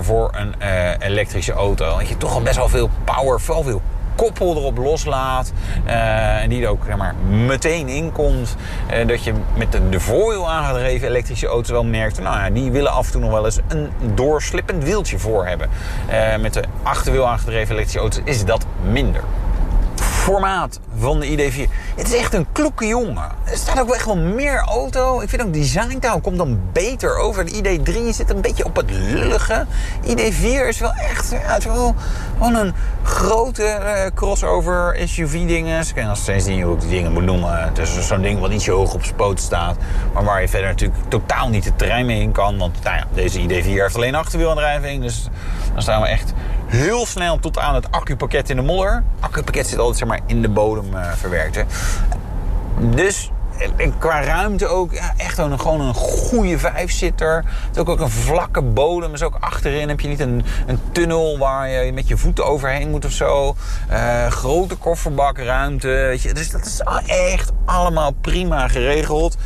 voor 0.00 0.30
een 0.34 0.54
elektrische 0.98 1.52
auto. 1.52 1.98
Dat 1.98 2.08
je 2.08 2.16
toch 2.16 2.34
al 2.34 2.42
best 2.42 2.56
wel 2.56 2.68
veel 2.68 2.90
power, 3.04 3.40
vooral 3.40 3.62
veel 3.62 3.82
koppel 4.16 4.56
erop 4.56 4.76
loslaat. 4.78 5.52
eh, 5.84 6.42
en 6.42 6.48
die 6.48 6.62
er 6.62 6.68
ook 6.68 6.82
zeg 6.86 6.96
maar, 6.96 7.14
meteen 7.28 7.88
in 7.88 8.12
komt. 8.12 8.56
eh, 8.86 9.06
dat 9.06 9.24
je 9.24 9.32
met 9.56 9.72
de, 9.90 10.00
voorwiel 10.00 10.50
aangedreven 10.50 11.08
elektrische 11.08 11.46
auto's 11.46 11.70
wel 11.70 11.84
merkt... 11.84 12.20
nou 12.20 12.38
ja, 12.38 12.50
die 12.50 12.70
willen 12.70 12.92
af 12.92 13.06
en 13.06 13.12
toe 13.12 13.20
nog 13.20 13.30
wel 13.30 13.44
eens 13.44 13.60
een 13.68 13.90
doorslippend 14.14 14.84
wieltje 14.84 15.18
voor 15.18 15.46
hebben. 15.46 15.68
Eh, 16.08 16.36
met 16.36 16.52
de 16.54 16.62
achterwiel 16.82 17.28
aangedreven 17.28 17.74
elektrische 17.74 17.98
auto's 17.98 18.20
is 18.24 18.44
dat 18.44 18.66
minder. 18.90 19.22
Formaat 20.26 20.80
van 20.98 21.20
de 21.20 21.26
ID4. 21.26 21.70
Het 21.96 22.06
is 22.06 22.16
echt 22.16 22.34
een 22.34 22.46
kloeke 22.52 22.86
jongen. 22.86 23.30
Er 23.44 23.56
staat 23.56 23.80
ook 23.80 23.94
echt 23.94 24.04
wel 24.04 24.16
meer 24.16 24.58
auto. 24.58 25.20
Ik 25.20 25.28
vind 25.28 25.42
ook 25.42 25.52
designtaal 25.52 26.20
komt 26.20 26.36
dan 26.36 26.60
beter 26.72 27.16
over. 27.16 27.44
De 27.44 27.78
ID3 27.78 28.08
zit 28.08 28.30
een 28.30 28.40
beetje 28.40 28.64
op 28.64 28.76
het 28.76 28.90
lullige. 28.90 29.66
ID4 30.04 30.66
is 30.68 30.78
wel 30.78 30.92
echt 30.92 31.30
ja, 31.30 31.38
het 31.38 31.64
wel, 31.64 31.94
een 32.40 32.74
grote 33.02 33.78
uh, 33.80 34.14
crossover 34.14 34.96
SUV-dingen. 35.04 35.80
Ik 35.80 35.94
kan 35.94 36.06
nog 36.06 36.16
steeds 36.16 36.46
niet 36.46 36.62
hoe 36.62 36.74
ik 36.74 36.80
die 36.80 36.90
dingen 36.90 37.12
moet 37.12 37.24
noemen. 37.24 37.62
Het 37.62 37.78
is 37.78 38.06
zo'n 38.06 38.22
ding 38.22 38.40
wat 38.40 38.62
zo 38.62 38.76
hoog 38.76 38.94
op 38.94 39.04
zijn 39.04 39.16
poot 39.16 39.40
staat. 39.40 39.76
Maar 40.14 40.24
waar 40.24 40.40
je 40.40 40.48
verder 40.48 40.68
natuurlijk 40.68 41.00
totaal 41.08 41.48
niet 41.48 41.64
het 41.64 41.78
terrein 41.78 42.06
mee 42.06 42.20
in 42.20 42.32
kan. 42.32 42.58
Want 42.58 42.82
nou 42.82 43.02
deze 43.14 43.40
ID4 43.40 43.64
heeft 43.64 43.96
alleen 43.96 44.14
achterwielaandrijving. 44.14 45.02
Dus 45.02 45.28
dan 45.72 45.82
staan 45.82 46.00
we 46.00 46.08
echt 46.08 46.32
heel 46.66 47.06
snel 47.06 47.38
tot 47.38 47.58
aan 47.58 47.74
het 47.74 47.90
accupakket 47.90 48.50
in 48.50 48.56
de 48.56 48.62
modder. 48.62 49.04
Accupakket 49.20 49.66
zit 49.66 49.78
altijd 49.78 49.98
zeg 49.98 50.08
maar, 50.08 50.20
in 50.26 50.42
de 50.42 50.48
bodem 50.48 50.94
uh, 50.94 51.12
verwerkt. 51.12 51.54
Hè. 51.54 51.62
Dus 52.80 53.30
en 53.76 53.98
qua 53.98 54.22
ruimte 54.22 54.66
ook 54.66 54.92
ja, 54.92 55.12
echt 55.16 55.38
een, 55.38 55.60
gewoon 55.60 55.80
een 55.80 55.94
goede 55.94 56.58
vijfzitter. 56.58 57.36
Het 57.36 57.76
is 57.76 57.78
ook, 57.78 57.88
ook 57.88 58.00
een 58.00 58.10
vlakke 58.10 58.62
bodem. 58.62 59.10
Dus 59.10 59.22
ook 59.22 59.36
achterin 59.40 59.88
heb 59.88 60.00
je 60.00 60.08
niet 60.08 60.20
een, 60.20 60.44
een 60.66 60.78
tunnel 60.92 61.38
waar 61.38 61.68
je 61.68 61.92
met 61.92 62.08
je 62.08 62.16
voeten 62.16 62.46
overheen 62.46 62.90
moet 62.90 63.04
of 63.04 63.10
zo. 63.10 63.56
Uh, 63.90 64.26
grote 64.26 64.76
kofferbakruimte. 64.76 65.88
Weet 65.88 66.22
je. 66.22 66.34
Dus 66.34 66.50
dat 66.50 66.66
is 66.66 66.80
echt 67.06 67.52
allemaal 67.64 68.12
prima 68.12 68.68
geregeld. 68.68 69.36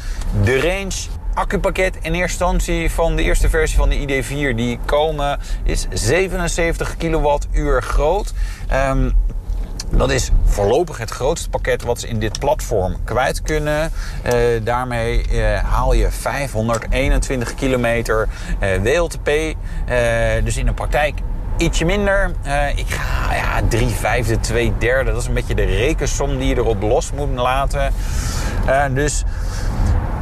De 0.42 0.60
range 0.60 1.19
accupakket 1.34 1.96
in 1.96 2.14
eerste 2.14 2.44
instantie 2.44 2.90
van 2.90 3.16
de 3.16 3.22
eerste 3.22 3.48
versie 3.48 3.78
van 3.78 3.88
de 3.88 4.22
ID4 4.22 4.54
die 4.56 4.78
komen 4.84 5.38
is 5.64 5.86
77 5.92 6.96
kilowattuur 6.96 7.82
groot. 7.82 8.32
Um, 8.72 9.12
dat 9.90 10.10
is 10.10 10.30
voorlopig 10.44 10.98
het 10.98 11.10
grootste 11.10 11.48
pakket 11.48 11.82
wat 11.82 12.00
ze 12.00 12.08
in 12.08 12.18
dit 12.18 12.38
platform 12.38 12.96
kwijt 13.04 13.42
kunnen. 13.42 13.92
Uh, 14.26 14.34
daarmee 14.62 15.24
uh, 15.30 15.58
haal 15.58 15.92
je 15.92 16.10
521 16.10 17.54
kilometer 17.54 18.28
uh, 18.62 18.82
WLTP. 18.82 19.30
dus 20.44 20.56
in 20.56 20.66
de 20.66 20.72
praktijk 20.72 21.20
ietsje 21.60 21.84
minder. 21.84 22.30
ik 22.76 22.88
ga 22.88 23.34
ja, 23.34 23.60
3 23.68 23.88
vijfde, 23.88 24.40
2 24.40 24.72
derde. 24.78 25.10
Dat 25.10 25.20
is 25.20 25.28
een 25.28 25.34
beetje 25.34 25.54
de 25.54 25.64
rekensom 25.64 26.38
die 26.38 26.48
je 26.48 26.56
erop 26.56 26.82
los 26.82 27.12
moet 27.12 27.34
laten. 27.34 27.92
dus 28.94 29.24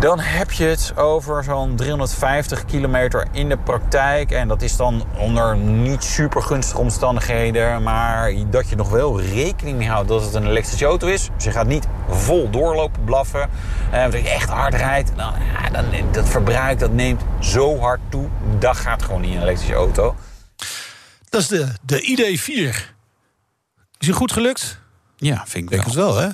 dan 0.01 0.21
heb 0.21 0.53
je 0.53 0.65
het 0.65 0.93
over 0.97 1.45
zo'n 1.45 1.77
350 1.77 2.65
kilometer 2.65 3.27
in 3.33 3.49
de 3.49 3.57
praktijk. 3.57 4.31
En 4.31 4.49
dat 4.49 4.63
is 4.63 4.77
dan 4.77 5.05
onder 5.17 5.57
niet 5.57 6.05
super 6.05 6.43
gunstige 6.43 6.81
omstandigheden. 6.81 7.83
Maar 7.83 8.33
dat 8.51 8.69
je 8.69 8.77
nog 8.77 8.91
wel 8.91 9.21
rekening 9.21 9.79
mee 9.79 9.89
houdt 9.89 10.09
dat 10.09 10.25
het 10.25 10.35
een 10.35 10.47
elektrische 10.47 10.85
auto 10.85 11.07
is. 11.07 11.31
Dus 11.35 11.45
je 11.45 11.51
gaat 11.51 11.67
niet 11.67 11.87
vol 12.09 12.51
doorlopen 12.51 13.05
blaffen. 13.05 13.49
Uh, 13.93 14.05
als 14.05 14.15
je 14.15 14.29
echt 14.29 14.51
hard 14.51 14.75
rijdt, 14.75 15.13
dan, 15.17 15.33
ja, 15.63 15.71
dan, 15.71 15.85
dat 16.11 16.29
verbruik 16.29 16.79
dat 16.79 16.93
neemt 16.93 17.23
zo 17.39 17.79
hard 17.79 18.01
toe. 18.09 18.27
Dat 18.59 18.77
gaat 18.77 19.03
gewoon 19.03 19.21
niet 19.21 19.31
in 19.31 19.37
een 19.37 19.43
elektrische 19.43 19.75
auto. 19.75 20.15
Dat 21.31 21.41
is 21.41 21.49
de, 21.49 21.69
de 21.83 22.01
ID4. 22.01 22.97
Is 23.99 24.07
je 24.07 24.13
goed 24.13 24.33
gelukt? 24.33 24.79
Ja, 25.17 25.45
vind 25.47 25.65
ik 25.65 25.71
Denk 25.71 25.85
het 25.85 25.95
wel, 25.95 26.17
hè? 26.17 26.29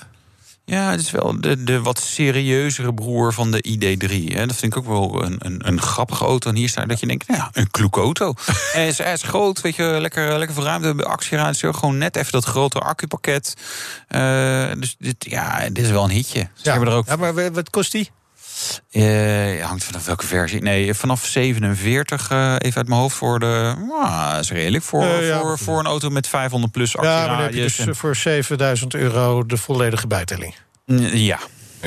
Ja, 0.67 0.91
het 0.91 1.01
is 1.01 1.11
wel 1.11 1.41
de, 1.41 1.65
de 1.65 1.81
wat 1.81 1.99
serieuzere 1.99 2.95
broer 2.95 3.33
van 3.33 3.51
de 3.51 3.65
ID3. 3.69 4.35
Hè. 4.35 4.47
Dat 4.47 4.57
vind 4.57 4.77
ik 4.77 4.77
ook 4.77 4.87
wel 4.87 5.25
een, 5.25 5.37
een, 5.39 5.69
een 5.69 5.81
grappige 5.81 6.25
auto. 6.25 6.51
En 6.51 6.57
hier 6.57 6.69
staat 6.69 6.89
dat 6.89 7.01
je 7.01 7.07
denkt, 7.07 7.29
nou 7.29 7.41
ja, 7.41 7.51
een 7.53 7.71
kloeke 7.71 8.01
auto. 8.01 8.27
en 8.47 8.55
hij 8.73 8.87
is, 8.87 8.99
hij 8.99 9.13
is 9.13 9.23
groot, 9.23 9.61
weet 9.61 9.77
je, 9.77 9.97
lekker, 10.01 10.39
lekker 10.39 10.55
verruimd. 10.55 11.05
Actieruimte, 11.05 11.73
gewoon 11.73 11.99
net 11.99 12.17
even 12.17 12.33
dat 12.33 12.45
grote 12.45 12.79
accupakket. 12.79 13.55
Uh, 14.09 14.73
dus 14.79 14.97
dit, 14.99 15.17
ja, 15.19 15.69
dit 15.69 15.85
is 15.85 15.91
wel 15.91 16.05
een 16.05 16.11
hitje. 16.11 16.49
Ja, 16.55 16.71
hebben 16.71 16.89
er 16.89 16.95
ook... 16.95 17.07
ja 17.07 17.17
maar 17.17 17.53
wat 17.53 17.71
kost 17.71 17.93
die? 17.93 18.11
Uh, 18.91 19.65
hangt 19.65 19.85
vanaf 19.85 20.05
welke 20.05 20.27
versie. 20.27 20.63
Nee, 20.63 20.95
vanaf 20.95 21.27
47, 21.27 22.31
uh, 22.31 22.55
even 22.59 22.77
uit 22.77 22.89
mijn 22.89 23.01
hoofd 23.01 23.17
voor 23.17 23.39
de. 23.39 23.75
Uh, 24.03 24.37
is 24.41 24.51
redelijk 24.51 24.85
voor, 24.85 25.05
ja, 25.05 25.41
voor, 25.41 25.59
voor 25.59 25.79
een 25.79 25.87
auto 25.87 26.09
met 26.11 26.29
500 26.29 26.73
plus. 26.73 26.93
Ja, 26.93 27.01
maar 27.03 27.29
dan 27.29 27.39
heb 27.41 27.55
je 27.55 27.61
dus 27.61 27.79
en... 27.79 27.97
voor 27.97 28.17
7000 28.17 28.95
euro 28.95 29.47
de 29.47 29.57
volledige 29.57 30.07
bijtelling. 30.07 30.55
Ja. 31.13 31.39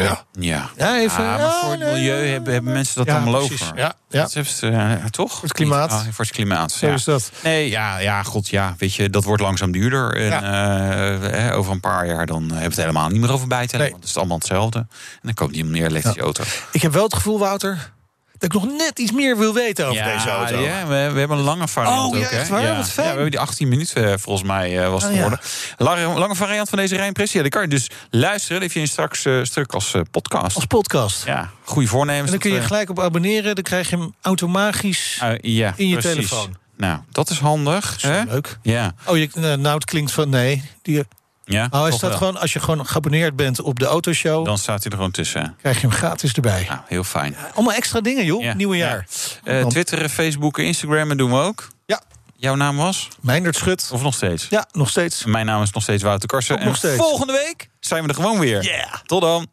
Ja. 0.04 0.24
Ja. 0.40 0.70
ja, 0.78 0.98
even, 0.98 1.24
ah, 1.26 1.38
maar 1.38 1.52
voor 1.62 1.72
het 1.72 1.80
milieu 1.80 2.20
nee, 2.20 2.32
hebben, 2.32 2.54
hebben 2.54 2.74
mensen 2.74 2.96
dat 2.96 3.06
ja, 3.06 3.14
allemaal 3.14 3.34
precies. 3.34 3.62
over. 3.62 3.78
Ja, 3.78 3.94
ja. 4.10 4.22
Dat 4.22 4.36
is, 4.36 4.64
uh, 4.64 4.94
toch? 5.06 5.32
Voor 5.32 5.42
het 5.42 5.54
klimaat. 5.54 5.92
Ah, 5.92 6.00
voor 6.00 6.26
het 6.26 6.34
klimaat. 6.34 6.72
Zo 6.72 6.88
ja. 6.88 6.94
is 6.94 7.04
dat. 7.04 7.32
Nee, 7.44 7.70
ja, 7.70 7.98
ja, 7.98 8.24
god, 8.24 8.48
ja. 8.50 8.76
Weet 8.78 8.94
je, 8.94 9.10
dat 9.10 9.24
wordt 9.24 9.42
langzaam 9.42 9.72
duurder. 9.72 10.16
En 10.16 10.26
ja. 10.26 11.50
uh, 11.50 11.58
over 11.58 11.72
een 11.72 11.80
paar 11.80 12.08
jaar 12.08 12.26
dan 12.26 12.42
hebben 12.42 12.58
we 12.58 12.64
het 12.64 12.76
helemaal 12.76 13.10
niet 13.10 13.22
meer 13.22 13.32
over 13.32 13.48
bijtellen. 13.48 13.82
Nee. 13.82 13.92
Want 13.92 14.02
het 14.02 14.12
is 14.12 14.18
allemaal 14.18 14.38
hetzelfde. 14.38 14.80
En 14.80 14.88
dan 15.22 15.34
koopt 15.34 15.56
niet 15.56 15.66
meer 15.66 15.86
elektrische 15.86 16.22
auto. 16.22 16.44
Ik 16.72 16.82
heb 16.82 16.94
wel 16.94 17.04
het 17.04 17.14
gevoel, 17.14 17.40
Wouter, 17.40 17.92
dat 18.38 18.54
ik 18.54 18.62
nog 18.62 18.78
net 18.78 19.00
iets 19.00 19.12
meer 19.12 19.38
wil 19.38 19.54
weten 19.54 19.86
over 19.86 19.98
ja, 19.98 20.14
deze 20.14 20.30
auto. 20.30 20.60
Ja, 20.60 20.88
we, 20.88 21.10
we 21.14 21.20
hebben 21.20 21.38
een 21.38 21.44
lange 21.44 21.68
variant 21.68 22.00
oh, 22.00 22.06
ook. 22.06 22.16
Ja, 22.16 22.30
echt 22.30 22.50
waar? 22.50 22.62
Ja. 22.62 22.76
Wat 22.76 22.90
fijn. 22.90 23.08
Ja, 23.08 23.14
we 23.14 23.20
hebben 23.20 23.32
die 23.32 23.40
18 23.40 23.68
minuten 23.68 24.20
volgens 24.20 24.48
mij 24.48 24.84
uh, 24.84 24.90
was 24.90 25.04
het 25.04 25.12
oh, 25.12 25.18
geworden. 25.18 25.40
Lange, 25.78 26.20
lange 26.20 26.36
variant 26.36 26.70
van 26.70 26.78
deze 26.78 26.96
rijimpressie. 26.96 27.42
Die 27.42 27.52
kan 27.52 27.62
je 27.62 27.68
dus 27.68 27.90
luisteren. 28.10 28.70
Vind 28.70 28.86
je 28.86 28.92
straks 28.92 29.26
uh, 29.26 29.44
stuk 29.44 29.74
als 29.74 29.94
uh, 29.94 30.02
podcast. 30.12 30.56
Als 30.56 30.66
podcast. 30.66 31.26
Ja, 31.26 31.50
goede 31.64 31.88
voornemens. 31.88 32.26
En 32.26 32.32
dan 32.32 32.40
kun 32.40 32.52
je 32.52 32.62
gelijk 32.62 32.90
op 32.90 33.00
abonneren. 33.00 33.56
Dan 33.56 33.64
krijg 33.64 33.90
je 33.90 33.98
hem 33.98 34.14
automatisch 34.22 35.22
ja, 35.42 35.74
in 35.76 35.88
je 35.88 35.98
precies. 35.98 36.14
telefoon. 36.14 36.56
Nou, 36.78 37.00
dat 37.12 37.30
is 37.30 37.40
handig. 37.40 37.98
Dat 38.02 38.12
is 38.12 38.18
hè? 38.18 38.24
leuk. 38.24 38.58
Ja. 38.62 38.94
Oh, 39.06 39.18
je, 39.18 39.30
nou, 39.34 39.76
het 39.76 39.86
klinkt 39.86 40.12
van 40.12 40.30
nee. 40.30 40.64
Die, 40.82 41.04
ja, 41.48 41.68
oh, 41.72 41.88
is 41.88 42.00
dat 42.00 42.16
gewoon, 42.16 42.38
als 42.38 42.54
je 42.54 42.60
gewoon 42.60 42.86
geabonneerd 42.86 43.36
bent 43.36 43.62
op 43.62 43.80
de 43.80 43.86
autoshow... 43.86 44.46
Dan 44.46 44.58
staat 44.58 44.84
hij 44.84 44.92
er 44.92 44.98
gewoon 44.98 45.12
tussen. 45.12 45.56
Krijg 45.60 45.82
je 45.82 45.88
hem 45.88 45.96
gratis 45.96 46.34
erbij. 46.34 46.64
Ja, 46.64 46.84
heel 46.88 47.04
fijn. 47.04 47.32
Ja, 47.32 47.52
allemaal 47.54 47.74
extra 47.74 48.02
dingen, 48.02 48.26
joh. 48.26 48.44
Ja. 48.44 48.54
Nieuwe 48.54 48.78
jaar. 48.78 49.08
Ja. 49.44 49.60
Uh, 49.60 49.66
Twitter, 49.66 50.10
Facebook, 50.10 50.58
Instagram 50.58 51.18
doen 51.18 51.30
we 51.30 51.38
ook. 51.38 51.68
Ja. 51.86 52.02
Jouw 52.36 52.56
naam 52.56 52.78
was? 52.78 53.08
Meindert 53.22 53.56
Schut. 53.56 53.90
Of 53.92 54.02
nog 54.02 54.14
steeds? 54.14 54.48
Ja, 54.50 54.68
nog 54.72 54.90
steeds. 54.90 55.26
Mijn 55.26 55.46
naam 55.46 55.62
is 55.62 55.72
nog 55.72 55.84
steeds 55.84 56.04
Wouter 56.04 56.28
Karsen. 56.28 56.60
En 56.60 56.76
steeds. 56.76 56.98
volgende 56.98 57.34
week 57.34 57.70
zijn 57.80 58.04
we 58.04 58.10
er 58.10 58.16
gewoon 58.16 58.40
weer. 58.40 58.64
Yeah. 58.64 58.94
Tot 59.06 59.22
dan. 59.22 59.48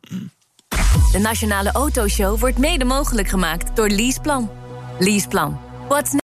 De 1.13 1.19
Nationale 1.19 1.73
Autoshow 1.73 2.39
wordt 2.41 2.59
mede 2.59 2.85
mogelijk 2.85 3.29
gemaakt 3.29 3.77
door 3.77 3.89
Leaseplan. 3.89 4.51
Leaseplan. 4.99 5.61
What's 5.89 6.23